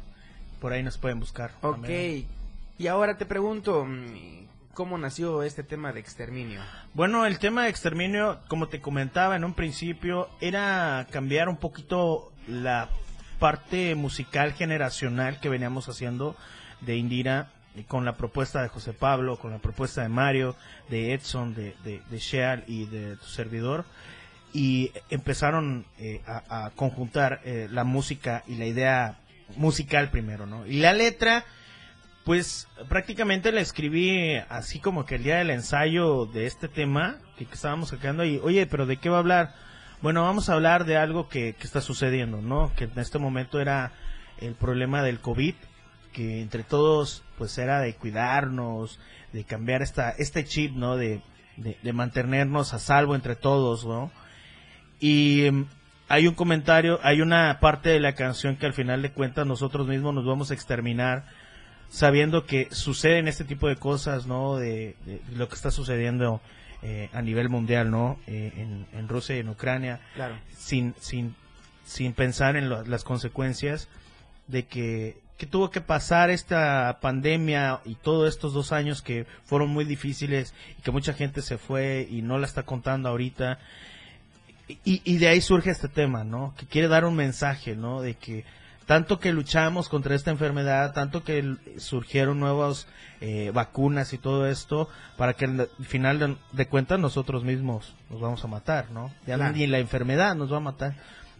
por 0.59 0.73
ahí 0.73 0.83
nos 0.83 0.97
pueden 0.97 1.19
buscar. 1.19 1.51
Ok. 1.61 1.75
también. 1.75 2.27
Y 2.79 2.87
ahora 2.87 3.17
te 3.17 3.25
pregunto, 3.25 3.87
¿cómo 4.73 4.97
nació 4.97 5.41
este 5.41 5.63
tema 5.63 5.91
de 5.91 5.99
exterminio? 5.99 6.61
Bueno, 6.93 7.25
el 7.25 7.39
tema 7.39 7.63
de 7.63 7.69
exterminio, 7.69 8.39
como 8.47 8.67
te 8.67 8.81
comentaba 8.81 9.35
en 9.35 9.43
un 9.43 9.53
principio, 9.53 10.29
era 10.41 11.07
cambiar 11.09 11.49
un 11.49 11.57
poquito 11.57 12.31
la 12.47 12.89
parte 13.39 13.95
musical 13.95 14.53
generacional 14.53 15.39
que 15.39 15.49
veníamos 15.49 15.89
haciendo 15.89 16.35
de 16.81 16.97
Indira 16.97 17.51
con 17.85 18.05
la 18.05 18.17
propuesta 18.17 18.61
de 18.61 18.69
José 18.69 18.93
Pablo, 18.93 19.37
con 19.37 19.51
la 19.51 19.59
propuesta 19.59 20.01
de 20.01 20.09
Mario, 20.09 20.55
de 20.89 21.13
Edson, 21.13 21.53
de, 21.53 21.75
de, 21.83 22.01
de 22.09 22.17
Sheal 22.17 22.63
y 22.67 22.85
de 22.85 23.17
tu 23.17 23.25
servidor. 23.25 23.85
Y 24.53 24.91
empezaron 25.09 25.85
eh, 25.99 26.21
a, 26.25 26.71
conjuntar 26.75 27.41
eh, 27.43 27.67
la 27.69 27.83
música 27.83 28.43
y 28.47 28.55
la 28.55 28.65
idea 28.65 29.19
musical 29.55 30.09
primero, 30.09 30.45
¿no? 30.45 30.65
Y 30.65 30.79
la 30.79 30.93
letra, 30.93 31.45
pues 32.23 32.67
prácticamente 32.89 33.51
la 33.51 33.61
escribí 33.61 34.35
así 34.49 34.79
como 34.79 35.05
que 35.05 35.15
el 35.15 35.23
día 35.23 35.37
del 35.37 35.51
ensayo 35.51 36.25
de 36.25 36.45
este 36.45 36.67
tema 36.67 37.17
que, 37.37 37.43
estábamos 37.43 37.89
sacando 37.89 38.25
y, 38.25 38.37
oye, 38.37 38.65
pero 38.65 38.85
¿de 38.85 38.97
qué 38.97 39.09
va 39.09 39.17
a 39.17 39.19
hablar? 39.19 39.53
Bueno, 40.01 40.23
vamos 40.23 40.49
a 40.49 40.53
hablar 40.53 40.85
de 40.85 40.97
algo 40.97 41.27
que, 41.27 41.53
que 41.53 41.63
está 41.65 41.81
sucediendo, 41.81 42.41
¿no? 42.41 42.73
Que 42.75 42.85
en 42.85 42.97
este 42.97 43.19
momento 43.19 43.59
era 43.59 43.91
el 44.39 44.55
problema 44.55 45.03
del 45.03 45.19
COVID, 45.19 45.55
que 46.13 46.41
entre 46.41 46.63
todos 46.63 47.23
pues 47.37 47.57
era 47.57 47.79
de 47.79 47.93
cuidarnos, 47.95 48.99
de 49.33 49.43
cambiar 49.43 49.81
esta, 49.81 50.11
este 50.11 50.45
chip, 50.45 50.73
¿no? 50.75 50.95
De, 50.97 51.21
de, 51.57 51.77
de 51.81 51.93
mantenernos 51.93 52.73
a 52.73 52.79
salvo 52.79 53.15
entre 53.15 53.35
todos, 53.35 53.85
¿no? 53.85 54.11
Y 54.99 55.45
em, 55.45 55.65
hay 56.09 56.27
un 56.27 56.33
comentario, 56.33 56.99
hay 57.03 57.21
una 57.21 57.59
parte 57.59 57.89
de 57.89 57.99
la 57.99 58.13
canción 58.15 58.55
que 58.57 58.65
al 58.65 58.73
final 58.73 59.01
de 59.01 59.11
cuentas 59.11 59.45
nosotros 59.45 59.87
mismos 59.87 60.13
nos 60.13 60.25
vamos 60.25 60.51
a 60.51 60.53
exterminar 60.53 61.25
sabiendo 61.89 62.45
que 62.45 62.67
suceden 62.71 63.27
este 63.27 63.43
tipo 63.45 63.67
de 63.67 63.77
cosas, 63.77 64.25
¿no? 64.25 64.55
De, 64.57 64.95
de 65.05 65.21
lo 65.35 65.47
que 65.47 65.55
está 65.55 65.71
sucediendo 65.71 66.41
eh, 66.81 67.09
a 67.13 67.21
nivel 67.21 67.49
mundial, 67.49 67.89
¿no? 67.91 68.19
Eh, 68.27 68.51
en, 68.57 68.87
en 68.97 69.07
Rusia 69.07 69.35
y 69.35 69.39
en 69.39 69.49
Ucrania, 69.49 69.99
Claro. 70.15 70.35
sin, 70.55 70.93
sin, 70.99 71.35
sin 71.85 72.13
pensar 72.13 72.55
en 72.57 72.69
lo- 72.69 72.83
las 72.85 73.03
consecuencias 73.03 73.87
de 74.47 74.65
que, 74.65 75.17
que 75.37 75.45
tuvo 75.45 75.69
que 75.69 75.81
pasar 75.81 76.29
esta 76.29 76.97
pandemia 77.01 77.79
y 77.85 77.95
todos 77.95 78.27
estos 78.27 78.53
dos 78.53 78.71
años 78.71 79.01
que 79.01 79.27
fueron 79.45 79.69
muy 79.69 79.85
difíciles 79.85 80.53
y 80.77 80.81
que 80.81 80.91
mucha 80.91 81.13
gente 81.13 81.41
se 81.41 81.57
fue 81.57 82.07
y 82.09 82.21
no 82.23 82.37
la 82.39 82.47
está 82.47 82.63
contando 82.63 83.09
ahorita. 83.09 83.59
Y, 84.83 85.01
y 85.05 85.17
de 85.17 85.27
ahí 85.29 85.39
surge 85.41 85.69
este 85.69 85.87
tema, 85.87 86.23
¿no? 86.23 86.53
Que 86.57 86.65
quiere 86.65 86.87
dar 86.87 87.05
un 87.05 87.15
mensaje, 87.15 87.75
¿no? 87.75 88.01
De 88.01 88.15
que 88.15 88.43
tanto 88.85 89.19
que 89.19 89.31
luchamos 89.31 89.89
contra 89.89 90.15
esta 90.15 90.31
enfermedad, 90.31 90.93
tanto 90.93 91.23
que 91.23 91.55
surgieron 91.77 92.39
nuevas 92.39 92.87
eh, 93.21 93.51
vacunas 93.53 94.13
y 94.13 94.17
todo 94.17 94.47
esto, 94.47 94.89
para 95.17 95.33
que 95.33 95.45
al 95.45 95.69
final 95.85 96.19
de, 96.19 96.35
de 96.53 96.67
cuentas 96.67 96.99
nosotros 96.99 97.43
mismos 97.43 97.93
nos 98.09 98.19
vamos 98.21 98.43
a 98.43 98.47
matar, 98.47 98.89
¿no? 98.91 99.13
Ya 99.25 99.35
Claro. 99.35 99.55
ni 99.55 99.67
la 99.67 99.79
enfermedad 99.79 100.35
nos 100.35 100.51
va 100.51 100.57
a 100.57 100.61
matar. 100.61 100.95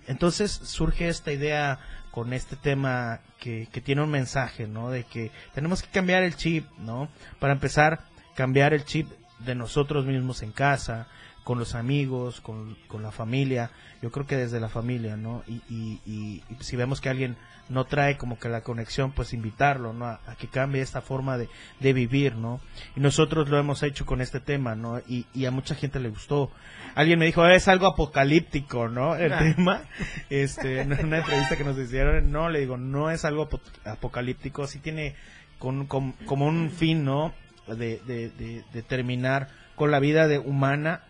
Entonces 0.08 0.52
surge 0.52 1.10
esta 1.10 1.32
idea 1.34 1.80
con 2.18 2.34
este 2.34 2.56
tema 2.56 3.20
que, 3.40 3.68
que 3.72 3.80
tiene 3.80 4.02
un 4.02 4.10
mensaje, 4.10 4.66
¿no? 4.66 4.90
De 4.90 5.04
que 5.04 5.30
tenemos 5.54 5.84
que 5.84 5.90
cambiar 5.90 6.24
el 6.24 6.36
chip, 6.36 6.66
¿no? 6.80 7.10
Para 7.38 7.54
empezar, 7.54 8.06
cambiar 8.36 8.74
el 8.74 8.86
chip 8.86 9.08
de 9.38 9.54
nosotros 9.54 10.08
mismos 10.08 10.42
en 10.42 10.52
casa, 10.52 11.06
con 11.44 11.60
los 11.60 11.76
amigos, 11.76 12.42
con, 12.42 12.76
con 12.88 13.04
la 13.04 13.12
familia. 13.12 13.70
Yo 14.02 14.10
creo 14.12 14.26
que 14.26 14.36
desde 14.36 14.60
la 14.60 14.68
familia, 14.68 15.16
¿no? 15.16 15.44
Y, 15.46 15.62
y, 15.70 16.02
y- 16.08 16.44
y 16.50 16.64
si 16.64 16.76
vemos 16.76 17.02
que 17.02 17.10
alguien 17.10 17.38
no 17.70 17.86
trae 17.86 18.18
como 18.18 18.40
que 18.40 18.50
la 18.50 18.62
conexión, 18.62 19.12
pues 19.12 19.34
invitarlo, 19.34 19.94
¿no? 19.94 20.06
A, 20.06 20.22
a 20.26 20.36
que 20.36 20.48
cambie 20.48 20.82
esta 20.82 21.02
forma 21.02 21.38
de, 21.38 21.50
de 21.80 21.94
vivir, 21.94 22.36
¿no? 22.36 22.62
Y 22.96 23.00
nosotros 23.02 23.50
lo 23.50 23.58
hemos 23.58 23.84
hecho 23.84 24.06
con 24.06 24.22
este 24.22 24.40
tema, 24.40 24.76
¿no? 24.76 25.00
Y, 25.08 25.26
y 25.34 25.46
a 25.46 25.52
mucha 25.52 25.76
gente 25.76 26.00
le 26.00 26.10
gustó. 26.10 26.50
Alguien 26.96 27.20
me 27.20 27.26
dijo, 27.26 27.46
es 27.48 27.68
algo 27.68 27.88
apocalíptico, 27.88 28.88
¿no? 28.90 29.16
El 29.16 29.32
tema, 29.38 29.84
este, 30.30 30.82
en 30.82 30.94
una 30.94 31.18
entrevista 31.18 31.58
que 31.58 31.64
nos 31.64 31.78
hicieron, 31.78 32.32
no, 32.32 32.50
le 32.50 32.60
digo, 32.62 32.78
no 32.78 33.12
es 33.12 33.26
algo 33.26 33.50
apo- 33.50 33.62
apocalíptico, 33.86 34.66
sí 34.68 34.80
tiene 34.80 35.16
con, 35.60 35.88
con- 35.88 36.14
como 36.26 36.46
un 36.48 36.70
fin, 36.72 37.04
¿no? 37.04 37.34
De, 37.68 38.00
de, 38.08 38.30
de, 38.30 38.64
de 38.72 38.82
terminar 38.84 39.50
con 39.76 39.92
la 39.92 40.00
vida 40.00 40.28
de 40.28 40.40
humana, 40.40 41.04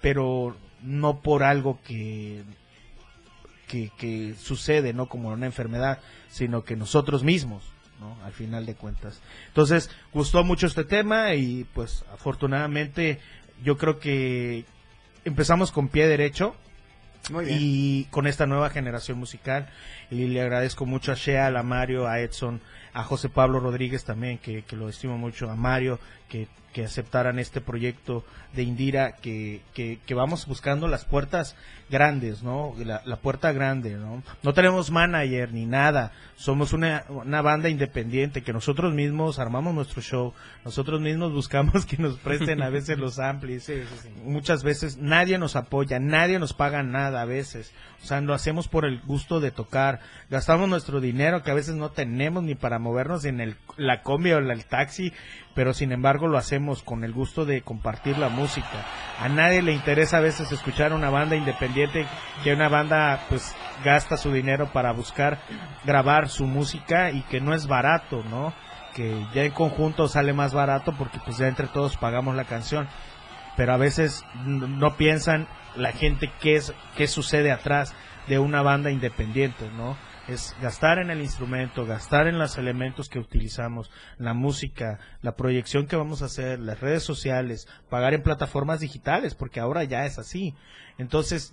pero 0.00 0.56
no 0.82 1.20
por 1.20 1.42
algo 1.42 1.78
que, 1.82 2.42
que, 3.70 3.92
que 3.96 4.34
sucede, 4.34 4.92
¿no? 4.92 5.06
Como 5.06 5.28
una 5.28 5.46
enfermedad, 5.46 6.00
sino 6.28 6.64
que 6.64 6.74
nosotros 6.74 7.22
mismos, 7.22 7.62
¿no? 8.00 8.16
Al 8.24 8.32
final 8.32 8.66
de 8.66 8.74
cuentas. 8.74 9.20
Entonces, 9.46 9.90
gustó 10.12 10.42
mucho 10.42 10.66
este 10.66 10.84
tema 10.84 11.34
y 11.34 11.64
pues 11.72 12.04
afortunadamente 12.12 13.20
yo 13.62 13.78
creo 13.78 14.00
que 14.00 14.64
empezamos 15.24 15.70
con 15.70 15.88
pie 15.88 16.08
derecho. 16.08 16.56
Muy 17.30 17.44
bien. 17.44 17.58
Y 17.60 18.04
con 18.10 18.26
esta 18.26 18.46
nueva 18.46 18.70
generación 18.70 19.18
musical, 19.18 19.68
y 20.10 20.26
le 20.26 20.40
agradezco 20.40 20.84
mucho 20.84 21.12
a 21.12 21.14
Sheal, 21.14 21.56
a 21.56 21.62
Mario, 21.62 22.08
a 22.08 22.18
Edson, 22.18 22.60
a 22.92 23.04
José 23.04 23.28
Pablo 23.28 23.60
Rodríguez 23.60 24.04
también, 24.04 24.38
que, 24.38 24.62
que 24.62 24.76
lo 24.76 24.88
estimo 24.88 25.18
mucho, 25.18 25.50
a 25.50 25.56
Mario, 25.56 25.98
que, 26.28 26.48
que 26.72 26.84
aceptaran 26.84 27.38
este 27.38 27.60
proyecto 27.60 28.24
de 28.54 28.62
Indira, 28.62 29.16
que, 29.16 29.62
que, 29.74 29.98
que 30.06 30.14
vamos 30.14 30.46
buscando 30.46 30.88
las 30.88 31.04
puertas 31.04 31.56
grandes, 31.88 32.42
¿no? 32.42 32.74
La, 32.78 33.02
la 33.04 33.16
puerta 33.16 33.52
grande, 33.52 33.94
¿no? 33.94 34.22
No 34.42 34.54
tenemos 34.54 34.90
manager 34.90 35.52
ni 35.52 35.66
nada, 35.66 36.12
somos 36.36 36.72
una, 36.72 37.04
una 37.08 37.42
banda 37.42 37.68
independiente 37.68 38.42
que 38.42 38.52
nosotros 38.52 38.92
mismos 38.92 39.38
armamos 39.38 39.74
nuestro 39.74 40.00
show, 40.02 40.34
nosotros 40.64 41.00
mismos 41.00 41.32
buscamos 41.32 41.86
que 41.86 41.96
nos 41.96 42.18
presten 42.18 42.62
a 42.62 42.70
veces 42.70 42.98
los 42.98 43.18
amplis, 43.18 43.70
muchas 44.24 44.62
veces 44.62 44.96
nadie 44.96 45.38
nos 45.38 45.54
apoya, 45.54 45.98
nadie 45.98 46.38
nos 46.38 46.52
paga 46.52 46.82
nada 46.82 47.22
a 47.22 47.26
veces, 47.26 47.72
o 48.02 48.06
sea, 48.06 48.20
lo 48.20 48.34
hacemos 48.34 48.68
por 48.68 48.84
el 48.84 49.00
gusto 49.02 49.38
de 49.40 49.50
tocar, 49.50 50.00
gastamos 50.28 50.68
nuestro 50.68 51.00
dinero 51.00 51.42
que 51.42 51.50
a 51.50 51.54
veces 51.54 51.74
no 51.74 51.90
tenemos 51.90 52.42
ni 52.42 52.54
para 52.54 52.78
movernos 52.80 53.24
en 53.24 53.40
el, 53.40 53.56
la 53.76 54.02
combi 54.02 54.32
o 54.32 54.38
el 54.38 54.64
taxi, 54.66 55.12
pero 55.54 55.72
sin 55.72 55.92
embargo 55.92 56.26
lo 56.26 56.38
hacemos 56.38 56.82
con 56.82 57.04
el 57.04 57.12
gusto 57.12 57.44
de 57.44 57.62
compartir 57.62 58.18
la 58.18 58.28
música. 58.28 58.86
A 59.18 59.28
nadie 59.28 59.62
le 59.62 59.72
interesa 59.72 60.18
a 60.18 60.20
veces 60.20 60.50
escuchar 60.52 60.92
una 60.92 61.10
banda 61.10 61.36
independiente 61.36 62.06
que 62.42 62.52
una 62.52 62.68
banda 62.68 63.20
pues 63.28 63.54
gasta 63.84 64.16
su 64.16 64.32
dinero 64.32 64.72
para 64.72 64.92
buscar 64.92 65.38
grabar 65.84 66.28
su 66.28 66.46
música 66.46 67.10
y 67.10 67.22
que 67.22 67.40
no 67.40 67.54
es 67.54 67.66
barato, 67.66 68.24
¿no? 68.30 68.52
Que 68.94 69.24
ya 69.34 69.44
en 69.44 69.52
conjunto 69.52 70.08
sale 70.08 70.32
más 70.32 70.52
barato 70.52 70.94
porque 70.96 71.18
pues 71.24 71.38
ya 71.38 71.48
entre 71.48 71.66
todos 71.66 71.96
pagamos 71.96 72.34
la 72.34 72.44
canción. 72.44 72.88
Pero 73.56 73.74
a 73.74 73.76
veces 73.76 74.24
no 74.44 74.96
piensan 74.96 75.46
la 75.76 75.92
gente 75.92 76.30
qué 76.40 76.56
es 76.56 76.72
qué 76.96 77.06
sucede 77.06 77.52
atrás 77.52 77.94
de 78.26 78.38
una 78.38 78.62
banda 78.62 78.90
independiente, 78.90 79.68
¿no? 79.76 79.96
Es 80.28 80.54
gastar 80.62 80.98
en 80.98 81.10
el 81.10 81.20
instrumento, 81.20 81.86
gastar 81.86 82.26
en 82.28 82.38
los 82.38 82.56
elementos 82.56 83.08
que 83.08 83.18
utilizamos, 83.18 83.90
la 84.18 84.32
música, 84.34 85.00
la 85.22 85.34
proyección 85.34 85.86
que 85.86 85.96
vamos 85.96 86.22
a 86.22 86.26
hacer, 86.26 86.60
las 86.60 86.78
redes 86.80 87.02
sociales, 87.02 87.66
pagar 87.88 88.14
en 88.14 88.22
plataformas 88.22 88.80
digitales, 88.80 89.34
porque 89.34 89.58
ahora 89.60 89.82
ya 89.84 90.06
es 90.06 90.18
así. 90.18 90.54
Entonces, 90.98 91.52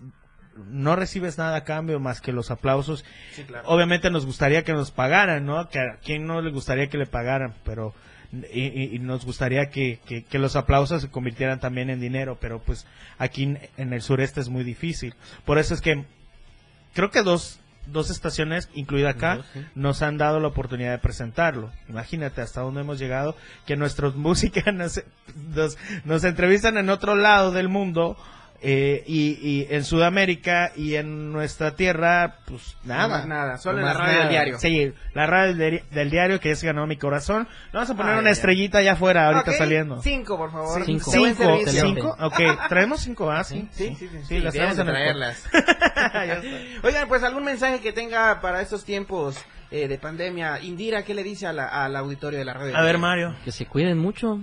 no 0.69 0.95
recibes 0.95 1.37
nada 1.37 1.55
a 1.55 1.63
cambio 1.63 1.99
más 1.99 2.21
que 2.21 2.31
los 2.31 2.51
aplausos. 2.51 3.03
Sí, 3.31 3.43
claro. 3.43 3.67
Obviamente 3.67 4.09
nos 4.11 4.25
gustaría 4.25 4.63
que 4.63 4.73
nos 4.73 4.91
pagaran, 4.91 5.45
¿no? 5.45 5.69
Que 5.69 5.79
a 5.79 5.97
quién 6.03 6.27
no 6.27 6.41
le 6.41 6.51
gustaría 6.51 6.87
que 6.89 6.97
le 6.97 7.05
pagaran, 7.07 7.55
pero 7.63 7.93
y, 8.53 8.99
nos 8.99 9.25
gustaría 9.25 9.69
que, 9.69 9.99
que- 10.05 10.23
que 10.25 10.37
los 10.39 10.55
aplausos 10.57 11.01
se 11.01 11.09
convirtieran 11.09 11.59
también 11.61 11.89
en 11.89 11.99
dinero, 12.01 12.37
pero 12.41 12.59
pues 12.59 12.85
aquí 13.17 13.57
en 13.77 13.93
el 13.93 14.01
sureste 14.01 14.41
es 14.41 14.49
muy 14.49 14.63
difícil. 14.63 15.15
Por 15.45 15.57
eso 15.57 15.73
es 15.73 15.81
que 15.81 16.05
creo 16.93 17.09
que 17.09 17.23
dos 17.23 17.59
dos 17.87 18.09
estaciones, 18.09 18.69
incluida 18.73 19.11
acá, 19.11 19.41
nos 19.75 20.01
han 20.01 20.17
dado 20.17 20.39
la 20.39 20.47
oportunidad 20.47 20.91
de 20.91 20.97
presentarlo. 20.99 21.71
Imagínate 21.89 22.41
hasta 22.41 22.61
dónde 22.61 22.81
hemos 22.81 22.99
llegado, 22.99 23.35
que 23.65 23.75
nuestros 23.75 24.15
músicas 24.27 24.73
nos, 24.73 25.03
nos, 25.55 25.77
nos 26.05 26.23
entrevistan 26.23 26.77
en 26.77 26.89
otro 26.89 27.15
lado 27.15 27.51
del 27.51 27.69
mundo. 27.69 28.17
Eh, 28.61 29.03
y, 29.05 29.37
y 29.41 29.67
en 29.69 29.83
Sudamérica 29.83 30.71
y 30.75 30.95
en 30.95 31.31
nuestra 31.31 31.75
tierra, 31.75 32.37
pues 32.45 32.75
nada. 32.83 33.19
No 33.21 33.27
nada, 33.27 33.57
solo 33.57 33.79
No 33.81 33.87
en 33.87 33.93
la 33.93 33.93
radio 33.93 34.19
del 34.19 34.29
diario. 34.29 34.59
Sí, 34.59 34.93
la 35.13 35.27
radio 35.27 35.47
del, 35.49 35.57
diario- 35.57 35.83
del 35.91 36.09
diario 36.09 36.39
que 36.39 36.51
es 36.51 36.63
ganó 36.63 36.87
mi 36.87 36.97
corazón. 36.97 37.47
Le 37.67 37.71
vamos 37.73 37.89
a 37.89 37.95
poner 37.95 38.13
Ay, 38.13 38.19
una 38.19 38.29
estrellita 38.31 38.79
allá 38.79 38.93
afuera 38.93 39.27
ahorita 39.27 39.51
saliendo. 39.53 40.01
Cinco, 40.01 40.37
por 40.37 40.51
favor. 40.51 40.83
Cinco. 40.85 41.11
Cinco, 41.11 41.59
cinco. 41.67 42.15
Ok, 42.19 42.39
traemos 42.69 43.01
cinco, 43.01 43.29
¿ah? 43.31 43.43
Sí, 43.43 43.67
Sí, 43.71 43.95
sí, 43.97 44.07
sí. 44.11 44.17
Sí, 44.27 44.39
las 44.39 44.53
debes 44.53 44.75
traemos 44.75 44.79
en 44.79 44.87
el 44.87 44.93
traerlas. 44.93 45.43
Oigan, 46.83 47.07
pues 47.07 47.23
algún 47.23 47.43
mensaje 47.43 47.79
que 47.79 47.91
tenga 47.93 48.41
para 48.41 48.61
estos 48.61 48.83
tiempos 48.85 49.37
eh, 49.71 49.87
de 49.87 49.97
pandemia. 49.97 50.59
Indira, 50.61 51.03
¿qué 51.03 51.13
le 51.13 51.23
dice 51.23 51.47
a 51.47 51.53
la- 51.53 51.67
al 51.85 51.95
auditorio 51.95 52.39
de 52.39 52.45
la 52.45 52.53
radio? 52.53 52.75
A 52.75 52.81
ver, 52.81 52.97
Mario. 52.97 53.35
Que 53.43 53.51
se 53.51 53.65
cuiden 53.65 53.97
mucho, 53.97 54.39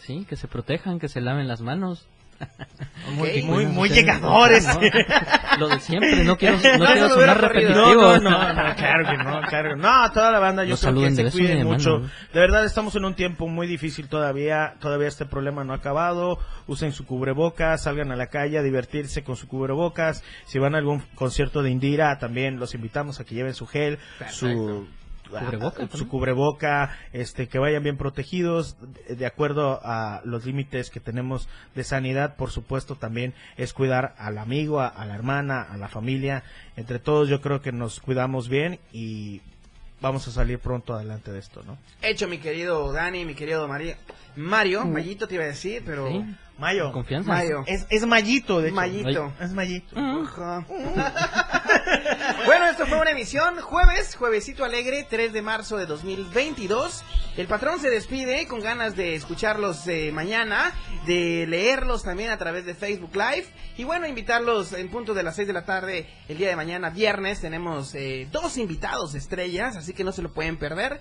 sí, 0.00 0.26
que 0.28 0.36
se 0.36 0.48
protejan, 0.48 0.98
que 0.98 1.08
se 1.08 1.20
laven 1.20 1.48
las 1.48 1.60
manos. 1.60 2.08
Muy- 3.16 3.88
llegadores. 3.90 4.66
No, 4.66 4.80
Lo 5.58 5.68
de 5.68 5.80
siempre, 5.80 6.24
no 6.24 6.36
quiero, 6.36 6.56
no 6.78 6.86
quiero 6.86 7.08
sonar 7.10 7.40
repetitivo. 7.40 8.18
No, 8.18 8.18
no, 8.18 8.52
no, 8.52 8.74
claro 8.76 9.08
que 9.08 9.16
no, 9.16 9.40
claro 9.42 9.70
que 9.70 9.76
no. 9.76 10.02
No, 10.02 10.12
toda 10.12 10.30
la 10.32 10.38
banda 10.38 10.64
yo 10.64 10.76
creo 10.76 10.94
que 10.94 11.10
se 11.10 11.30
cuiden 11.30 11.58
mano, 11.58 11.70
mucho. 11.70 11.98
De 12.32 12.40
verdad 12.40 12.64
estamos 12.64 12.96
en 12.96 13.04
un 13.04 13.14
tiempo 13.14 13.46
muy 13.46 13.66
difícil 13.66 14.08
todavía, 14.08 14.74
todavía 14.80 15.08
este 15.08 15.26
problema 15.26 15.64
no 15.64 15.72
ha 15.72 15.76
acabado. 15.76 16.38
Usen 16.66 16.92
su 16.92 17.04
cubrebocas, 17.06 17.82
salgan 17.82 18.10
a 18.10 18.16
la 18.16 18.28
calle 18.28 18.58
a 18.58 18.62
divertirse 18.62 19.22
con 19.22 19.36
su 19.36 19.48
cubrebocas. 19.48 20.24
Si 20.46 20.58
van 20.58 20.74
a 20.74 20.78
algún 20.78 21.00
concierto 21.14 21.62
de 21.62 21.70
Indira, 21.70 22.18
también 22.18 22.58
los 22.58 22.74
invitamos 22.74 23.20
a 23.20 23.24
que 23.24 23.34
lleven 23.34 23.54
su 23.54 23.66
gel, 23.66 23.98
su 24.30 24.86
Cubreboca 25.28 25.88
su 25.96 26.08
cubreboca, 26.08 26.96
este, 27.12 27.48
que 27.48 27.58
vayan 27.58 27.82
bien 27.82 27.96
protegidos, 27.96 28.76
de, 29.08 29.26
acuerdo 29.26 29.80
a 29.82 30.20
los 30.24 30.44
límites 30.44 30.90
que 30.90 31.00
tenemos 31.00 31.48
de 31.74 31.84
sanidad, 31.84 32.36
por 32.36 32.50
supuesto, 32.50 32.96
también 32.96 33.34
es 33.56 33.72
cuidar 33.72 34.14
al 34.18 34.38
amigo, 34.38 34.80
a, 34.80 34.88
a 34.88 35.04
la 35.06 35.14
hermana, 35.14 35.62
a 35.62 35.76
la 35.76 35.88
familia, 35.88 36.44
entre 36.76 36.98
todos 36.98 37.28
yo 37.28 37.40
creo 37.40 37.62
que 37.62 37.72
nos 37.72 38.00
cuidamos 38.00 38.48
bien 38.48 38.78
y 38.92 39.40
vamos 40.00 40.28
a 40.28 40.30
salir 40.30 40.58
pronto 40.58 40.94
adelante 40.94 41.32
de 41.32 41.38
esto, 41.38 41.62
¿no? 41.66 41.78
Hecho, 42.02 42.28
mi 42.28 42.38
querido 42.38 42.92
Dani, 42.92 43.24
mi 43.24 43.34
querido 43.34 43.66
María. 43.66 43.96
Mario. 44.36 44.84
Mayito 44.84 45.26
te 45.26 45.36
iba 45.36 45.44
a 45.44 45.48
decir, 45.48 45.82
pero... 45.84 46.08
Sí. 46.08 46.24
Mayo. 46.58 46.92
Confianza. 46.92 47.28
Mayo. 47.30 47.64
Es, 47.66 47.86
es 47.90 48.06
Mayito, 48.06 48.60
de 48.60 48.68
hecho. 48.68 48.76
Mayito. 48.76 49.32
Es 49.40 49.52
Mayito. 49.52 49.98
Ajá. 49.98 50.66
bueno, 52.46 52.66
esto 52.66 52.86
fue 52.86 53.00
una 53.00 53.10
emisión 53.10 53.60
jueves, 53.60 54.16
juevesito 54.16 54.64
alegre, 54.64 55.06
3 55.08 55.32
de 55.32 55.42
marzo 55.42 55.76
de 55.76 55.86
2022. 55.86 57.04
El 57.36 57.46
patrón 57.46 57.80
se 57.80 57.90
despide 57.90 58.46
con 58.46 58.60
ganas 58.60 58.96
de 58.96 59.14
escucharlos 59.14 59.86
eh, 59.88 60.10
mañana, 60.12 60.72
de 61.06 61.46
leerlos 61.48 62.02
también 62.02 62.30
a 62.30 62.38
través 62.38 62.64
de 62.64 62.74
Facebook 62.74 63.14
Live. 63.14 63.46
Y 63.76 63.84
bueno, 63.84 64.06
invitarlos 64.06 64.72
en 64.72 64.88
punto 64.88 65.14
de 65.14 65.22
las 65.22 65.36
6 65.36 65.48
de 65.48 65.54
la 65.54 65.64
tarde 65.64 66.08
el 66.28 66.38
día 66.38 66.48
de 66.48 66.56
mañana, 66.56 66.90
viernes. 66.90 67.40
Tenemos 67.40 67.94
eh, 67.94 68.28
dos 68.30 68.56
invitados 68.56 69.14
estrellas, 69.14 69.76
así 69.76 69.92
que 69.92 70.04
no 70.04 70.12
se 70.12 70.22
lo 70.22 70.32
pueden 70.32 70.58
perder. 70.58 71.00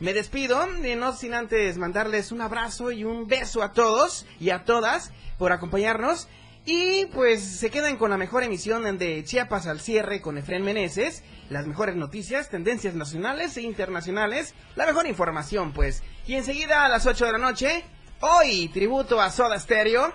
Me 0.00 0.14
despido, 0.14 0.64
eh, 0.84 0.96
no 0.96 1.12
sin 1.12 1.34
antes 1.34 1.76
mandarles 1.76 2.30
un 2.30 2.40
abrazo 2.40 2.92
y 2.92 3.04
un 3.04 3.26
beso 3.26 3.62
a 3.62 3.72
todos 3.72 4.26
y 4.38 4.50
a 4.50 4.64
todas 4.64 5.12
por 5.38 5.52
acompañarnos. 5.52 6.28
Y 6.70 7.06
pues 7.06 7.42
se 7.42 7.70
quedan 7.70 7.96
con 7.96 8.10
la 8.10 8.18
mejor 8.18 8.42
emisión 8.42 8.98
de 8.98 9.24
Chiapas 9.24 9.66
al 9.66 9.80
cierre 9.80 10.20
con 10.20 10.36
Efren 10.36 10.62
Meneses. 10.62 11.24
Las 11.48 11.66
mejores 11.66 11.96
noticias, 11.96 12.50
tendencias 12.50 12.92
nacionales 12.92 13.56
e 13.56 13.62
internacionales. 13.62 14.54
La 14.76 14.84
mejor 14.84 15.06
información, 15.06 15.72
pues. 15.72 16.02
Y 16.26 16.34
enseguida 16.34 16.84
a 16.84 16.90
las 16.90 17.06
8 17.06 17.24
de 17.24 17.32
la 17.32 17.38
noche, 17.38 17.84
hoy 18.20 18.68
tributo 18.68 19.18
a 19.18 19.30
Soda 19.30 19.58
Stereo. 19.58 20.12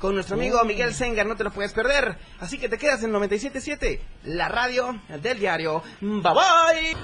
Con 0.00 0.14
nuestro 0.14 0.36
amigo 0.36 0.60
Oh. 0.62 0.64
Miguel 0.64 0.94
Sengar, 0.94 1.26
no 1.26 1.34
te 1.34 1.42
lo 1.42 1.50
puedes 1.50 1.72
perder. 1.72 2.16
Así 2.38 2.56
que 2.56 2.68
te 2.68 2.78
quedas 2.78 3.02
en 3.02 3.10
97.7, 3.12 3.98
la 4.22 4.48
radio 4.48 5.02
del 5.20 5.40
diario. 5.40 5.82
Bye 6.00 6.20
bye. 6.22 6.96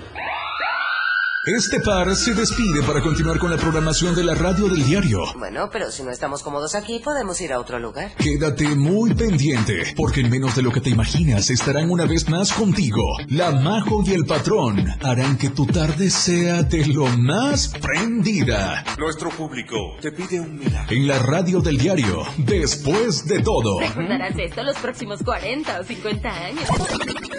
Este 1.47 1.79
par 1.79 2.13
se 2.17 2.35
despide 2.35 2.83
para 2.85 3.01
continuar 3.01 3.39
con 3.39 3.53
la 3.53 3.57
programación 3.57 4.17
de 4.17 4.25
la 4.25 4.35
radio 4.35 4.67
del 4.69 4.85
diario. 4.85 5.21
Bueno, 5.39 5.69
pero 5.71 5.93
si 5.93 6.03
no 6.03 6.11
estamos 6.11 6.43
cómodos 6.43 6.75
aquí, 6.75 6.99
podemos 6.99 7.41
ir 7.41 7.53
a 7.53 7.61
otro 7.61 7.79
lugar. 7.79 8.11
Quédate 8.17 8.67
muy 8.75 9.15
pendiente, 9.15 9.95
porque 9.97 10.23
en 10.23 10.31
menos 10.31 10.57
de 10.57 10.63
lo 10.63 10.73
que 10.73 10.81
te 10.81 10.91
imaginas 10.91 11.49
estarán 11.51 11.89
una 11.89 12.05
vez 12.05 12.29
más 12.29 12.53
contigo. 12.53 13.01
La 13.29 13.53
Majo 13.53 14.03
y 14.05 14.15
el 14.15 14.25
Patrón 14.25 14.89
harán 15.01 15.39
que 15.39 15.51
tu 15.51 15.67
tarde 15.67 16.11
sea 16.11 16.65
de 16.65 16.85
lo 16.87 17.07
más 17.17 17.69
prendida. 17.69 18.83
Nuestro 18.99 19.31
público 19.31 19.77
te 20.01 20.11
pide 20.11 20.41
un 20.41 20.59
milagro. 20.59 20.93
En 20.97 21.07
la 21.07 21.21
radio 21.21 21.61
del 21.61 21.79
diario, 21.79 22.25
después 22.39 23.25
de 23.25 23.39
todo, 23.41 23.79
Recordarás 23.79 24.37
esto 24.37 24.65
los 24.65 24.77
próximos 24.79 25.23
40 25.23 25.79
o 25.79 25.85
50 25.85 26.29
años. 26.29 26.69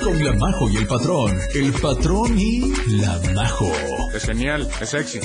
con 0.01 0.23
la 0.23 0.31
Majo 0.31 0.69
y 0.69 0.77
el 0.77 0.87
Patrón, 0.87 1.37
el 1.53 1.73
Patrón 1.73 2.39
y 2.39 2.71
la 3.01 3.19
Majo. 3.35 3.69
Es 4.13 4.25
genial, 4.25 4.67
es 4.81 4.89
sexy. 4.89 5.19